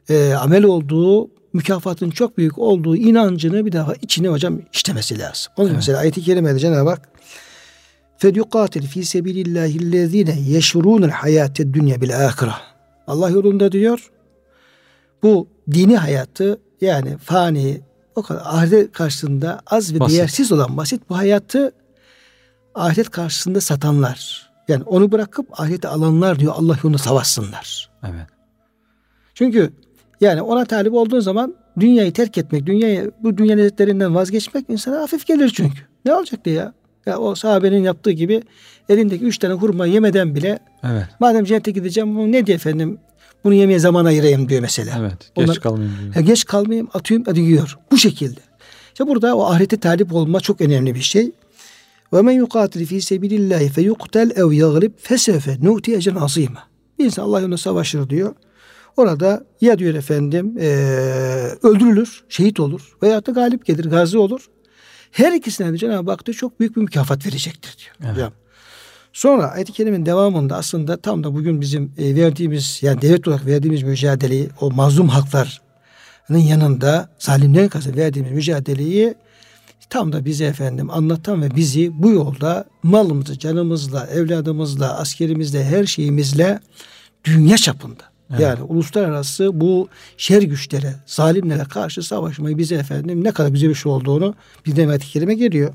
e, 0.09 0.33
amel 0.33 0.65
olduğu, 0.65 1.31
mükafatın 1.53 2.11
çok 2.11 2.39
büyük 2.39 2.59
olduğu 2.59 2.97
inancını 2.97 3.67
bir 3.67 3.73
defa 3.73 3.95
içine 4.03 4.29
hocam 4.29 4.61
işlemesi 4.73 5.19
lazım. 5.19 5.53
Onun 5.57 5.67
için 5.67 5.77
mesela 5.77 5.99
ayet-i 5.99 6.23
kerimede 6.23 6.59
Cenab-ı 6.59 6.91
Hak 6.91 7.09
فَلْيُقَاتِلْ 8.21 8.85
ف۪ي 8.93 9.03
سَبِيلِ 9.15 9.39
اللّٰهِ 9.47 9.73
الَّذ۪ينَ 9.85 10.31
يَشُرُونَ 10.57 11.03
الْحَيَاةَ 11.11 11.57
الدُّنْيَا 11.65 11.97
بِالْآخِرَةِ 12.03 12.55
Allah 13.07 13.31
yolunda 13.31 13.73
diyor 13.73 14.11
bu 15.24 15.48
dini 15.72 15.98
hayatı 15.98 16.60
yani 16.82 17.18
fani 17.18 17.82
o 18.16 18.22
kadar 18.22 18.42
ahiret 18.46 18.92
karşısında 18.92 19.62
az 19.68 19.94
ve 19.94 20.00
Basit. 20.00 20.18
değersiz 20.18 20.52
olan 20.52 20.78
basit 20.78 21.10
bu 21.10 21.18
hayatı 21.18 21.72
ahiret 22.76 23.10
karşısında 23.10 23.62
satanlar. 23.62 24.50
Yani 24.68 24.84
onu 24.84 25.12
bırakıp 25.12 25.60
ahireti 25.62 25.88
alanlar 25.88 26.40
diyor 26.40 26.54
Allah 26.58 26.78
yolunda 26.84 26.98
savaşsınlar. 26.98 27.90
Evet. 28.04 28.28
Çünkü 29.34 29.74
yani 30.22 30.42
ona 30.42 30.66
talip 30.66 30.94
olduğun 30.94 31.20
zaman 31.20 31.56
dünyayı 31.80 32.14
terk 32.14 32.38
etmek, 32.38 32.66
dünyayı 32.66 33.12
bu 33.24 33.38
dünya 33.38 33.56
lezzetlerinden 33.56 34.16
vazgeçmek 34.16 34.66
insana 34.70 35.02
hafif 35.02 35.26
gelir 35.28 35.50
çünkü. 35.56 35.80
Ne 36.06 36.14
olacaktı 36.16 36.50
ya? 36.50 36.74
Ya 37.06 37.18
o 37.20 37.36
sahabenin 37.36 37.84
yaptığı 37.84 38.12
gibi 38.12 38.42
elindeki 38.90 39.26
üç 39.26 39.38
tane 39.38 39.54
hurma 39.54 39.86
yemeden 39.86 40.36
bile 40.36 40.60
Evet. 40.84 41.06
madem 41.20 41.46
cennete 41.46 41.72
gideceğim 41.72 42.32
ne 42.32 42.46
diye 42.46 42.56
efendim 42.56 43.00
bunu 43.46 43.54
yemeye 43.54 43.80
zaman 43.80 44.06
ayırayım 44.06 44.50
diyor 44.50 44.62
mesela. 44.62 44.96
Evet. 45.00 45.32
Geç 45.36 45.46
Onlar- 45.50 45.60
kalmayayım 45.60 45.98
diyor. 46.02 46.16
Ya 46.16 46.22
geç 46.22 46.46
kalmayayım 46.46 46.88
atıyorum 46.94 47.26
hadi 47.30 47.40
yiyor. 47.40 47.78
Bu 47.92 47.98
şekilde. 47.98 48.40
İşte 48.88 49.08
burada 49.08 49.36
o 49.36 49.44
ahirete 49.46 49.78
talip 49.78 50.14
olma 50.14 50.40
çok 50.40 50.62
önemli 50.62 50.96
bir 50.96 51.02
şey. 51.02 51.32
Ve 52.14 52.22
men 52.22 52.32
yuqatil 52.32 52.86
fi 52.86 53.02
sebilillahi 53.02 53.70
fe 53.70 53.82
yuqtel 53.82 54.32
ev 54.36 54.52
yaglib 54.52 54.92
fesefe 54.98 55.58
nu'ti 55.62 55.96
ecren 55.96 56.16
azima. 56.16 56.64
Bir 57.00 57.06
insan 57.06 57.24
Allah 57.24 57.40
yolunda 57.40 57.58
savaşır 57.58 58.10
diyor. 58.10 58.36
Orada 58.98 59.46
ya 59.62 59.80
diyor 59.80 59.94
efendim 59.94 60.58
eee, 60.58 60.66
öldürülür, 61.64 62.24
şehit 62.30 62.60
olur 62.60 62.98
veya 63.04 63.26
da 63.26 63.32
galip 63.32 63.66
gelir, 63.66 63.86
gazi 63.86 64.18
olur. 64.18 64.50
Her 65.12 65.32
ikisine 65.32 65.74
de 65.74 65.78
Cenab-ı 65.78 66.12
Hak 66.12 66.26
diyor, 66.26 66.36
çok 66.36 66.60
büyük 66.60 66.76
bir 66.76 66.82
mükafat 66.82 67.26
verecektir 67.28 67.78
diyor. 68.04 68.16
Evet. 68.18 68.34
Sonra 69.16 69.52
ayet-i 69.52 69.72
kerimenin 69.74 70.06
devamında 70.06 70.56
aslında 70.56 70.98
tam 70.98 71.24
da 71.24 71.36
bugün 71.36 71.62
bizim 71.62 71.92
e, 71.98 72.16
verdiğimiz 72.16 72.80
yani 72.82 73.02
devlet 73.02 73.28
olarak 73.28 73.46
verdiğimiz 73.46 73.84
mücadeleyi 73.84 74.50
o 74.62 74.72
mazlum 74.72 75.08
hakların 75.10 76.38
yanında 76.38 77.10
zalimlerin 77.20 77.68
karşı 77.68 77.96
verdiğimiz 77.96 78.32
mücadeleyi 78.32 79.16
tam 79.90 80.14
da 80.14 80.26
bize 80.26 80.46
efendim 80.46 80.90
anlatan 80.90 81.42
ve 81.42 81.56
bizi 81.56 82.04
bu 82.04 82.12
yolda 82.12 82.66
malımızı, 82.84 83.40
canımızla, 83.40 84.08
evladımızla, 84.08 84.98
askerimizle, 84.98 85.66
her 85.66 85.86
şeyimizle 85.86 86.60
dünya 87.24 87.58
çapında 87.58 88.04
Evet. 88.30 88.42
yani 88.42 88.64
uluslararası 88.64 89.62
bu 89.62 89.90
şer 90.18 90.42
güçlere, 90.42 90.96
zalimlere 91.06 91.64
karşı 91.64 92.04
savaşmayı 92.04 92.58
bize 92.58 92.76
efendim 92.76 93.24
ne 93.24 93.32
kadar 93.32 93.50
güzel 93.50 93.70
bir 93.70 93.76
şey 93.76 93.92
olduğunu 93.92 94.36
bir 94.66 94.76
de 94.76 94.88
ayet-i 94.88 95.08
kerime 95.08 95.34
geliyor. 95.34 95.74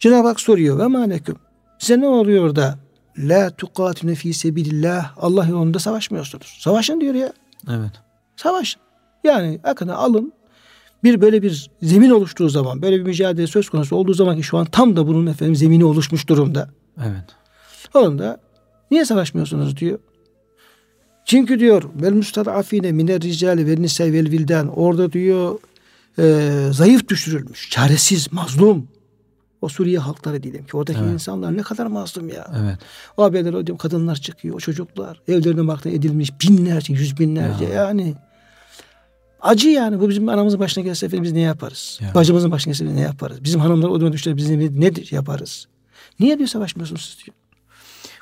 Cenab-ı 0.00 0.28
Hak 0.28 0.40
soruyor 0.40 0.78
ve 0.78 0.86
malekum 0.86 1.36
size 1.84 2.00
ne 2.00 2.06
oluyor 2.06 2.56
da 2.56 2.78
la 3.18 3.50
tuqatine 3.50 4.14
fi 4.14 4.34
sebilillah 4.34 5.12
Allah 5.16 5.46
yolunda 5.46 5.78
savaşmıyorsunuz. 5.78 6.56
Savaşın 6.60 7.00
diyor 7.00 7.14
ya. 7.14 7.32
Evet. 7.68 7.92
Savaşın. 8.36 8.80
Yani 9.24 9.60
akına 9.64 9.94
alın. 9.94 10.32
Bir 11.04 11.20
böyle 11.20 11.42
bir 11.42 11.70
zemin 11.82 12.10
oluştuğu 12.10 12.48
zaman, 12.48 12.82
böyle 12.82 12.96
bir 12.96 13.02
mücadele 13.02 13.46
söz 13.46 13.68
konusu 13.68 13.96
olduğu 13.96 14.14
zaman 14.14 14.36
ki 14.36 14.42
şu 14.42 14.58
an 14.58 14.64
tam 14.64 14.96
da 14.96 15.06
bunun 15.06 15.26
efendim 15.26 15.56
zemini 15.56 15.84
oluşmuş 15.84 16.28
durumda. 16.28 16.68
Evet. 16.98 17.24
Onun 17.94 18.18
da 18.18 18.40
niye 18.90 19.04
savaşmıyorsunuz 19.04 19.76
diyor. 19.76 19.98
Çünkü 21.24 21.60
diyor 21.60 21.82
vel 21.94 22.12
mustadafine 22.12 22.92
miner 22.92 23.20
ricali 23.20 23.66
ve 23.66 23.82
nisa 23.82 24.04
vel 24.04 24.30
vildan 24.30 24.78
orada 24.78 25.12
diyor 25.12 25.58
e, 26.18 26.50
zayıf 26.72 27.08
düşürülmüş, 27.08 27.70
çaresiz, 27.70 28.32
mazlum. 28.32 28.88
O 29.64 29.68
Suriye 29.68 29.98
halkları 29.98 30.42
diyelim 30.42 30.66
ki 30.66 30.76
oradaki 30.76 30.98
Evet. 31.02 31.12
insanlar 31.12 31.56
ne 31.56 31.62
kadar 31.62 31.86
mazlum 31.86 32.28
ya. 32.28 32.46
Evet. 32.62 32.78
O 33.16 33.22
haberler 33.24 33.52
diyorum 33.52 33.76
kadınlar 33.76 34.16
çıkıyor, 34.16 34.54
o 34.54 34.58
çocuklar 34.58 35.20
evlerine 35.28 35.66
bakta 35.66 35.90
edilmiş 35.90 36.30
binlerce, 36.40 36.92
yüz 36.92 37.18
binlerce 37.18 37.64
Ya. 37.64 37.70
yani. 37.70 38.14
Acı 39.40 39.68
yani 39.68 40.00
bu 40.00 40.08
bizim 40.08 40.28
anamızın 40.28 40.60
başına 40.60 40.84
gelse 40.84 41.06
efendim 41.06 41.24
biz 41.24 41.32
ne 41.32 41.40
yaparız? 41.40 41.98
Ya. 42.02 42.14
Bacımızın 42.14 42.50
başına 42.50 42.72
gelse 42.72 42.96
ne 42.96 43.00
yaparız? 43.00 43.44
Bizim 43.44 43.60
hanımlar 43.60 43.88
o 43.88 44.00
duruma 44.00 44.12
düşse 44.12 44.36
biz 44.36 44.50
ne, 44.50 44.58
ne 44.58 44.90
yaparız? 45.10 45.66
Niye 46.20 46.38
diyor 46.38 46.48
savaşmıyorsunuz 46.48 47.02
siz 47.02 47.26
diyor. 47.26 47.36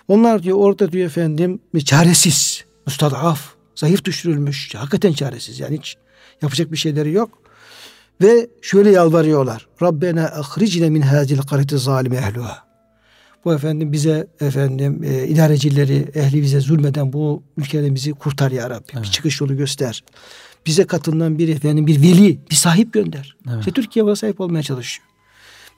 Onlar 0.08 0.42
diyor 0.42 0.56
orada 0.56 0.92
diyor 0.92 1.06
efendim 1.06 1.60
çaresiz, 1.84 2.64
mustadaf, 2.86 3.54
zayıf 3.74 4.04
düşürülmüş, 4.04 4.74
hakikaten 4.74 5.12
çaresiz 5.12 5.60
yani 5.60 5.78
hiç 5.78 5.96
yapacak 6.42 6.72
bir 6.72 6.76
şeyleri 6.76 7.12
yok. 7.12 7.38
Ve 8.22 8.50
şöyle 8.62 8.90
yalvarıyorlar. 8.90 9.66
Rabbena 9.82 10.24
ahricne 10.24 10.90
min 10.90 11.00
hazil 11.00 11.38
kariti 11.38 11.78
zalime 11.78 12.16
ehluha. 12.16 12.58
Bu 13.44 13.54
efendim 13.54 13.92
bize 13.92 14.26
efendim 14.40 15.04
e, 15.04 15.26
idarecileri, 15.26 16.08
ehli 16.14 16.42
bize 16.42 16.60
zulmeden 16.60 17.12
bu 17.12 17.42
ülkeden 17.56 17.94
bizi 17.94 18.12
kurtar 18.12 18.50
ya 18.50 18.70
Rabbi. 18.70 18.88
Bir 18.92 18.96
Evet. 18.96 19.12
çıkış 19.12 19.40
yolu 19.40 19.56
göster. 19.56 20.04
Bize 20.66 20.84
katından 20.84 21.38
bir 21.38 21.48
efendim 21.48 21.86
bir 21.86 22.02
veli, 22.02 22.40
bir 22.50 22.54
sahip 22.54 22.92
gönder. 22.92 23.36
Evet. 23.48 23.58
İşte 23.58 23.70
Türkiye 23.70 24.04
buna 24.04 24.16
sahip 24.16 24.40
olmaya 24.40 24.62
çalışıyor. 24.62 25.08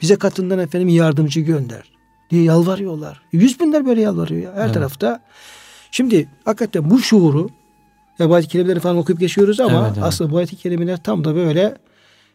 Bize 0.02 0.16
katından 0.16 0.58
efendim 0.58 0.88
yardımcı 0.88 1.40
gönder 1.40 1.92
diye 2.30 2.42
yalvarıyorlar. 2.42 3.22
Yüz 3.32 3.60
binler 3.60 3.86
böyle 3.86 4.00
yalvarıyor 4.00 4.42
ya 4.42 4.52
her 4.54 4.64
Evet. 4.64 4.74
tarafta. 4.74 5.22
Şimdi 5.90 6.28
hakikaten 6.44 6.90
bu 6.90 6.98
şuuru 6.98 7.48
ya 8.18 8.28
bu 8.30 8.34
ayet-i 8.34 8.48
kerimeleri 8.48 8.80
falan 8.80 8.96
okuyup 8.96 9.20
geçiyoruz 9.20 9.60
ama 9.60 9.80
Evet, 9.80 9.92
evet. 9.94 10.04
aslında 10.06 10.30
bu 10.32 10.36
ayet-i 10.36 10.56
kerimeler 10.56 11.02
tam 11.02 11.24
da 11.24 11.34
böyle 11.34 11.74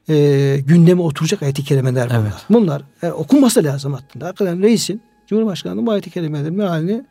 e, 0.10 0.58
gündeme 0.68 1.02
oturacak 1.02 1.44
ayet-i 1.44 1.64
kerimeler 1.64 2.10
bunlar. 2.10 2.22
Evet. 2.22 2.34
Bunlar 2.50 2.82
e, 3.04 3.12
okunması 3.12 3.64
lazım 3.64 3.94
hatta. 3.94 4.28
Hakikaten 4.28 4.62
reisin, 4.62 5.02
Cumhurbaşkanı'nın 5.28 5.86
bu 5.86 5.92
ayet-i 5.92 6.10
kerimelerin 6.10 6.54
mealini 6.54 7.06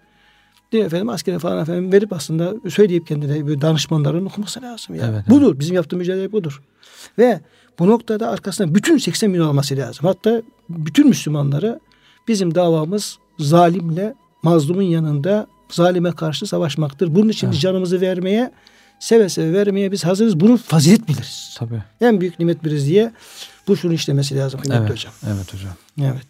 diye 0.73 0.85
efendim 0.85 1.09
askere 1.09 1.39
falan 1.39 1.63
efendim 1.63 1.93
verip 1.93 2.13
aslında 2.13 2.55
söyleyip 2.71 3.07
kendine 3.07 3.47
böyle 3.47 3.61
danışmanların 3.61 4.27
okuması 4.27 4.63
lazım. 4.63 4.95
Ya. 4.95 5.03
Evet, 5.05 5.15
evet. 5.15 5.31
budur. 5.31 5.59
Bizim 5.59 5.75
yaptığımız 5.75 6.07
mücadele 6.07 6.33
budur. 6.33 6.63
Ve 7.19 7.41
bu 7.79 7.89
noktada 7.89 8.29
arkasında 8.29 8.75
bütün 8.75 8.99
80 8.99 9.31
milyon 9.31 9.49
olması 9.49 9.77
lazım. 9.77 10.07
Hatta 10.07 10.43
bütün 10.69 11.09
Müslümanları 11.09 11.81
bizim 12.29 12.55
davamız 12.55 13.19
zalimle 13.39 14.15
mazlumun 14.43 14.83
yanında 14.83 15.47
zalime 15.71 16.13
karşı 16.13 16.47
savaşmaktır. 16.47 17.15
Bunun 17.15 17.29
için 17.29 17.51
biz 17.51 17.57
Evet. 17.57 17.63
canımızı 17.63 18.01
vermeye 18.01 18.53
seve 19.01 19.29
seve 19.29 19.53
vermeye 19.53 19.93
biz 19.93 20.05
hazırız. 20.05 20.41
Bunu 20.41 20.57
fazilet 20.57 21.09
biliriz. 21.09 21.55
Tabii. 21.59 21.83
En 22.01 22.21
büyük 22.21 22.39
nimet 22.39 22.65
biliriz 22.65 22.87
diye 22.87 23.13
bu 23.69 23.77
şunu 23.77 23.93
işlemesi 23.93 24.37
lazım 24.37 24.61
kıymetli 24.61 24.81
Evet. 24.83 24.91
hocam. 24.93 25.13
Evet 25.27 25.55
hocam. 25.55 25.73
Evet. 26.01 26.27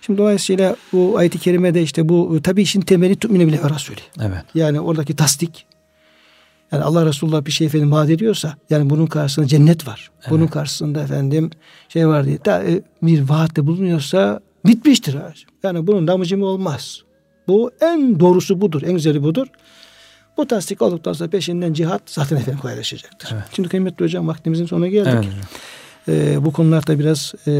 Şimdi 0.00 0.18
dolayısıyla 0.18 0.76
bu 0.92 1.18
ayet-i 1.18 1.38
kerimede 1.38 1.82
işte 1.82 2.08
bu 2.08 2.42
tabi 2.42 2.62
işin 2.62 2.80
temeli 2.80 3.16
tu'mine 3.16 3.46
bile 3.46 3.60
Resulü. 3.74 3.96
Evet. 4.20 4.44
Yani 4.54 4.80
oradaki 4.80 5.16
tasdik. 5.16 5.66
Yani 6.72 6.84
Allah 6.84 7.06
Resulullah 7.06 7.44
bir 7.44 7.50
şey 7.50 7.66
efendim 7.66 7.92
vaat 7.92 8.10
ediyorsa 8.10 8.54
yani 8.70 8.90
bunun 8.90 9.06
karşısında 9.06 9.46
cennet 9.46 9.86
var. 9.86 10.10
Bunun 10.30 10.40
Evet. 10.42 10.50
karşısında 10.50 11.02
efendim 11.02 11.50
şey 11.88 12.08
var 12.08 12.24
diye 12.26 12.44
da, 12.44 12.64
e, 12.64 12.82
bir 13.02 13.28
vaatte 13.28 13.66
bulunuyorsa 13.66 14.40
bitmiştir. 14.66 15.16
Yani 15.62 15.86
bunun 15.86 16.06
damıcımı 16.08 16.44
olmaz. 16.46 17.00
Bu 17.48 17.70
en 17.80 18.20
doğrusu 18.20 18.60
budur. 18.60 18.82
En 18.82 18.92
güzeli 18.92 19.22
budur. 19.22 19.46
Bu 20.36 20.46
tasdik 20.46 20.82
olduktan 20.82 21.12
sonra 21.12 21.30
peşinden 21.30 21.72
cihat 21.72 22.02
zaten 22.06 22.36
efendim 22.36 22.60
kolaylaşacaktır. 22.60 23.30
Evet. 23.34 23.44
Şimdi 23.52 23.68
kıymetli 23.68 24.04
hocam 24.04 24.28
vaktimizin 24.28 24.66
sonuna 24.66 24.88
geldik. 24.88 25.12
Evet. 25.14 25.26
Ee, 26.08 26.44
bu 26.44 26.52
konularda 26.52 26.98
biraz 26.98 27.34
e, 27.46 27.50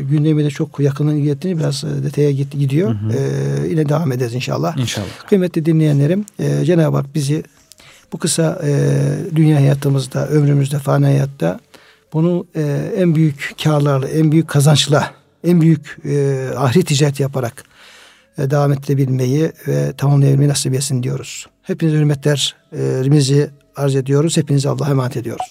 gündemiyle 0.00 0.50
çok 0.50 0.80
yakından 0.80 1.16
ilgilendiğini 1.16 1.60
biraz 1.60 1.84
e, 1.84 2.02
detaya 2.02 2.30
git, 2.30 2.52
gidiyor. 2.52 2.96
Ee, 3.14 3.68
yine 3.68 3.88
devam 3.88 4.12
ederiz 4.12 4.34
inşallah. 4.34 4.76
İnşallah. 4.76 5.06
Kıymetli 5.26 5.66
dinleyenlerim 5.66 6.24
e, 6.38 6.64
Cenab-ı 6.64 6.96
Hak 6.96 7.14
bizi 7.14 7.44
bu 8.12 8.18
kısa 8.18 8.60
e, 8.64 8.92
dünya 9.36 9.56
hayatımızda, 9.56 10.28
ömrümüzde, 10.28 10.78
fani 10.78 11.04
hayatta 11.04 11.60
bunu 12.12 12.46
e, 12.56 12.92
en 12.96 13.14
büyük 13.14 13.54
karlarla, 13.64 14.08
en 14.08 14.32
büyük 14.32 14.48
kazançla, 14.48 15.10
en 15.44 15.60
büyük 15.60 15.98
e, 16.04 16.46
ahiret 16.56 16.86
ticareti 16.86 17.22
yaparak 17.22 17.64
e, 18.38 18.50
devam 18.50 18.72
ettirebilmeyi 18.72 19.52
ve 19.68 19.92
tamamlayabilmeyi 19.92 20.50
nasip 20.50 20.74
etsin 20.74 21.02
diyoruz. 21.02 21.46
Hepinize 21.62 21.96
hürmetlerimizi 21.96 23.50
arz 23.76 23.96
ediyoruz. 23.96 24.36
Hepinize 24.36 24.68
Allah'a 24.68 24.90
emanet 24.90 25.16
ediyoruz. 25.16 25.46